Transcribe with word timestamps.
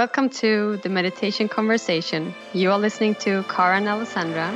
Welcome 0.00 0.30
to 0.40 0.78
the 0.78 0.88
Meditation 0.88 1.46
Conversation. 1.46 2.34
You 2.54 2.70
are 2.70 2.78
listening 2.78 3.16
to 3.16 3.44
Kara 3.50 3.76
and 3.76 3.86
Alessandra. 3.86 4.48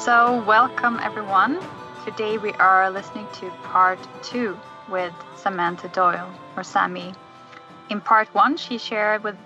So, 0.00 0.42
welcome 0.46 0.98
everyone. 1.02 1.60
Today 2.06 2.38
we 2.38 2.54
are 2.54 2.90
listening 2.90 3.26
to 3.34 3.50
part 3.64 3.98
two 4.22 4.56
with 4.90 5.12
Samantha 5.36 5.88
Doyle, 5.88 6.32
or 6.56 6.62
Sami. 6.62 7.12
In 7.90 8.00
part 8.00 8.34
one, 8.34 8.56
she 8.56 8.78
shared 8.78 9.22
with 9.22 9.36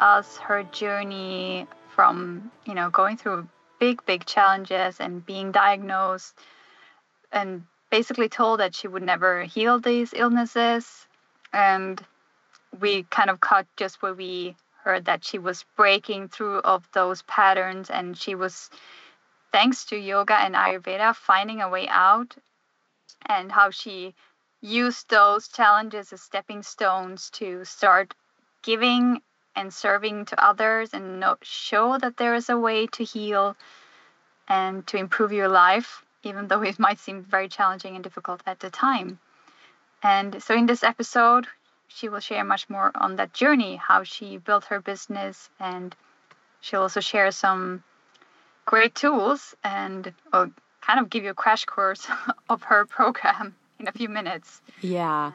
us 0.00 0.36
her 0.36 0.64
journey 0.64 1.66
from, 1.98 2.52
you 2.64 2.74
know, 2.74 2.90
going 2.90 3.16
through 3.16 3.48
big, 3.80 4.06
big 4.06 4.24
challenges 4.24 5.00
and 5.00 5.26
being 5.26 5.50
diagnosed 5.50 6.32
and 7.32 7.64
basically 7.90 8.28
told 8.28 8.60
that 8.60 8.72
she 8.72 8.86
would 8.86 9.02
never 9.02 9.42
heal 9.42 9.80
these 9.80 10.14
illnesses. 10.14 11.08
And 11.52 12.00
we 12.78 13.02
kind 13.10 13.30
of 13.30 13.40
caught 13.40 13.66
just 13.76 14.00
where 14.00 14.14
we 14.14 14.54
heard 14.84 15.06
that 15.06 15.24
she 15.24 15.40
was 15.40 15.64
breaking 15.76 16.28
through 16.28 16.58
of 16.58 16.88
those 16.92 17.22
patterns 17.22 17.90
and 17.90 18.16
she 18.16 18.36
was 18.36 18.70
thanks 19.50 19.84
to 19.86 19.96
yoga 19.96 20.34
and 20.34 20.54
ayurveda 20.54 21.16
finding 21.16 21.60
a 21.62 21.68
way 21.68 21.88
out 21.88 22.36
and 23.26 23.50
how 23.50 23.70
she 23.70 24.14
used 24.60 25.10
those 25.10 25.48
challenges 25.48 26.12
as 26.12 26.22
stepping 26.22 26.62
stones 26.62 27.28
to 27.30 27.64
start 27.64 28.14
giving 28.62 29.20
and 29.58 29.74
serving 29.74 30.24
to 30.26 30.44
others 30.44 30.90
and 30.94 31.18
know, 31.18 31.36
show 31.42 31.98
that 31.98 32.16
there 32.16 32.34
is 32.34 32.48
a 32.48 32.56
way 32.56 32.86
to 32.86 33.02
heal 33.02 33.56
and 34.46 34.86
to 34.86 34.96
improve 34.96 35.32
your 35.32 35.48
life, 35.48 36.04
even 36.22 36.46
though 36.46 36.62
it 36.62 36.78
might 36.86 36.98
seem 37.00 37.22
very 37.22 37.48
challenging 37.48 37.94
and 37.96 38.04
difficult 38.04 38.40
at 38.46 38.60
the 38.60 38.70
time. 38.70 39.18
And 40.02 40.40
so, 40.40 40.54
in 40.54 40.66
this 40.66 40.84
episode, 40.84 41.48
she 41.88 42.08
will 42.08 42.20
share 42.20 42.44
much 42.44 42.70
more 42.70 42.92
on 42.94 43.16
that 43.16 43.32
journey, 43.32 43.74
how 43.76 44.04
she 44.04 44.36
built 44.36 44.66
her 44.66 44.80
business, 44.80 45.50
and 45.58 45.94
she'll 46.60 46.82
also 46.82 47.00
share 47.00 47.32
some 47.32 47.82
great 48.64 48.94
tools 48.94 49.56
and 49.64 50.12
kind 50.32 51.00
of 51.00 51.10
give 51.10 51.24
you 51.24 51.30
a 51.30 51.34
crash 51.34 51.64
course 51.64 52.06
of 52.48 52.62
her 52.62 52.84
program 52.84 53.56
in 53.80 53.88
a 53.88 53.92
few 53.92 54.08
minutes. 54.08 54.60
Yeah. 54.80 55.32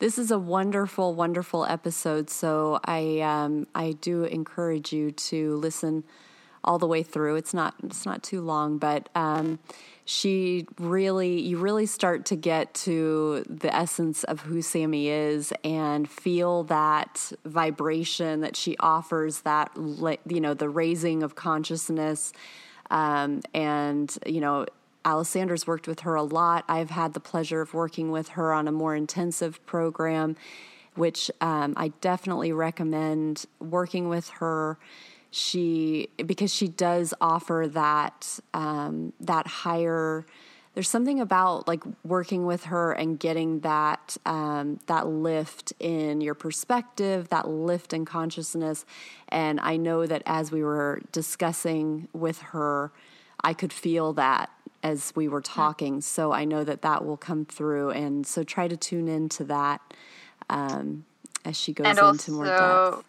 This 0.00 0.16
is 0.16 0.30
a 0.30 0.38
wonderful, 0.38 1.14
wonderful 1.14 1.66
episode. 1.66 2.30
So 2.30 2.80
I 2.86 3.20
um, 3.20 3.66
I 3.74 3.92
do 3.92 4.24
encourage 4.24 4.94
you 4.94 5.12
to 5.12 5.56
listen 5.56 6.04
all 6.64 6.78
the 6.78 6.86
way 6.86 7.02
through. 7.02 7.36
It's 7.36 7.52
not 7.52 7.74
it's 7.84 8.06
not 8.06 8.22
too 8.22 8.40
long, 8.40 8.78
but 8.78 9.10
um, 9.14 9.58
she 10.06 10.66
really 10.78 11.42
you 11.42 11.58
really 11.58 11.84
start 11.84 12.24
to 12.26 12.36
get 12.36 12.72
to 12.86 13.44
the 13.46 13.74
essence 13.76 14.24
of 14.24 14.40
who 14.40 14.62
Sami 14.62 15.08
is 15.08 15.52
and 15.64 16.08
feel 16.08 16.64
that 16.64 17.30
vibration 17.44 18.40
that 18.40 18.56
she 18.56 18.78
offers. 18.78 19.42
That 19.42 19.70
you 19.76 20.40
know 20.40 20.54
the 20.54 20.70
raising 20.70 21.22
of 21.22 21.34
consciousness, 21.34 22.32
um, 22.90 23.42
and 23.52 24.18
you 24.24 24.40
know 24.40 24.64
Alessandra's 25.04 25.66
worked 25.66 25.88
with 25.88 26.00
her 26.00 26.14
a 26.14 26.22
lot. 26.22 26.64
I've 26.68 26.90
had 26.90 27.14
the 27.14 27.20
pleasure 27.20 27.60
of 27.60 27.72
working 27.74 28.10
with 28.10 28.30
her 28.30 28.52
on 28.52 28.68
a 28.68 28.72
more 28.72 28.94
intensive 28.94 29.64
program, 29.66 30.36
which 30.94 31.30
um, 31.40 31.74
I 31.76 31.88
definitely 32.00 32.52
recommend 32.52 33.46
working 33.58 34.08
with 34.08 34.28
her. 34.30 34.78
She 35.30 36.08
because 36.26 36.52
she 36.52 36.66
does 36.66 37.14
offer 37.20 37.68
that 37.72 38.40
um, 38.52 39.12
that 39.20 39.46
higher. 39.46 40.26
There's 40.74 40.88
something 40.88 41.20
about 41.20 41.66
like 41.66 41.82
working 42.04 42.46
with 42.46 42.64
her 42.64 42.92
and 42.92 43.18
getting 43.18 43.60
that 43.60 44.16
um, 44.26 44.80
that 44.86 45.06
lift 45.06 45.72
in 45.78 46.20
your 46.20 46.34
perspective, 46.34 47.28
that 47.28 47.48
lift 47.48 47.92
in 47.92 48.04
consciousness, 48.04 48.84
and 49.28 49.60
I 49.60 49.76
know 49.76 50.04
that 50.04 50.22
as 50.26 50.50
we 50.50 50.64
were 50.64 51.00
discussing 51.12 52.08
with 52.12 52.38
her, 52.42 52.92
I 53.42 53.54
could 53.54 53.72
feel 53.72 54.12
that 54.14 54.50
as 54.82 55.12
we 55.14 55.28
were 55.28 55.40
talking. 55.42 56.00
So 56.00 56.32
I 56.32 56.44
know 56.44 56.64
that 56.64 56.82
that 56.82 57.04
will 57.04 57.16
come 57.16 57.44
through. 57.44 57.90
And 57.90 58.26
so 58.26 58.42
try 58.42 58.68
to 58.68 58.76
tune 58.76 59.08
into 59.08 59.44
that 59.44 59.80
um, 60.48 61.04
as 61.44 61.56
she 61.56 61.72
goes 61.72 61.86
and 61.86 61.98
into 61.98 62.04
also, 62.04 62.32
more 62.32 62.46
depth. 62.46 63.06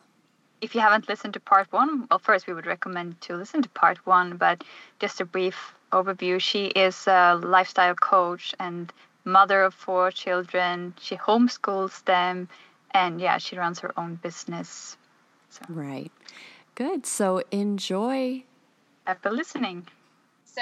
If 0.61 0.75
you 0.75 0.81
haven't 0.81 1.09
listened 1.09 1.33
to 1.33 1.39
part 1.39 1.71
one, 1.71 2.07
well, 2.09 2.19
first 2.19 2.45
we 2.45 2.53
would 2.53 2.67
recommend 2.67 3.19
to 3.21 3.35
listen 3.35 3.63
to 3.63 3.69
part 3.69 4.05
one, 4.05 4.37
but 4.37 4.63
just 4.99 5.19
a 5.19 5.25
brief 5.25 5.73
overview. 5.91 6.39
She 6.39 6.65
is 6.67 7.07
a 7.07 7.35
lifestyle 7.41 7.95
coach 7.95 8.53
and 8.59 8.93
mother 9.25 9.63
of 9.63 9.73
four 9.73 10.11
children. 10.11 10.93
She 11.01 11.15
homeschools 11.15 12.03
them, 12.05 12.47
and 12.91 13.19
yeah, 13.19 13.39
she 13.39 13.57
runs 13.57 13.79
her 13.79 13.91
own 13.97 14.15
business. 14.15 14.97
So. 15.49 15.61
Right. 15.67 16.11
Good. 16.75 17.07
So 17.07 17.41
enjoy. 17.49 18.43
After 19.07 19.31
listening. 19.31 19.87
So 20.45 20.61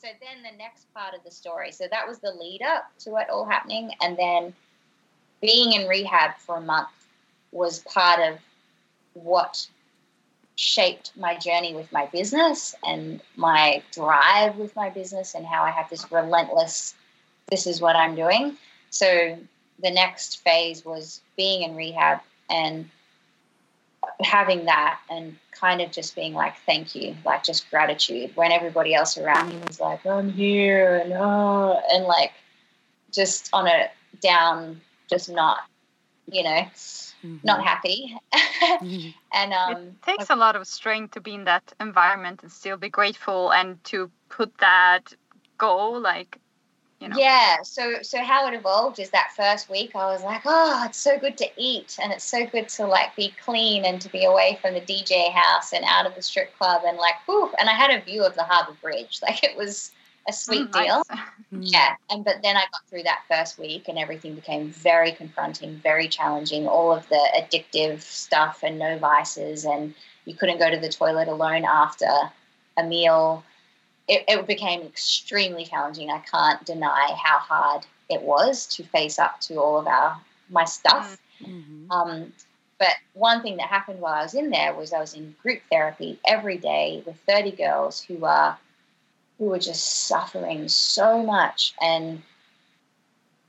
so 0.00 0.08
then 0.20 0.42
the 0.42 0.56
next 0.56 0.92
part 0.94 1.14
of 1.14 1.22
the 1.24 1.30
story. 1.30 1.72
So 1.72 1.86
that 1.90 2.06
was 2.06 2.18
the 2.18 2.32
lead 2.32 2.62
up 2.62 2.90
to 3.00 3.16
it 3.16 3.28
all 3.30 3.44
happening, 3.44 3.92
and 4.02 4.16
then 4.16 4.54
being 5.40 5.72
in 5.72 5.88
rehab 5.88 6.36
for 6.38 6.56
a 6.56 6.60
month 6.60 6.88
was 7.52 7.80
part 7.80 8.20
of 8.20 8.38
what 9.14 9.66
shaped 10.56 11.12
my 11.16 11.36
journey 11.36 11.74
with 11.74 11.90
my 11.90 12.06
business 12.06 12.74
and 12.86 13.20
my 13.36 13.82
drive 13.92 14.56
with 14.56 14.76
my 14.76 14.90
business 14.90 15.34
and 15.34 15.46
how 15.46 15.62
I 15.62 15.70
have 15.70 15.88
this 15.88 16.12
relentless 16.12 16.94
this 17.50 17.66
is 17.66 17.80
what 17.80 17.96
I'm 17.96 18.14
doing. 18.14 18.56
So 18.90 19.36
the 19.82 19.90
next 19.90 20.42
phase 20.42 20.84
was 20.84 21.20
being 21.36 21.62
in 21.62 21.74
rehab 21.74 22.20
and 22.48 22.88
having 24.22 24.64
that 24.66 25.00
and 25.10 25.36
kind 25.52 25.80
of 25.80 25.90
just 25.90 26.14
being 26.14 26.34
like, 26.34 26.54
thank 26.66 26.94
you, 26.94 27.16
like 27.24 27.44
just 27.44 27.70
gratitude 27.70 28.30
when 28.34 28.52
everybody 28.52 28.94
else 28.94 29.18
around 29.18 29.48
me 29.48 29.58
was 29.66 29.80
like, 29.80 30.04
I'm 30.06 30.30
here 30.30 30.96
and 30.96 31.12
oh, 31.12 31.80
and 31.92 32.04
like 32.04 32.32
just 33.12 33.50
on 33.52 33.66
a 33.66 33.90
down, 34.20 34.80
just 35.08 35.28
not, 35.30 35.58
you 36.30 36.42
know, 36.42 36.50
mm-hmm. 36.50 37.36
not 37.42 37.62
happy. 37.64 38.16
mm-hmm. 38.34 39.08
And 39.32 39.52
um, 39.52 39.76
it 39.76 40.02
takes 40.02 40.30
a 40.30 40.36
lot 40.36 40.56
of 40.56 40.66
strength 40.66 41.14
to 41.14 41.20
be 41.20 41.34
in 41.34 41.44
that 41.44 41.72
environment 41.80 42.42
and 42.42 42.50
still 42.50 42.76
be 42.76 42.88
grateful 42.88 43.52
and 43.52 43.82
to 43.84 44.10
put 44.28 44.56
that 44.58 45.12
goal 45.58 46.00
like 46.00 46.38
you 47.00 47.08
know? 47.08 47.16
Yeah. 47.16 47.62
So 47.62 48.02
so 48.02 48.22
how 48.22 48.46
it 48.48 48.54
evolved 48.54 48.98
is 48.98 49.10
that 49.10 49.32
first 49.34 49.70
week 49.70 49.96
I 49.96 50.12
was 50.12 50.22
like, 50.22 50.42
oh, 50.44 50.84
it's 50.86 50.98
so 50.98 51.18
good 51.18 51.36
to 51.38 51.46
eat 51.56 51.98
and 52.00 52.12
it's 52.12 52.24
so 52.24 52.46
good 52.46 52.68
to 52.70 52.86
like 52.86 53.16
be 53.16 53.34
clean 53.42 53.84
and 53.84 54.00
to 54.02 54.10
be 54.10 54.24
away 54.24 54.58
from 54.60 54.74
the 54.74 54.80
DJ 54.80 55.32
house 55.32 55.72
and 55.72 55.84
out 55.86 56.06
of 56.06 56.14
the 56.14 56.22
strip 56.22 56.56
club 56.58 56.82
and 56.86 56.98
like, 56.98 57.14
whew, 57.24 57.50
and 57.58 57.68
I 57.68 57.74
had 57.74 57.90
a 57.90 58.04
view 58.04 58.22
of 58.22 58.34
the 58.34 58.44
Harbour 58.44 58.76
Bridge. 58.80 59.20
Like 59.30 59.44
it 59.44 59.56
was 59.56 59.92
a 60.28 60.32
sweet 60.32 60.70
mm, 60.70 60.72
deal. 60.72 61.02
Nice. 61.50 61.72
yeah. 61.72 61.94
And 62.10 62.24
but 62.24 62.42
then 62.42 62.56
I 62.56 62.62
got 62.72 62.86
through 62.88 63.04
that 63.04 63.22
first 63.28 63.58
week 63.58 63.88
and 63.88 63.98
everything 63.98 64.34
became 64.34 64.70
very 64.70 65.12
confronting, 65.12 65.76
very 65.76 66.08
challenging. 66.08 66.66
All 66.66 66.92
of 66.92 67.08
the 67.08 67.28
addictive 67.38 68.02
stuff 68.02 68.60
and 68.62 68.78
no 68.78 68.98
vices 68.98 69.64
and 69.64 69.94
you 70.26 70.34
couldn't 70.34 70.58
go 70.58 70.70
to 70.70 70.78
the 70.78 70.88
toilet 70.88 71.28
alone 71.28 71.64
after 71.64 72.08
a 72.76 72.82
meal 72.82 73.44
it, 74.10 74.24
it 74.26 74.46
became 74.46 74.82
extremely 74.82 75.64
challenging. 75.64 76.10
I 76.10 76.18
can't 76.18 76.64
deny 76.66 77.16
how 77.22 77.38
hard 77.38 77.86
it 78.08 78.20
was 78.20 78.66
to 78.74 78.82
face 78.82 79.20
up 79.20 79.40
to 79.42 79.60
all 79.60 79.78
of 79.78 79.86
our 79.86 80.20
my 80.50 80.64
stuff. 80.64 81.16
Mm-hmm. 81.40 81.92
Um, 81.92 82.32
but 82.78 82.94
one 83.14 83.40
thing 83.40 83.58
that 83.58 83.68
happened 83.68 84.00
while 84.00 84.14
I 84.14 84.22
was 84.22 84.34
in 84.34 84.50
there 84.50 84.74
was 84.74 84.92
I 84.92 84.98
was 84.98 85.14
in 85.14 85.36
group 85.40 85.60
therapy 85.70 86.18
every 86.26 86.58
day 86.58 87.04
with 87.06 87.16
30 87.20 87.52
girls 87.52 88.02
who 88.02 88.24
are 88.24 88.58
who 89.38 89.44
were 89.44 89.60
just 89.60 90.06
suffering 90.08 90.68
so 90.68 91.22
much 91.22 91.72
and 91.80 92.22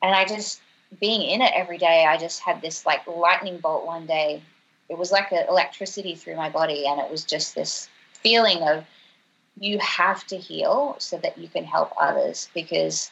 and 0.04 0.16
I 0.16 0.26
just 0.26 0.62
being 1.00 1.22
in 1.22 1.42
it 1.42 1.54
every 1.56 1.78
day, 1.78 2.06
I 2.06 2.18
just 2.18 2.42
had 2.42 2.62
this 2.62 2.86
like 2.86 3.08
lightning 3.08 3.58
bolt 3.58 3.86
one 3.86 4.06
day. 4.06 4.44
It 4.90 4.98
was 4.98 5.12
like 5.12 5.32
electricity 5.32 6.16
through 6.16 6.36
my 6.36 6.50
body, 6.50 6.86
and 6.86 7.00
it 7.00 7.10
was 7.10 7.24
just 7.24 7.56
this 7.56 7.88
feeling 8.14 8.62
of 8.68 8.86
you 9.60 9.78
have 9.80 10.26
to 10.28 10.38
heal 10.38 10.96
so 11.00 11.18
that 11.18 11.38
you 11.38 11.48
can 11.48 11.64
help 11.64 11.92
others 12.00 12.50
because 12.54 13.12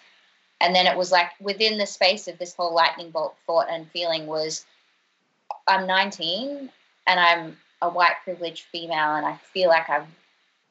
and 0.61 0.75
then 0.75 0.87
it 0.87 0.97
was 0.97 1.11
like 1.11 1.29
within 1.39 1.77
the 1.77 1.85
space 1.85 2.27
of 2.27 2.37
this 2.37 2.55
whole 2.55 2.73
lightning 2.73 3.11
bolt 3.11 3.35
thought 3.45 3.67
and 3.69 3.89
feeling 3.91 4.25
was 4.27 4.65
i'm 5.67 5.85
19 5.85 6.69
and 7.07 7.19
i'm 7.19 7.57
a 7.81 7.89
white 7.89 8.15
privileged 8.23 8.65
female 8.71 9.15
and 9.15 9.25
i 9.25 9.35
feel 9.53 9.69
like 9.69 9.89
i've 9.89 10.07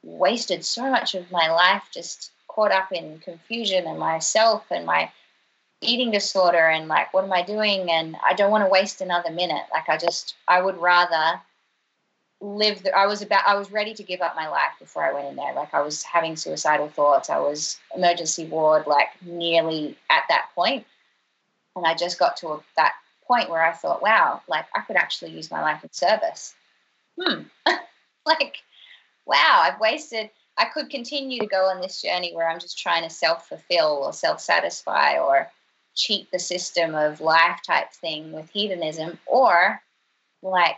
wasted 0.02 0.64
so 0.64 0.90
much 0.90 1.14
of 1.14 1.30
my 1.30 1.50
life 1.50 1.84
just 1.92 2.30
caught 2.46 2.72
up 2.72 2.92
in 2.92 3.18
confusion 3.20 3.86
and 3.86 3.98
myself 3.98 4.64
and 4.70 4.86
my 4.86 5.10
eating 5.80 6.10
disorder 6.10 6.68
and 6.68 6.88
like 6.88 7.12
what 7.14 7.24
am 7.24 7.32
i 7.32 7.42
doing? 7.42 7.90
And 7.90 8.16
i 8.28 8.34
don't 8.34 8.50
want 8.50 8.64
to 8.64 8.70
waste 8.70 9.00
another 9.00 9.30
minute. 9.30 9.64
Like 9.72 9.88
i 9.88 9.96
just 9.96 10.34
i 10.48 10.60
would 10.60 10.76
rather 10.78 11.40
live. 12.40 12.82
The, 12.82 12.96
I 12.96 13.06
was 13.06 13.22
about. 13.22 13.46
I 13.46 13.56
was 13.56 13.70
ready 13.70 13.94
to 13.94 14.02
give 14.02 14.20
up 14.20 14.36
my 14.36 14.48
life 14.48 14.72
before 14.78 15.04
I 15.04 15.12
went 15.12 15.28
in 15.28 15.36
there. 15.36 15.54
Like 15.54 15.74
I 15.74 15.80
was 15.80 16.02
having 16.02 16.36
suicidal 16.36 16.88
thoughts. 16.88 17.30
I 17.30 17.38
was 17.38 17.78
emergency 17.94 18.46
ward, 18.46 18.86
like 18.86 19.08
nearly 19.22 19.96
at 20.10 20.24
that 20.28 20.46
point, 20.54 20.86
and 21.76 21.86
I 21.86 21.94
just 21.94 22.18
got 22.18 22.36
to 22.38 22.62
that 22.76 22.94
point 23.26 23.50
where 23.50 23.62
I 23.62 23.72
thought, 23.72 24.02
wow, 24.02 24.42
like 24.48 24.66
I 24.74 24.80
could 24.80 24.96
actually 24.96 25.32
use 25.32 25.50
my 25.50 25.60
life 25.60 25.84
in 25.84 25.92
service. 25.92 26.54
Hmm. 27.20 27.42
like, 28.26 28.58
wow, 29.26 29.60
I've 29.64 29.80
wasted. 29.80 30.30
I 30.56 30.64
could 30.64 30.90
continue 30.90 31.40
to 31.40 31.46
go 31.46 31.66
on 31.66 31.80
this 31.80 32.02
journey 32.02 32.34
where 32.34 32.48
I'm 32.48 32.58
just 32.58 32.78
trying 32.78 33.04
to 33.04 33.10
self 33.10 33.48
fulfill 33.48 34.00
or 34.04 34.12
self 34.12 34.40
satisfy 34.40 35.18
or 35.18 35.50
cheat 35.94 36.30
the 36.30 36.38
system 36.38 36.94
of 36.94 37.20
life 37.20 37.60
type 37.66 37.92
thing 37.92 38.32
with 38.32 38.50
hedonism, 38.50 39.18
or 39.26 39.80
like 40.42 40.76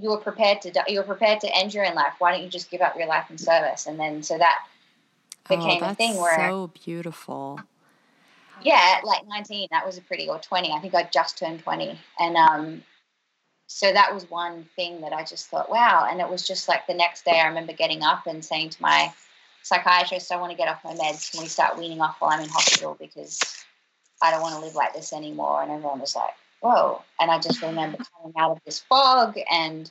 you 0.00 0.10
were 0.10 0.18
prepared 0.18 0.60
to 0.62 0.70
die, 0.70 0.84
you 0.88 0.98
were 0.98 1.04
prepared 1.04 1.40
to 1.40 1.56
end 1.56 1.72
your 1.72 1.86
own 1.86 1.94
life. 1.94 2.14
Why 2.18 2.32
don't 2.32 2.42
you 2.42 2.48
just 2.48 2.70
give 2.70 2.80
up 2.80 2.96
your 2.96 3.06
life 3.06 3.30
in 3.30 3.38
service? 3.38 3.86
And 3.86 3.98
then 3.98 4.22
so 4.22 4.36
that 4.38 4.66
oh, 5.50 5.56
became 5.56 5.82
oh, 5.82 5.90
a 5.90 5.94
thing 5.94 6.16
where 6.16 6.48
so 6.48 6.70
beautiful. 6.84 7.60
Yeah, 8.62 9.00
like 9.04 9.26
19, 9.28 9.68
that 9.72 9.84
was 9.84 9.98
a 9.98 10.00
pretty, 10.00 10.28
or 10.28 10.38
20. 10.38 10.72
I 10.72 10.78
think 10.78 10.94
I 10.94 11.08
just 11.12 11.38
turned 11.38 11.62
20. 11.62 11.98
And 12.18 12.36
um, 12.36 12.82
so 13.66 13.92
that 13.92 14.14
was 14.14 14.30
one 14.30 14.66
thing 14.74 15.02
that 15.02 15.12
I 15.12 15.22
just 15.22 15.48
thought, 15.48 15.70
wow. 15.70 16.06
And 16.10 16.20
it 16.20 16.28
was 16.28 16.46
just 16.46 16.68
like 16.68 16.86
the 16.86 16.94
next 16.94 17.24
day, 17.24 17.40
I 17.40 17.48
remember 17.48 17.72
getting 17.72 18.02
up 18.02 18.26
and 18.26 18.44
saying 18.44 18.70
to 18.70 18.82
my 18.82 19.12
psychiatrist, 19.62 20.32
I 20.32 20.36
want 20.36 20.52
to 20.52 20.56
get 20.56 20.68
off 20.68 20.84
my 20.84 20.94
meds. 20.94 21.32
Can 21.32 21.42
we 21.42 21.48
start 21.48 21.76
weaning 21.76 22.00
off 22.00 22.16
while 22.20 22.30
I'm 22.30 22.42
in 22.42 22.48
hospital? 22.48 22.96
Because 22.98 23.40
I 24.22 24.30
don't 24.30 24.40
want 24.40 24.54
to 24.54 24.60
live 24.60 24.74
like 24.74 24.94
this 24.94 25.12
anymore. 25.12 25.62
And 25.62 25.70
everyone 25.70 26.00
was 26.00 26.16
like, 26.16 26.34
whoa. 26.64 27.02
And 27.20 27.30
I 27.30 27.38
just 27.38 27.60
remember 27.60 27.98
coming 28.16 28.34
out 28.38 28.52
of 28.52 28.60
this 28.64 28.80
fog 28.80 29.38
and 29.52 29.90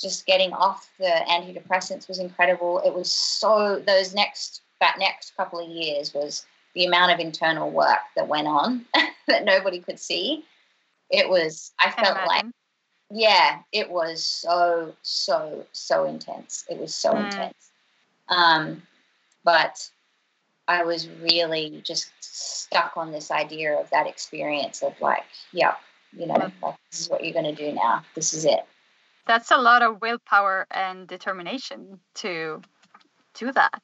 just 0.00 0.24
getting 0.24 0.54
off 0.54 0.90
the 0.98 1.04
antidepressants 1.28 2.08
was 2.08 2.18
incredible. 2.18 2.80
It 2.84 2.94
was 2.94 3.12
so, 3.12 3.82
those 3.86 4.14
next, 4.14 4.62
that 4.80 4.96
next 4.98 5.36
couple 5.36 5.60
of 5.60 5.68
years 5.68 6.14
was 6.14 6.46
the 6.74 6.86
amount 6.86 7.12
of 7.12 7.20
internal 7.20 7.70
work 7.70 7.98
that 8.16 8.26
went 8.26 8.46
on 8.46 8.86
that 9.28 9.44
nobody 9.44 9.80
could 9.80 9.98
see. 9.98 10.46
It 11.10 11.28
was, 11.28 11.72
I 11.78 11.90
felt 11.90 12.26
like, 12.26 12.46
yeah, 13.10 13.58
it 13.72 13.90
was 13.90 14.24
so, 14.24 14.94
so, 15.02 15.66
so 15.72 16.06
intense. 16.06 16.64
It 16.70 16.78
was 16.78 16.94
so 16.94 17.12
mm. 17.12 17.26
intense. 17.26 17.70
Um, 18.30 18.82
but 19.44 19.90
I 20.68 20.84
was 20.84 21.08
really 21.20 21.82
just 21.84 22.12
stuck 22.20 22.96
on 22.96 23.12
this 23.12 23.30
idea 23.30 23.74
of 23.74 23.90
that 23.90 24.06
experience 24.06 24.82
of 24.82 24.98
like, 25.00 25.24
yeah, 25.52 25.74
you 26.12 26.26
know, 26.26 26.34
mm. 26.34 26.52
like, 26.62 26.76
this 26.90 27.00
is 27.00 27.10
what 27.10 27.24
you're 27.24 27.32
going 27.32 27.54
to 27.54 27.54
do 27.54 27.72
now. 27.72 28.04
This 28.14 28.34
is 28.34 28.44
it. 28.44 28.60
That's 29.26 29.50
a 29.50 29.58
lot 29.58 29.82
of 29.82 30.00
willpower 30.00 30.66
and 30.70 31.06
determination 31.06 32.00
to 32.16 32.62
do 33.34 33.52
that 33.52 33.82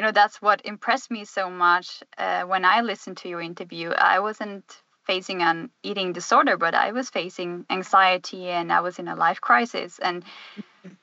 you 0.00 0.06
know 0.06 0.12
that's 0.12 0.40
what 0.40 0.62
impressed 0.64 1.10
me 1.10 1.26
so 1.26 1.50
much 1.50 2.02
uh, 2.16 2.42
when 2.44 2.64
i 2.64 2.80
listened 2.80 3.18
to 3.18 3.28
your 3.28 3.42
interview 3.42 3.90
i 3.90 4.18
wasn't 4.18 4.64
facing 5.06 5.42
an 5.42 5.68
eating 5.82 6.14
disorder 6.14 6.56
but 6.56 6.74
i 6.74 6.92
was 6.92 7.10
facing 7.10 7.66
anxiety 7.68 8.48
and 8.48 8.72
i 8.72 8.80
was 8.80 8.98
in 8.98 9.08
a 9.08 9.14
life 9.14 9.42
crisis 9.42 9.98
and 9.98 10.24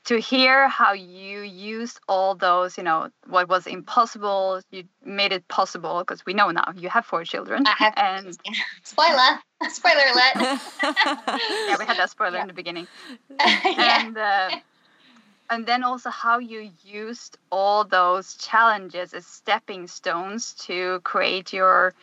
to 0.06 0.20
hear 0.20 0.68
how 0.68 0.94
you 0.94 1.42
used 1.42 2.00
all 2.08 2.36
those 2.36 2.78
you 2.78 2.84
know 2.84 3.10
what 3.28 3.48
was 3.48 3.68
impossible 3.68 4.62
you 4.72 4.84
made 5.06 5.32
it 5.32 5.48
possible 5.48 6.00
because 6.00 6.26
we 6.26 6.34
know 6.34 6.50
now 6.52 6.74
you 6.76 6.90
have 6.90 7.06
four 7.06 7.24
children 7.24 7.64
I 7.66 7.72
have, 7.78 7.94
and 7.98 8.38
spoiler 8.84 9.40
spoiler 9.70 10.04
alert 10.14 10.36
yeah 10.84 11.76
we 11.78 11.86
had 11.86 11.98
that 11.98 12.10
spoiler 12.10 12.38
yeah. 12.38 12.42
in 12.42 12.48
the 12.48 12.54
beginning 12.54 12.88
yeah. 13.40 14.06
and 14.06 14.18
uh, 14.18 14.50
and 15.50 15.66
then 15.66 15.84
also 15.84 16.10
how 16.10 16.40
you 16.40 16.72
used 16.84 17.38
all 17.52 17.84
those 17.84 18.36
challenges 18.36 19.14
as 19.14 19.26
stepping 19.26 19.88
stones 19.88 20.54
to 20.54 21.00
create 21.04 21.54
your 21.54 21.94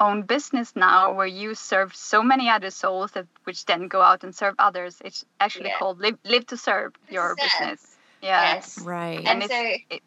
own 0.00 0.22
business 0.22 0.74
now 0.74 1.12
where 1.12 1.26
you 1.26 1.54
serve 1.54 1.94
so 1.94 2.22
many 2.22 2.48
other 2.48 2.70
souls 2.70 3.12
that 3.12 3.26
which 3.44 3.64
then 3.66 3.88
go 3.88 4.02
out 4.02 4.24
and 4.24 4.34
serve 4.34 4.54
others 4.58 5.00
it's 5.04 5.24
actually 5.40 5.68
yeah. 5.68 5.78
called 5.78 6.00
live, 6.00 6.18
live 6.24 6.46
to 6.46 6.56
serve 6.56 6.92
your 7.08 7.36
business 7.36 7.96
yeah 8.22 8.54
yes. 8.54 8.78
right 8.80 9.18
and, 9.18 9.42
and 9.42 9.50
so 9.50 9.72
it, 9.90 10.02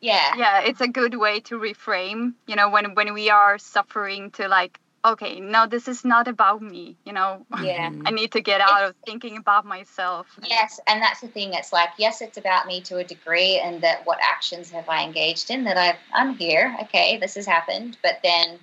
yeah 0.00 0.34
yeah 0.36 0.60
it's 0.62 0.80
a 0.80 0.88
good 0.88 1.14
way 1.14 1.38
to 1.38 1.58
reframe 1.58 2.32
you 2.48 2.56
know 2.56 2.68
when 2.68 2.94
when 2.94 3.14
we 3.14 3.30
are 3.30 3.58
suffering 3.58 4.30
to 4.30 4.48
like 4.48 4.78
okay, 5.04 5.40
no, 5.40 5.66
this 5.66 5.88
is 5.88 6.04
not 6.04 6.28
about 6.28 6.62
me. 6.62 6.96
You 7.04 7.12
know, 7.12 7.44
yeah, 7.60 7.90
mm-hmm. 7.90 8.06
I 8.06 8.10
need 8.10 8.32
to 8.32 8.40
get 8.40 8.60
out 8.60 8.84
of 8.84 8.94
thinking 9.04 9.36
about 9.36 9.64
myself. 9.64 10.26
Yes, 10.48 10.80
and 10.86 11.02
that's 11.02 11.20
the 11.20 11.28
thing. 11.28 11.54
It's 11.54 11.72
like 11.72 11.90
yes, 11.98 12.20
it's 12.20 12.38
about 12.38 12.66
me 12.66 12.80
to 12.82 12.98
a 12.98 13.04
degree, 13.04 13.58
and 13.58 13.80
that 13.82 14.06
what 14.06 14.18
actions 14.22 14.70
have 14.70 14.88
I 14.88 15.04
engaged 15.04 15.50
in 15.50 15.64
that 15.64 15.76
I've 15.76 15.96
I'm 16.12 16.36
here. 16.36 16.76
Okay, 16.82 17.18
this 17.18 17.34
has 17.34 17.46
happened, 17.46 17.96
but 18.02 18.20
then 18.22 18.58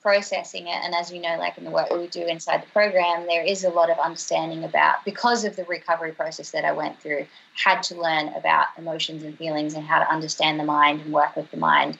processing 0.00 0.68
it. 0.68 0.80
And 0.84 0.94
as 0.94 1.12
you 1.12 1.20
know 1.20 1.36
like 1.38 1.58
in 1.58 1.64
the 1.64 1.70
work 1.70 1.90
we 1.90 2.06
do 2.06 2.24
inside 2.24 2.62
the 2.62 2.70
program 2.70 3.26
there 3.26 3.42
is 3.42 3.64
a 3.64 3.70
lot 3.70 3.90
of 3.90 3.98
understanding 3.98 4.64
about 4.64 5.04
because 5.04 5.44
of 5.44 5.56
the 5.56 5.64
recovery 5.64 6.12
process 6.12 6.52
that 6.52 6.64
i 6.64 6.72
went 6.72 7.00
through 7.00 7.26
had 7.54 7.82
to 7.82 8.00
learn 8.00 8.28
about 8.28 8.66
emotions 8.76 9.22
and 9.24 9.36
feelings 9.36 9.74
and 9.74 9.84
how 9.84 9.98
to 9.98 10.08
understand 10.10 10.60
the 10.60 10.64
mind 10.64 11.00
and 11.00 11.12
work 11.12 11.34
with 11.34 11.50
the 11.50 11.56
mind 11.56 11.98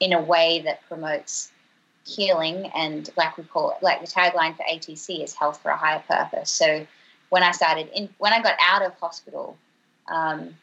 in 0.00 0.12
a 0.12 0.20
way 0.20 0.62
that 0.64 0.86
promotes 0.88 1.50
healing. 2.06 2.70
And 2.74 3.08
like 3.16 3.36
we 3.36 3.44
call 3.44 3.70
it 3.72 3.82
like 3.82 4.00
the 4.00 4.06
tagline 4.06 4.56
for 4.56 4.64
atc 4.64 5.22
is 5.22 5.34
health 5.34 5.60
for 5.62 5.70
a 5.70 5.76
higher 5.76 6.02
purpose. 6.08 6.50
So 6.50 6.86
when 7.30 7.42
i 7.42 7.50
started 7.50 7.88
in 7.94 8.08
when 8.18 8.32
i 8.32 8.42
got 8.42 8.56
out 8.60 8.82
of 8.82 8.92
hospital 9.00 9.56
um, 10.08 10.54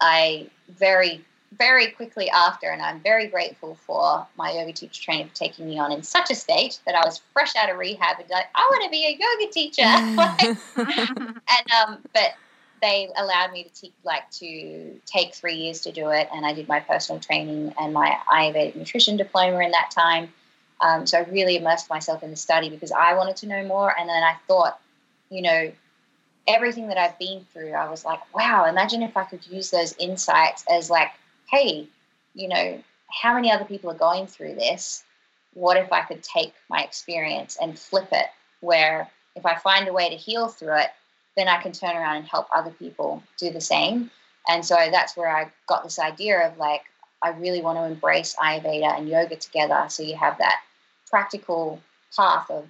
i 0.00 0.48
very 0.68 1.24
very 1.56 1.88
quickly 1.88 2.28
after 2.30 2.68
and 2.68 2.82
i'm 2.82 3.00
very 3.00 3.26
grateful 3.26 3.76
for 3.86 4.26
my 4.36 4.52
yoga 4.52 4.72
teacher 4.72 5.02
trainer 5.02 5.28
for 5.28 5.34
taking 5.34 5.66
me 5.66 5.78
on 5.78 5.90
in 5.90 6.02
such 6.02 6.30
a 6.30 6.34
state 6.34 6.80
that 6.86 6.94
i 6.94 7.04
was 7.04 7.20
fresh 7.32 7.56
out 7.56 7.70
of 7.70 7.78
rehab 7.78 8.18
and 8.20 8.28
like 8.30 8.46
i 8.54 8.60
want 8.60 8.84
to 8.84 8.90
be 8.90 9.06
a 9.06 9.18
yoga 9.18 9.52
teacher 9.52 9.82
and 11.48 11.88
um, 11.88 11.98
but 12.12 12.34
they 12.80 13.08
allowed 13.16 13.50
me 13.50 13.64
to 13.64 13.70
te- 13.70 13.94
like 14.04 14.30
to 14.30 15.00
take 15.06 15.34
three 15.34 15.54
years 15.54 15.80
to 15.80 15.90
do 15.90 16.10
it 16.10 16.28
and 16.34 16.44
i 16.44 16.52
did 16.52 16.68
my 16.68 16.80
personal 16.80 17.20
training 17.20 17.74
and 17.80 17.94
my 17.94 18.16
ayurvedic 18.30 18.76
nutrition 18.76 19.16
diploma 19.16 19.58
in 19.60 19.70
that 19.70 19.90
time 19.90 20.28
um, 20.80 21.06
so 21.06 21.18
I 21.18 21.22
really 21.22 21.56
immersed 21.56 21.90
myself 21.90 22.22
in 22.22 22.30
the 22.30 22.36
study 22.36 22.70
because 22.70 22.92
I 22.92 23.14
wanted 23.14 23.36
to 23.36 23.46
know 23.46 23.64
more. 23.64 23.92
And 23.98 24.08
then 24.08 24.22
I 24.22 24.36
thought, 24.46 24.78
you 25.30 25.42
know, 25.42 25.72
everything 26.46 26.88
that 26.88 26.98
I've 26.98 27.18
been 27.18 27.44
through, 27.52 27.72
I 27.72 27.90
was 27.90 28.04
like, 28.04 28.20
wow, 28.34 28.66
imagine 28.66 29.02
if 29.02 29.16
I 29.16 29.24
could 29.24 29.46
use 29.46 29.70
those 29.70 29.94
insights 29.98 30.64
as 30.70 30.88
like, 30.88 31.10
hey, 31.50 31.88
you 32.34 32.48
know, 32.48 32.82
how 33.10 33.34
many 33.34 33.50
other 33.50 33.64
people 33.64 33.90
are 33.90 33.94
going 33.94 34.26
through 34.26 34.54
this? 34.54 35.04
What 35.54 35.76
if 35.76 35.92
I 35.92 36.02
could 36.02 36.22
take 36.22 36.52
my 36.68 36.82
experience 36.82 37.56
and 37.60 37.78
flip 37.78 38.08
it 38.12 38.26
where 38.60 39.10
if 39.34 39.46
I 39.46 39.56
find 39.56 39.88
a 39.88 39.92
way 39.92 40.10
to 40.10 40.16
heal 40.16 40.48
through 40.48 40.76
it, 40.78 40.90
then 41.36 41.48
I 41.48 41.62
can 41.62 41.72
turn 41.72 41.96
around 41.96 42.16
and 42.16 42.26
help 42.26 42.48
other 42.54 42.70
people 42.70 43.22
do 43.38 43.50
the 43.50 43.60
same. 43.60 44.10
And 44.48 44.64
so 44.64 44.76
that's 44.90 45.16
where 45.16 45.34
I 45.34 45.50
got 45.66 45.84
this 45.84 45.98
idea 45.98 46.46
of 46.46 46.58
like, 46.58 46.82
I 47.22 47.30
really 47.30 47.62
want 47.62 47.78
to 47.78 47.84
embrace 47.84 48.36
Ayurveda 48.36 48.98
and 48.98 49.08
yoga 49.08 49.36
together. 49.36 49.86
So 49.88 50.02
you 50.02 50.16
have 50.16 50.38
that 50.38 50.60
practical 51.10 51.80
path 52.16 52.50
of 52.50 52.66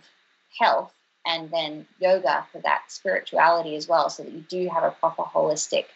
health 0.58 0.92
and 1.26 1.50
then 1.50 1.86
yoga 1.98 2.46
for 2.52 2.58
that 2.60 2.84
spirituality 2.88 3.76
as 3.76 3.88
well, 3.88 4.08
so 4.08 4.22
that 4.22 4.32
you 4.32 4.44
do 4.48 4.68
have 4.68 4.84
a 4.84 4.90
proper 4.90 5.22
holistic 5.22 5.86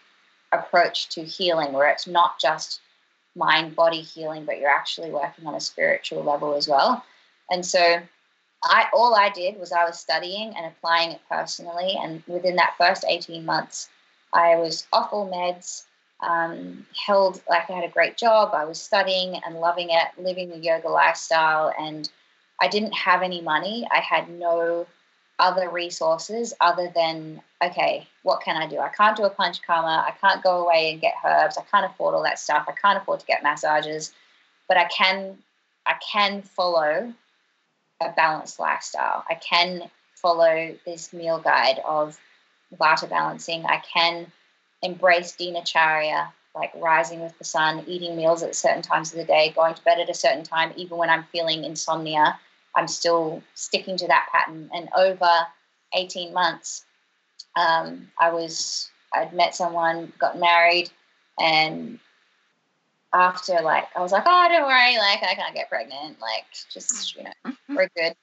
approach 0.52 1.08
to 1.10 1.22
healing 1.24 1.72
where 1.72 1.88
it's 1.88 2.06
not 2.06 2.38
just 2.38 2.80
mind 3.34 3.74
body 3.74 4.00
healing, 4.00 4.44
but 4.44 4.58
you're 4.58 4.70
actually 4.70 5.10
working 5.10 5.46
on 5.46 5.54
a 5.54 5.60
spiritual 5.60 6.22
level 6.22 6.54
as 6.54 6.68
well. 6.68 7.04
And 7.50 7.64
so 7.64 8.00
I 8.64 8.86
all 8.92 9.14
I 9.14 9.30
did 9.30 9.58
was 9.58 9.72
I 9.72 9.84
was 9.84 9.98
studying 9.98 10.54
and 10.56 10.66
applying 10.66 11.12
it 11.12 11.20
personally. 11.28 11.98
And 12.00 12.22
within 12.26 12.56
that 12.56 12.74
first 12.78 13.04
18 13.08 13.44
months, 13.44 13.88
I 14.32 14.56
was 14.56 14.86
off 14.92 15.12
all 15.12 15.30
meds, 15.30 15.84
um, 16.20 16.86
held 16.94 17.42
like 17.48 17.68
I 17.68 17.74
had 17.74 17.84
a 17.84 17.92
great 17.92 18.16
job. 18.16 18.54
I 18.54 18.64
was 18.64 18.80
studying 18.80 19.40
and 19.44 19.56
loving 19.56 19.90
it, 19.90 20.08
living 20.16 20.50
the 20.50 20.58
yoga 20.58 20.88
lifestyle, 20.88 21.72
and 21.78 22.08
I 22.60 22.68
didn't 22.68 22.92
have 22.92 23.22
any 23.22 23.40
money. 23.40 23.86
I 23.90 23.98
had 23.98 24.30
no 24.30 24.86
other 25.42 25.68
resources 25.68 26.54
other 26.60 26.90
than 26.94 27.42
okay, 27.62 28.06
what 28.22 28.42
can 28.42 28.56
I 28.56 28.68
do? 28.68 28.78
I 28.78 28.88
can't 28.88 29.16
do 29.16 29.24
a 29.24 29.30
panchakarma. 29.30 30.04
I 30.04 30.14
can't 30.20 30.42
go 30.42 30.64
away 30.64 30.92
and 30.92 31.00
get 31.00 31.14
herbs. 31.24 31.58
I 31.58 31.62
can't 31.62 31.84
afford 31.84 32.14
all 32.14 32.22
that 32.22 32.38
stuff. 32.38 32.66
I 32.68 32.72
can't 32.72 33.02
afford 33.02 33.20
to 33.20 33.26
get 33.26 33.42
massages, 33.42 34.12
but 34.68 34.76
I 34.76 34.84
can 34.84 35.36
I 35.84 35.94
can 36.12 36.42
follow 36.42 37.12
a 38.00 38.12
balanced 38.16 38.60
lifestyle. 38.60 39.24
I 39.28 39.34
can 39.34 39.90
follow 40.14 40.76
this 40.86 41.12
meal 41.12 41.40
guide 41.40 41.80
of 41.84 42.18
vata 42.76 43.10
balancing. 43.10 43.66
I 43.66 43.78
can 43.78 44.30
embrace 44.80 45.36
dinacharya, 45.36 46.28
like 46.54 46.70
rising 46.76 47.20
with 47.20 47.36
the 47.38 47.44
sun, 47.44 47.84
eating 47.88 48.16
meals 48.16 48.44
at 48.44 48.54
certain 48.54 48.82
times 48.82 49.10
of 49.12 49.18
the 49.18 49.24
day, 49.24 49.52
going 49.56 49.74
to 49.74 49.84
bed 49.84 49.98
at 49.98 50.08
a 50.08 50.14
certain 50.14 50.44
time, 50.44 50.72
even 50.76 50.98
when 50.98 51.10
I'm 51.10 51.24
feeling 51.32 51.64
insomnia 51.64 52.38
I'm 52.76 52.88
still 52.88 53.42
sticking 53.54 53.96
to 53.98 54.06
that 54.08 54.28
pattern. 54.32 54.70
And 54.72 54.88
over 54.96 55.28
18 55.94 56.32
months, 56.32 56.84
um, 57.56 58.10
I 58.18 58.30
was 58.30 58.90
I'd 59.14 59.34
met 59.34 59.54
someone, 59.54 60.12
got 60.18 60.38
married, 60.38 60.90
and 61.38 61.98
after 63.12 63.60
like 63.60 63.88
I 63.94 64.00
was 64.00 64.12
like, 64.12 64.24
oh, 64.26 64.48
don't 64.48 64.66
worry, 64.66 64.96
like 64.96 65.22
I 65.22 65.34
can't 65.34 65.54
get 65.54 65.68
pregnant, 65.68 66.20
like 66.20 66.44
just 66.72 67.14
you 67.16 67.24
know, 67.24 67.30
Mm-hmm. 67.46 67.76
we're 67.76 67.90
good. 67.96 68.14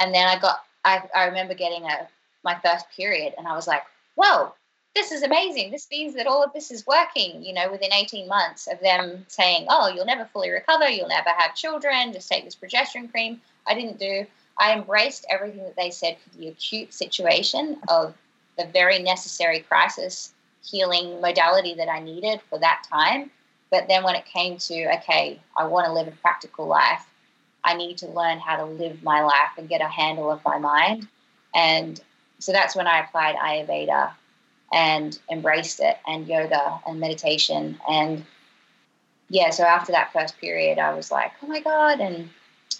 And 0.00 0.14
then 0.14 0.26
I 0.26 0.38
got, 0.38 0.60
I, 0.84 1.02
I 1.14 1.26
remember 1.26 1.54
getting 1.54 1.84
a 1.84 2.08
my 2.42 2.58
first 2.64 2.86
period, 2.96 3.34
and 3.38 3.46
I 3.46 3.54
was 3.54 3.66
like, 3.66 3.82
whoa, 4.16 4.52
this 4.94 5.10
is 5.10 5.22
amazing. 5.22 5.70
This 5.70 5.88
means 5.90 6.14
that 6.14 6.26
all 6.26 6.42
of 6.42 6.52
this 6.52 6.70
is 6.70 6.86
working. 6.86 7.44
You 7.44 7.52
know, 7.52 7.70
within 7.70 7.92
eighteen 7.92 8.28
months 8.28 8.66
of 8.66 8.80
them 8.80 9.24
saying, 9.28 9.66
oh, 9.68 9.88
you'll 9.88 10.06
never 10.06 10.24
fully 10.26 10.50
recover, 10.50 10.88
you'll 10.88 11.08
never 11.08 11.30
have 11.30 11.54
children, 11.54 12.12
just 12.12 12.28
take 12.28 12.44
this 12.44 12.54
progesterone 12.54 13.10
cream. 13.10 13.40
I 13.66 13.74
didn't 13.74 13.98
do. 13.98 14.26
I 14.58 14.72
embraced 14.72 15.26
everything 15.28 15.64
that 15.64 15.76
they 15.76 15.90
said 15.90 16.16
for 16.18 16.36
the 16.38 16.48
acute 16.48 16.94
situation 16.94 17.78
of 17.88 18.14
the 18.56 18.66
very 18.66 19.00
necessary 19.00 19.60
crisis 19.60 20.32
healing 20.62 21.20
modality 21.20 21.74
that 21.74 21.88
I 21.88 22.00
needed 22.00 22.40
for 22.48 22.58
that 22.60 22.86
time. 22.88 23.30
But 23.70 23.88
then 23.88 24.04
when 24.04 24.14
it 24.14 24.24
came 24.26 24.58
to, 24.58 24.94
okay, 24.98 25.40
I 25.56 25.66
want 25.66 25.86
to 25.86 25.92
live 25.92 26.06
a 26.06 26.12
practical 26.12 26.66
life, 26.66 27.04
I 27.64 27.74
need 27.74 27.98
to 27.98 28.06
learn 28.06 28.38
how 28.38 28.56
to 28.56 28.64
live 28.64 29.02
my 29.02 29.22
life 29.22 29.50
and 29.58 29.68
get 29.68 29.80
a 29.80 29.88
handle 29.88 30.30
of 30.30 30.44
my 30.44 30.58
mind. 30.58 31.08
And 31.54 32.00
so 32.38 32.52
that's 32.52 32.76
when 32.76 32.86
I 32.86 33.00
applied 33.00 33.34
Ayurveda 33.36 34.12
and 34.72 35.18
embraced 35.30 35.80
it 35.80 35.98
and 36.06 36.26
yoga 36.26 36.80
and 36.86 36.98
meditation. 36.98 37.78
And 37.88 38.24
yeah, 39.28 39.50
so 39.50 39.64
after 39.64 39.92
that 39.92 40.12
first 40.12 40.38
period, 40.38 40.78
I 40.78 40.94
was 40.94 41.10
like, 41.10 41.32
oh 41.42 41.46
my 41.46 41.60
God, 41.60 42.00
and 42.00 42.28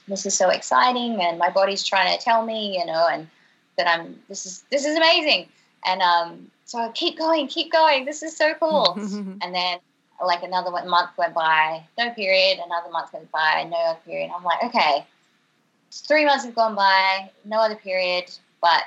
this 0.09 0.27
is 0.27 0.35
so 0.35 0.51
exciting. 0.51 1.21
And 1.21 1.39
my 1.39 1.51
body's 1.51 1.85
trying 1.85 2.17
to 2.17 2.23
tell 2.23 2.45
me, 2.45 2.79
you 2.79 2.85
know, 2.85 3.07
and 3.11 3.29
that 3.77 3.89
I'm, 3.89 4.19
this 4.29 4.47
is, 4.47 4.65
this 4.71 4.85
is 4.85 4.97
amazing. 4.97 5.49
And 5.85 6.01
um, 6.03 6.51
so 6.65 6.79
I 6.79 6.91
keep 6.93 7.19
going, 7.19 7.47
keep 7.49 7.73
going. 7.73 8.05
This 8.05 8.23
is 8.23 8.37
so 8.37 8.55
cool. 8.55 8.93
and 9.43 9.55
then 9.55 9.79
like 10.25 10.43
another 10.43 10.71
one, 10.71 10.89
month 10.89 11.11
went 11.17 11.35
by, 11.35 11.83
no 11.99 12.11
period. 12.11 12.59
Another 12.65 12.91
month 12.91 13.13
went 13.13 13.31
by, 13.31 13.67
no 13.71 13.77
other 13.77 13.99
period. 14.05 14.31
I'm 14.35 14.45
like, 14.45 14.63
okay, 14.65 15.07
three 15.91 16.25
months 16.25 16.45
have 16.45 16.55
gone 16.55 16.75
by, 16.75 17.31
no 17.45 17.59
other 17.59 17.77
period, 17.77 18.31
but 18.61 18.83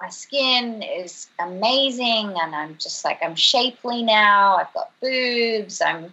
my 0.00 0.08
skin 0.08 0.82
is 0.82 1.28
amazing, 1.38 2.34
and 2.40 2.54
I'm 2.54 2.76
just 2.78 3.04
like 3.04 3.18
I'm 3.22 3.34
shapely 3.34 4.02
now. 4.02 4.56
I've 4.56 4.72
got 4.74 4.90
boobs. 5.00 5.80
I'm 5.80 6.12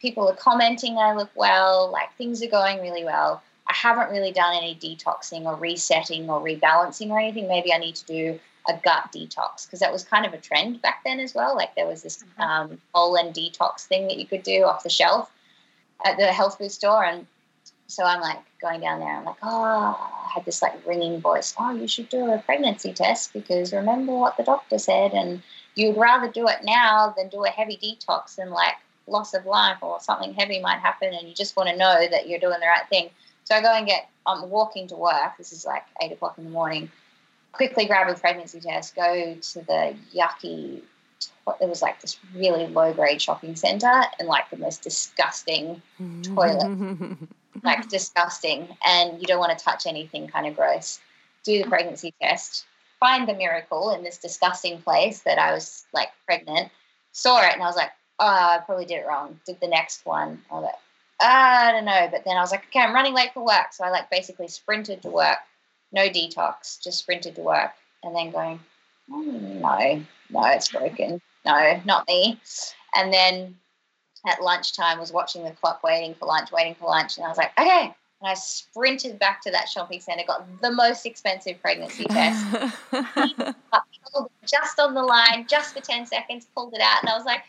people 0.00 0.28
are 0.28 0.36
commenting 0.36 0.98
I 0.98 1.14
look 1.14 1.30
well. 1.34 1.90
Like 1.90 2.14
things 2.16 2.42
are 2.42 2.48
going 2.48 2.80
really 2.80 3.04
well. 3.04 3.42
I 3.66 3.74
haven't 3.74 4.10
really 4.10 4.32
done 4.32 4.54
any 4.54 4.76
detoxing 4.76 5.44
or 5.44 5.56
resetting 5.56 6.30
or 6.30 6.40
rebalancing 6.40 7.10
or 7.10 7.18
anything. 7.18 7.48
Maybe 7.48 7.72
I 7.72 7.78
need 7.78 7.96
to 7.96 8.06
do 8.06 8.40
a 8.68 8.74
gut 8.84 9.12
detox 9.12 9.66
because 9.66 9.80
that 9.80 9.92
was 9.92 10.04
kind 10.04 10.26
of 10.26 10.32
a 10.32 10.38
trend 10.38 10.82
back 10.82 11.02
then 11.04 11.20
as 11.20 11.34
well. 11.34 11.56
Like 11.56 11.74
there 11.74 11.86
was 11.86 12.02
this 12.02 12.24
um, 12.38 12.80
colon 12.92 13.32
detox 13.32 13.86
thing 13.86 14.08
that 14.08 14.18
you 14.18 14.26
could 14.26 14.42
do 14.42 14.64
off 14.64 14.82
the 14.82 14.90
shelf 14.90 15.30
at 16.04 16.16
the 16.16 16.26
health 16.26 16.58
food 16.58 16.72
store, 16.72 17.04
and 17.04 17.26
so 17.86 18.04
I'm 18.04 18.20
like 18.20 18.38
going 18.60 18.80
down 18.80 19.00
there. 19.00 19.16
I'm 19.16 19.24
like, 19.24 19.36
oh, 19.42 19.62
I 19.62 20.30
had 20.34 20.44
this 20.44 20.62
like 20.62 20.86
ringing 20.86 21.20
voice. 21.20 21.54
Oh, 21.58 21.72
you 21.72 21.86
should 21.86 22.08
do 22.08 22.30
a 22.32 22.38
pregnancy 22.38 22.92
test 22.92 23.32
because 23.32 23.72
remember 23.72 24.12
what 24.12 24.36
the 24.36 24.42
doctor 24.42 24.78
said, 24.78 25.12
and 25.12 25.42
you'd 25.74 25.96
rather 25.96 26.30
do 26.30 26.48
it 26.48 26.58
now 26.64 27.14
than 27.16 27.28
do 27.28 27.44
a 27.44 27.48
heavy 27.48 27.76
detox 27.76 28.38
and 28.38 28.50
like 28.50 28.74
loss 29.06 29.34
of 29.34 29.46
life 29.46 29.78
or 29.82 30.00
something 30.00 30.34
heavy 30.34 30.60
might 30.60 30.80
happen, 30.80 31.14
and 31.14 31.28
you 31.28 31.34
just 31.34 31.56
want 31.56 31.68
to 31.68 31.76
know 31.76 32.06
that 32.10 32.28
you're 32.28 32.40
doing 32.40 32.58
the 32.60 32.66
right 32.66 32.88
thing. 32.88 33.10
So 33.44 33.54
I 33.54 33.62
go 33.62 33.72
and 33.72 33.86
get. 33.86 34.08
I'm 34.26 34.50
walking 34.50 34.88
to 34.88 34.96
work. 34.96 35.36
This 35.38 35.52
is 35.52 35.64
like 35.64 35.84
eight 36.02 36.10
o'clock 36.10 36.36
in 36.38 36.44
the 36.44 36.50
morning. 36.50 36.90
Quickly 37.52 37.86
grab 37.86 38.08
a 38.08 38.18
pregnancy 38.18 38.58
test. 38.58 38.96
Go 38.96 39.36
to 39.40 39.60
the 39.60 39.94
yucky. 40.12 40.82
It 41.60 41.68
was 41.68 41.80
like 41.80 42.00
this 42.00 42.18
really 42.34 42.66
low 42.66 42.92
grade 42.92 43.22
shopping 43.22 43.54
center 43.54 44.02
and 44.18 44.26
like 44.26 44.50
the 44.50 44.56
most 44.56 44.82
disgusting 44.82 45.80
toilet 46.22 47.16
like 47.62 47.88
disgusting 47.88 48.68
and 48.86 49.20
you 49.20 49.26
don't 49.26 49.38
want 49.38 49.56
to 49.56 49.64
touch 49.64 49.86
anything 49.86 50.28
kind 50.28 50.46
of 50.46 50.56
gross. 50.56 51.00
Do 51.44 51.62
the 51.62 51.68
pregnancy 51.68 52.14
test. 52.20 52.66
Find 53.00 53.28
the 53.28 53.34
miracle 53.34 53.90
in 53.90 54.02
this 54.02 54.18
disgusting 54.18 54.80
place 54.82 55.20
that 55.22 55.38
i 55.38 55.52
was 55.52 55.84
like 55.92 56.10
pregnant. 56.24 56.70
Saw 57.12 57.42
it 57.42 57.52
and 57.52 57.62
i 57.62 57.66
was 57.66 57.76
like 57.76 57.90
oh 58.18 58.26
i 58.26 58.60
probably 58.64 58.86
did 58.86 59.00
it 59.00 59.06
wrong. 59.06 59.38
Did 59.46 59.60
the 59.60 59.68
next 59.68 60.04
one. 60.06 60.42
I 60.50 60.54
was 60.54 60.64
like 60.64 60.74
"Ah, 61.20 61.68
i 61.68 61.72
don't 61.72 61.84
know 61.84 62.08
but 62.10 62.24
then 62.24 62.36
i 62.36 62.40
was 62.40 62.50
like 62.50 62.64
okay 62.66 62.80
i'm 62.80 62.94
running 62.94 63.14
late 63.14 63.32
for 63.34 63.44
work. 63.44 63.72
So 63.72 63.84
i 63.84 63.90
like 63.90 64.10
basically 64.10 64.48
sprinted 64.48 65.02
to 65.02 65.10
work. 65.10 65.38
No 65.92 66.08
detox 66.08 66.82
just 66.82 66.98
sprinted 66.98 67.36
to 67.36 67.42
work 67.42 67.72
and 68.02 68.14
then 68.14 68.30
going 68.30 68.60
"Oh, 69.10 69.22
no. 69.22 70.02
No 70.30 70.44
it's 70.46 70.68
broken. 70.68 71.20
No 71.44 71.80
not 71.84 72.06
me. 72.08 72.40
And 72.96 73.12
then 73.12 73.56
at 74.26 74.42
lunchtime 74.42 74.98
was 74.98 75.12
watching 75.12 75.44
the 75.44 75.50
clock 75.52 75.82
waiting 75.82 76.14
for 76.14 76.26
lunch 76.26 76.52
waiting 76.52 76.74
for 76.74 76.88
lunch 76.88 77.16
and 77.16 77.26
i 77.26 77.28
was 77.28 77.38
like 77.38 77.52
okay. 77.58 77.94
And 78.20 78.30
i 78.30 78.34
sprinted 78.34 79.18
back 79.18 79.42
to 79.42 79.50
that 79.50 79.68
shopping 79.68 80.00
center 80.00 80.24
got 80.26 80.46
the 80.62 80.70
most 80.70 81.04
expensive 81.04 81.60
pregnancy 81.60 82.04
test. 82.10 82.46
Just 84.46 84.80
on 84.80 84.94
the 84.94 85.02
line 85.02 85.46
just 85.48 85.74
for 85.74 85.80
10 85.80 86.06
seconds 86.06 86.46
pulled 86.54 86.74
it 86.74 86.80
out 86.80 87.02
and 87.02 87.10
i 87.10 87.16
was 87.16 87.26
like 87.26 87.42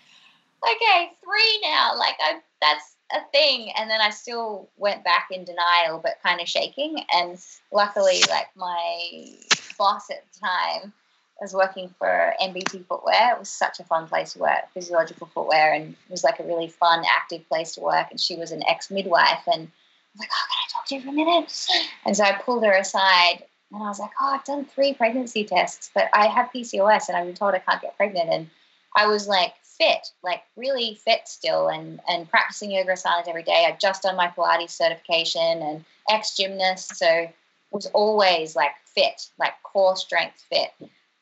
okay 0.63 1.11
three 1.23 1.59
now. 1.63 1.97
Like 1.97 2.15
i 2.19 2.39
that's 2.61 2.95
a 3.13 3.21
thing. 3.31 3.71
And 3.77 3.89
then 3.89 4.01
i 4.01 4.09
still 4.09 4.67
went 4.77 5.03
back 5.03 5.27
in 5.31 5.45
denial 5.45 5.99
but 5.99 6.21
kind 6.21 6.41
of 6.41 6.47
shaking. 6.47 7.03
And 7.13 7.39
luckily 7.71 8.21
like 8.29 8.49
my 8.55 9.29
boss 9.77 10.09
at 10.09 10.25
the 10.33 10.39
time 10.39 10.93
was 11.41 11.53
working 11.53 11.93
for 11.99 12.33
MBT 12.41 12.85
Footwear. 12.87 13.33
It 13.33 13.39
was 13.39 13.49
such 13.49 13.79
a 13.79 13.83
fun 13.83 14.07
place 14.07 14.33
to 14.33 14.39
work, 14.39 14.71
physiological 14.73 15.27
footwear, 15.27 15.73
and 15.73 15.93
it 15.93 16.11
was 16.11 16.23
like 16.23 16.39
a 16.39 16.43
really 16.43 16.67
fun, 16.67 17.03
active 17.15 17.47
place 17.47 17.75
to 17.75 17.81
work. 17.81 18.07
And 18.09 18.19
she 18.19 18.35
was 18.35 18.51
an 18.51 18.63
ex 18.67 18.89
midwife, 18.89 19.43
and 19.45 19.67
I 19.67 20.13
was 20.13 20.19
like, 20.19 20.29
"Oh, 20.31 20.45
can 20.49 20.57
I 20.57 20.67
talk 20.71 20.85
to 20.87 20.95
you 20.95 21.01
for 21.01 21.09
a 21.09 21.11
minute?" 21.11 21.67
And 22.05 22.17
so 22.17 22.23
I 22.23 22.33
pulled 22.33 22.65
her 22.65 22.73
aside, 22.73 23.43
and 23.71 23.83
I 23.83 23.87
was 23.87 23.99
like, 23.99 24.11
"Oh, 24.19 24.33
I've 24.33 24.43
done 24.45 24.65
three 24.65 24.93
pregnancy 24.93 25.43
tests, 25.43 25.91
but 25.93 26.09
I 26.13 26.27
have 26.27 26.51
PCOS, 26.51 27.07
and 27.07 27.17
I've 27.17 27.27
been 27.27 27.35
told 27.35 27.53
I 27.53 27.59
can't 27.59 27.81
get 27.81 27.97
pregnant." 27.97 28.29
And 28.29 28.49
I 28.95 29.07
was 29.07 29.27
like 29.27 29.53
fit, 29.63 30.11
like 30.23 30.43
really 30.55 30.95
fit 30.95 31.27
still, 31.27 31.67
and 31.67 31.99
and 32.07 32.29
practicing 32.29 32.71
yoga 32.71 32.93
asanas 32.93 33.27
every 33.27 33.43
day. 33.43 33.65
I'd 33.67 33.79
just 33.79 34.03
done 34.03 34.15
my 34.15 34.29
Pilates 34.29 34.71
certification 34.71 35.61
and 35.61 35.85
ex 36.09 36.35
gymnast, 36.35 36.95
so 36.95 37.29
was 37.71 37.85
always 37.87 38.55
like 38.55 38.71
fit, 38.85 39.29
like 39.37 39.53
core 39.63 39.95
strength 39.95 40.43
fit. 40.49 40.73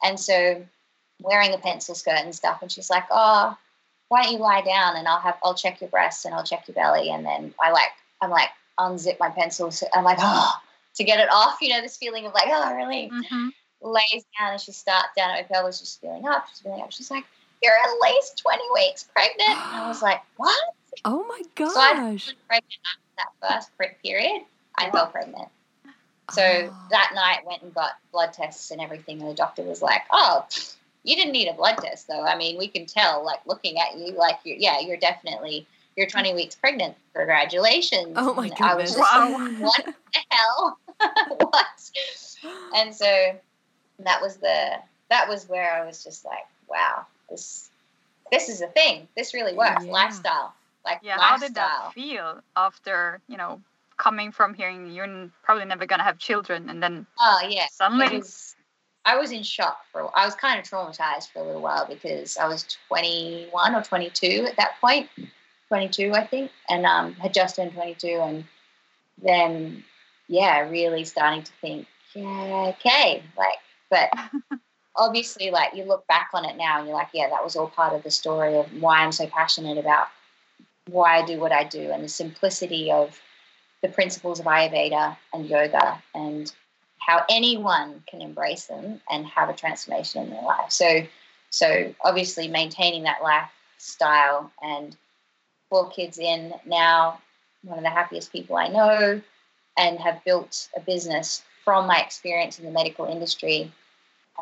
And 0.06 0.20
so 0.20 0.64
wearing 1.22 1.54
a 1.54 1.58
pencil 1.58 1.96
skirt 1.96 2.20
and 2.20 2.34
stuff. 2.36 2.62
And 2.62 2.72
she's 2.72 2.90
like, 2.90 3.06
Oh, 3.10 3.58
why 4.10 4.24
don't 4.24 4.34
you 4.34 4.40
lie 4.40 4.62
down 4.62 4.96
and 4.98 5.08
I'll 5.08 5.20
have 5.20 5.38
I'll 5.44 5.56
check 5.56 5.82
your 5.82 5.90
breasts 5.90 6.26
and 6.26 6.34
I'll 6.34 6.44
check 6.44 6.68
your 6.68 6.76
belly. 6.76 7.10
And 7.10 7.26
then 7.26 7.54
I 7.62 7.72
like 7.72 7.90
I'm 8.22 8.30
like 8.30 8.50
unzip 8.80 9.20
my 9.20 9.30
pencil. 9.30 9.72
So 9.72 9.88
I'm 9.94 10.04
like, 10.04 10.18
oh 10.22 10.52
to 10.96 11.04
get 11.04 11.20
it 11.20 11.30
off, 11.32 11.58
you 11.62 11.70
know, 11.70 11.82
this 11.82 11.98
feeling 11.98 12.26
of 12.26 12.34
like, 12.34 12.48
oh 12.48 12.74
really 12.76 13.12
Mhm. 13.12 13.52
lays 13.82 14.24
down 14.40 14.54
and 14.54 14.62
she 14.62 14.72
starts 14.72 15.10
down 15.18 15.32
at 15.32 15.36
my 15.50 15.56
pelvis, 15.56 15.80
she's 15.80 15.96
feeling 15.96 16.26
up, 16.28 16.48
she's 16.50 16.60
feeling 16.60 16.82
up. 16.82 16.92
She's 16.92 17.12
like, 17.12 17.26
You're 17.64 17.74
at 17.74 18.00
least 18.02 18.38
20 18.38 18.64
weeks 18.76 19.04
pregnant. 19.04 19.58
And 19.72 19.82
I 19.82 19.88
was 19.88 20.02
like, 20.02 20.22
What? 20.38 20.58
oh 21.04 21.24
my 21.28 21.42
So 21.58 21.80
I 21.80 21.94
gosh. 21.94 22.28
was 22.28 22.36
pregnant 22.48 22.80
after 22.86 23.38
that 23.42 23.66
first 23.78 24.02
period. 24.04 24.44
I 24.78 24.90
fell 24.92 25.08
pregnant. 25.08 25.50
So 26.32 26.42
Oh. 26.42 26.76
that 26.90 27.12
night 27.16 27.46
went 27.46 27.62
and 27.62 27.74
got 27.74 27.92
blood 28.12 28.34
tests 28.34 28.72
and 28.72 28.82
everything, 28.82 29.22
and 29.22 29.30
the 29.30 29.36
doctor 29.36 29.62
was 29.64 29.82
like, 29.82 30.04
"Oh, 30.12 30.46
you 31.04 31.16
didn't 31.16 31.34
need 31.34 31.48
a 31.48 31.54
blood 31.54 31.78
test, 31.78 32.08
though. 32.08 32.24
I 32.24 32.36
mean, 32.36 32.58
we 32.58 32.68
can 32.68 32.86
tell, 32.86 33.24
like 33.24 33.46
looking 33.46 33.80
at 33.80 33.96
you, 33.98 34.12
like 34.14 34.40
you're, 34.44 34.58
yeah, 34.58 34.80
you're 34.80 34.98
definitely 34.98 35.68
you're 35.96 36.08
20 36.08 36.34
weeks 36.34 36.56
pregnant. 36.56 36.96
Congratulations!" 37.14 38.14
Oh 38.18 38.34
my 38.34 38.46
And 38.46 38.54
I 38.62 38.76
was 38.76 38.90
goodness. 38.90 39.08
just 39.08 39.14
Wow. 39.16 39.32
like, 39.32 39.60
"What 39.62 39.86
the 40.14 40.20
hell? 40.32 40.80
what?" 41.38 41.92
And 42.76 42.96
so 42.96 43.40
that 44.00 44.22
was 44.22 44.38
the 44.38 44.80
that 45.10 45.30
was 45.30 45.48
where 45.48 45.72
I 45.72 45.86
was 45.86 46.04
just 46.04 46.26
like, 46.26 46.46
"Wow, 46.68 47.06
this 47.30 47.70
this 48.32 48.50
is 48.50 48.62
a 48.62 48.68
thing. 48.68 49.08
This 49.16 49.34
really 49.34 49.54
works. 49.54 49.86
Yeah. 49.86 49.92
Lifestyle, 49.92 50.54
like 50.84 51.00
Yeah, 51.04 51.20
how 51.20 51.38
did 51.38 51.54
that 51.56 51.94
feel 51.94 52.42
after, 52.56 53.22
you 53.28 53.38
know, 53.38 53.62
coming 53.98 54.32
from 54.32 54.54
hearing 54.54 54.92
you're 54.92 55.30
probably 55.44 55.66
never 55.66 55.86
going 55.86 56.00
to 56.00 56.04
have 56.04 56.18
children 56.18 56.70
and 56.70 56.82
then 56.82 57.06
Oh 57.20 57.48
yeah. 57.48 57.66
suddenly 57.72 58.18
was, 58.18 58.56
I 59.06 59.18
was 59.18 59.32
in 59.32 59.44
shock 59.44 59.82
for. 59.92 60.10
I 60.18 60.26
was 60.26 60.36
kind 60.36 60.60
of 60.60 60.66
traumatized 60.66 61.32
for 61.32 61.40
a 61.40 61.44
little 61.44 61.62
while 61.62 61.86
because 61.88 62.38
I 62.38 62.48
was 62.48 62.66
21 62.88 63.76
or 63.76 63.82
22 63.84 64.48
at 64.50 64.58
that 64.58 64.80
point, 64.82 65.10
22 65.68 66.14
I 66.14 66.26
think, 66.26 66.52
and 66.70 66.86
um, 66.86 67.14
had 67.14 67.34
just 67.34 67.56
turned 67.56 67.74
22, 67.74 68.08
and 68.08 68.44
then 69.22 69.84
yeah, 70.28 70.68
really 70.68 71.06
starting 71.06 71.44
to 71.44 71.52
think, 71.62 71.88
yeah, 72.16 72.74
okay, 72.76 73.22
like, 73.38 73.60
but 73.92 74.10
obviously, 74.96 75.52
like 75.52 75.76
you 75.76 75.84
look 75.84 76.08
back 76.08 76.30
on 76.34 76.44
it 76.44 76.58
now 76.58 76.80
and 76.80 76.88
you're 76.88 76.98
like, 76.98 77.10
yeah, 77.14 77.30
that 77.30 77.44
was 77.44 77.56
all 77.56 77.68
part 77.68 77.94
of 77.94 78.02
the 78.02 78.12
story 78.12 78.56
of 78.56 78.66
why 78.82 79.02
I'm 79.02 79.12
so 79.12 79.28
passionate 79.28 79.78
about 79.78 80.08
why 80.88 81.20
I 81.20 81.26
do 81.26 81.40
what 81.40 81.52
I 81.52 81.64
do 81.64 81.92
and 81.92 82.04
the 82.04 82.10
simplicity 82.10 82.92
of 82.92 83.20
the 83.86 83.94
principles 83.94 84.40
of 84.40 84.48
Ayurveda 84.48 85.16
and 85.32 85.48
yoga 85.48 86.02
and 86.16 86.52
how 86.98 87.24
anyone 87.30 88.04
can 88.08 88.20
embrace 88.20 88.66
them 88.66 89.00
and 89.12 89.28
have 89.28 89.48
a 89.48 89.54
transformation 89.54 90.24
in 90.24 90.30
their 90.32 90.42
life. 90.42 90.72
So, 90.72 91.02
So 91.52 91.94
obviously 92.04 92.48
maintaining 92.48 93.04
that 93.04 93.22
lifestyle 93.22 94.52
and 94.62 94.96
four 95.70 95.90
kids 95.90 96.18
in 96.18 96.54
now, 96.66 97.20
one 97.64 97.78
of 97.78 97.84
the 97.84 97.90
happiest 97.90 98.32
people 98.32 98.58
I 98.58 98.68
know, 98.70 99.22
and 99.78 100.00
have 100.00 100.24
built 100.26 100.68
a 100.76 100.80
business 100.80 101.44
from 101.64 101.86
my 101.86 102.00
experience 102.00 102.58
in 102.60 102.66
the 102.66 102.72
medical 102.72 103.06
industry 103.06 103.72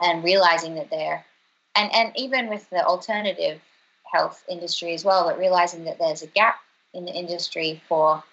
and 0.01 0.23
realizing 0.23 0.75
that 0.75 0.89
there 0.89 1.25
and 1.75 1.93
and 1.93 2.11
even 2.15 2.49
with 2.49 2.69
the 2.69 2.83
alternative 2.85 3.59
health 4.11 4.43
industry 4.47 4.93
as 4.93 5.03
well, 5.03 5.25
but 5.25 5.37
realizing 5.37 5.85
that 5.85 5.99
there's 5.99 6.21
a 6.21 6.27
gap 6.27 6.59
in 6.93 7.05
the 7.05 7.11
industry 7.11 7.81
for 7.87 8.23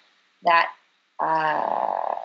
that 0.43 0.71
uh, 1.21 2.15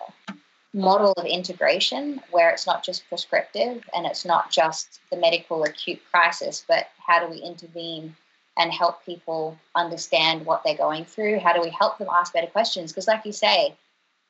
model 0.73 1.13
of 1.13 1.25
integration 1.25 2.21
where 2.31 2.49
it's 2.49 2.67
not 2.67 2.83
just 2.83 3.07
prescriptive 3.07 3.83
and 3.95 4.05
it's 4.05 4.25
not 4.25 4.51
just 4.51 4.99
the 5.11 5.17
medical 5.17 5.63
acute 5.63 5.99
crisis, 6.11 6.65
but 6.67 6.87
how 7.05 7.25
do 7.25 7.31
we 7.31 7.37
intervene 7.37 8.15
and 8.57 8.71
help 8.71 9.05
people 9.05 9.57
understand 9.75 10.45
what 10.45 10.63
they're 10.63 10.75
going 10.75 11.05
through? 11.05 11.39
How 11.39 11.53
do 11.53 11.61
we 11.61 11.69
help 11.69 11.97
them 11.97 12.07
ask 12.11 12.33
better 12.33 12.47
questions? 12.47 12.91
Because, 12.91 13.07
like 13.07 13.25
you 13.25 13.31
say, 13.31 13.75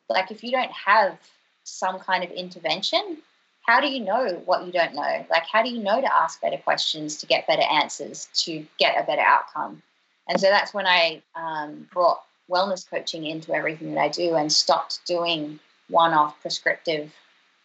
like 0.09 0.31
if 0.31 0.43
you 0.43 0.51
don't 0.51 0.71
have 0.71 1.17
some 1.63 1.99
kind 1.99 2.23
of 2.23 2.31
intervention, 2.31 3.17
how 3.61 3.81
do 3.81 3.87
you 3.87 4.03
know 4.03 4.41
what 4.45 4.65
you 4.65 4.71
don't 4.71 4.95
know? 4.95 5.25
Like, 5.29 5.43
how 5.51 5.63
do 5.63 5.69
you 5.69 5.81
know 5.81 5.99
to 5.99 6.15
ask 6.15 6.41
better 6.41 6.57
questions 6.57 7.17
to 7.17 7.25
get 7.25 7.47
better 7.47 7.63
answers 7.63 8.29
to 8.45 8.65
get 8.79 9.01
a 9.01 9.05
better 9.05 9.21
outcome? 9.21 9.81
And 10.29 10.39
so 10.39 10.49
that's 10.49 10.73
when 10.73 10.87
I 10.87 11.21
um, 11.35 11.87
brought 11.91 12.21
wellness 12.49 12.89
coaching 12.89 13.25
into 13.25 13.53
everything 13.53 13.93
that 13.93 14.01
I 14.01 14.09
do 14.09 14.35
and 14.35 14.51
stopped 14.51 15.05
doing 15.05 15.59
one 15.89 16.13
off 16.13 16.39
prescriptive 16.41 17.13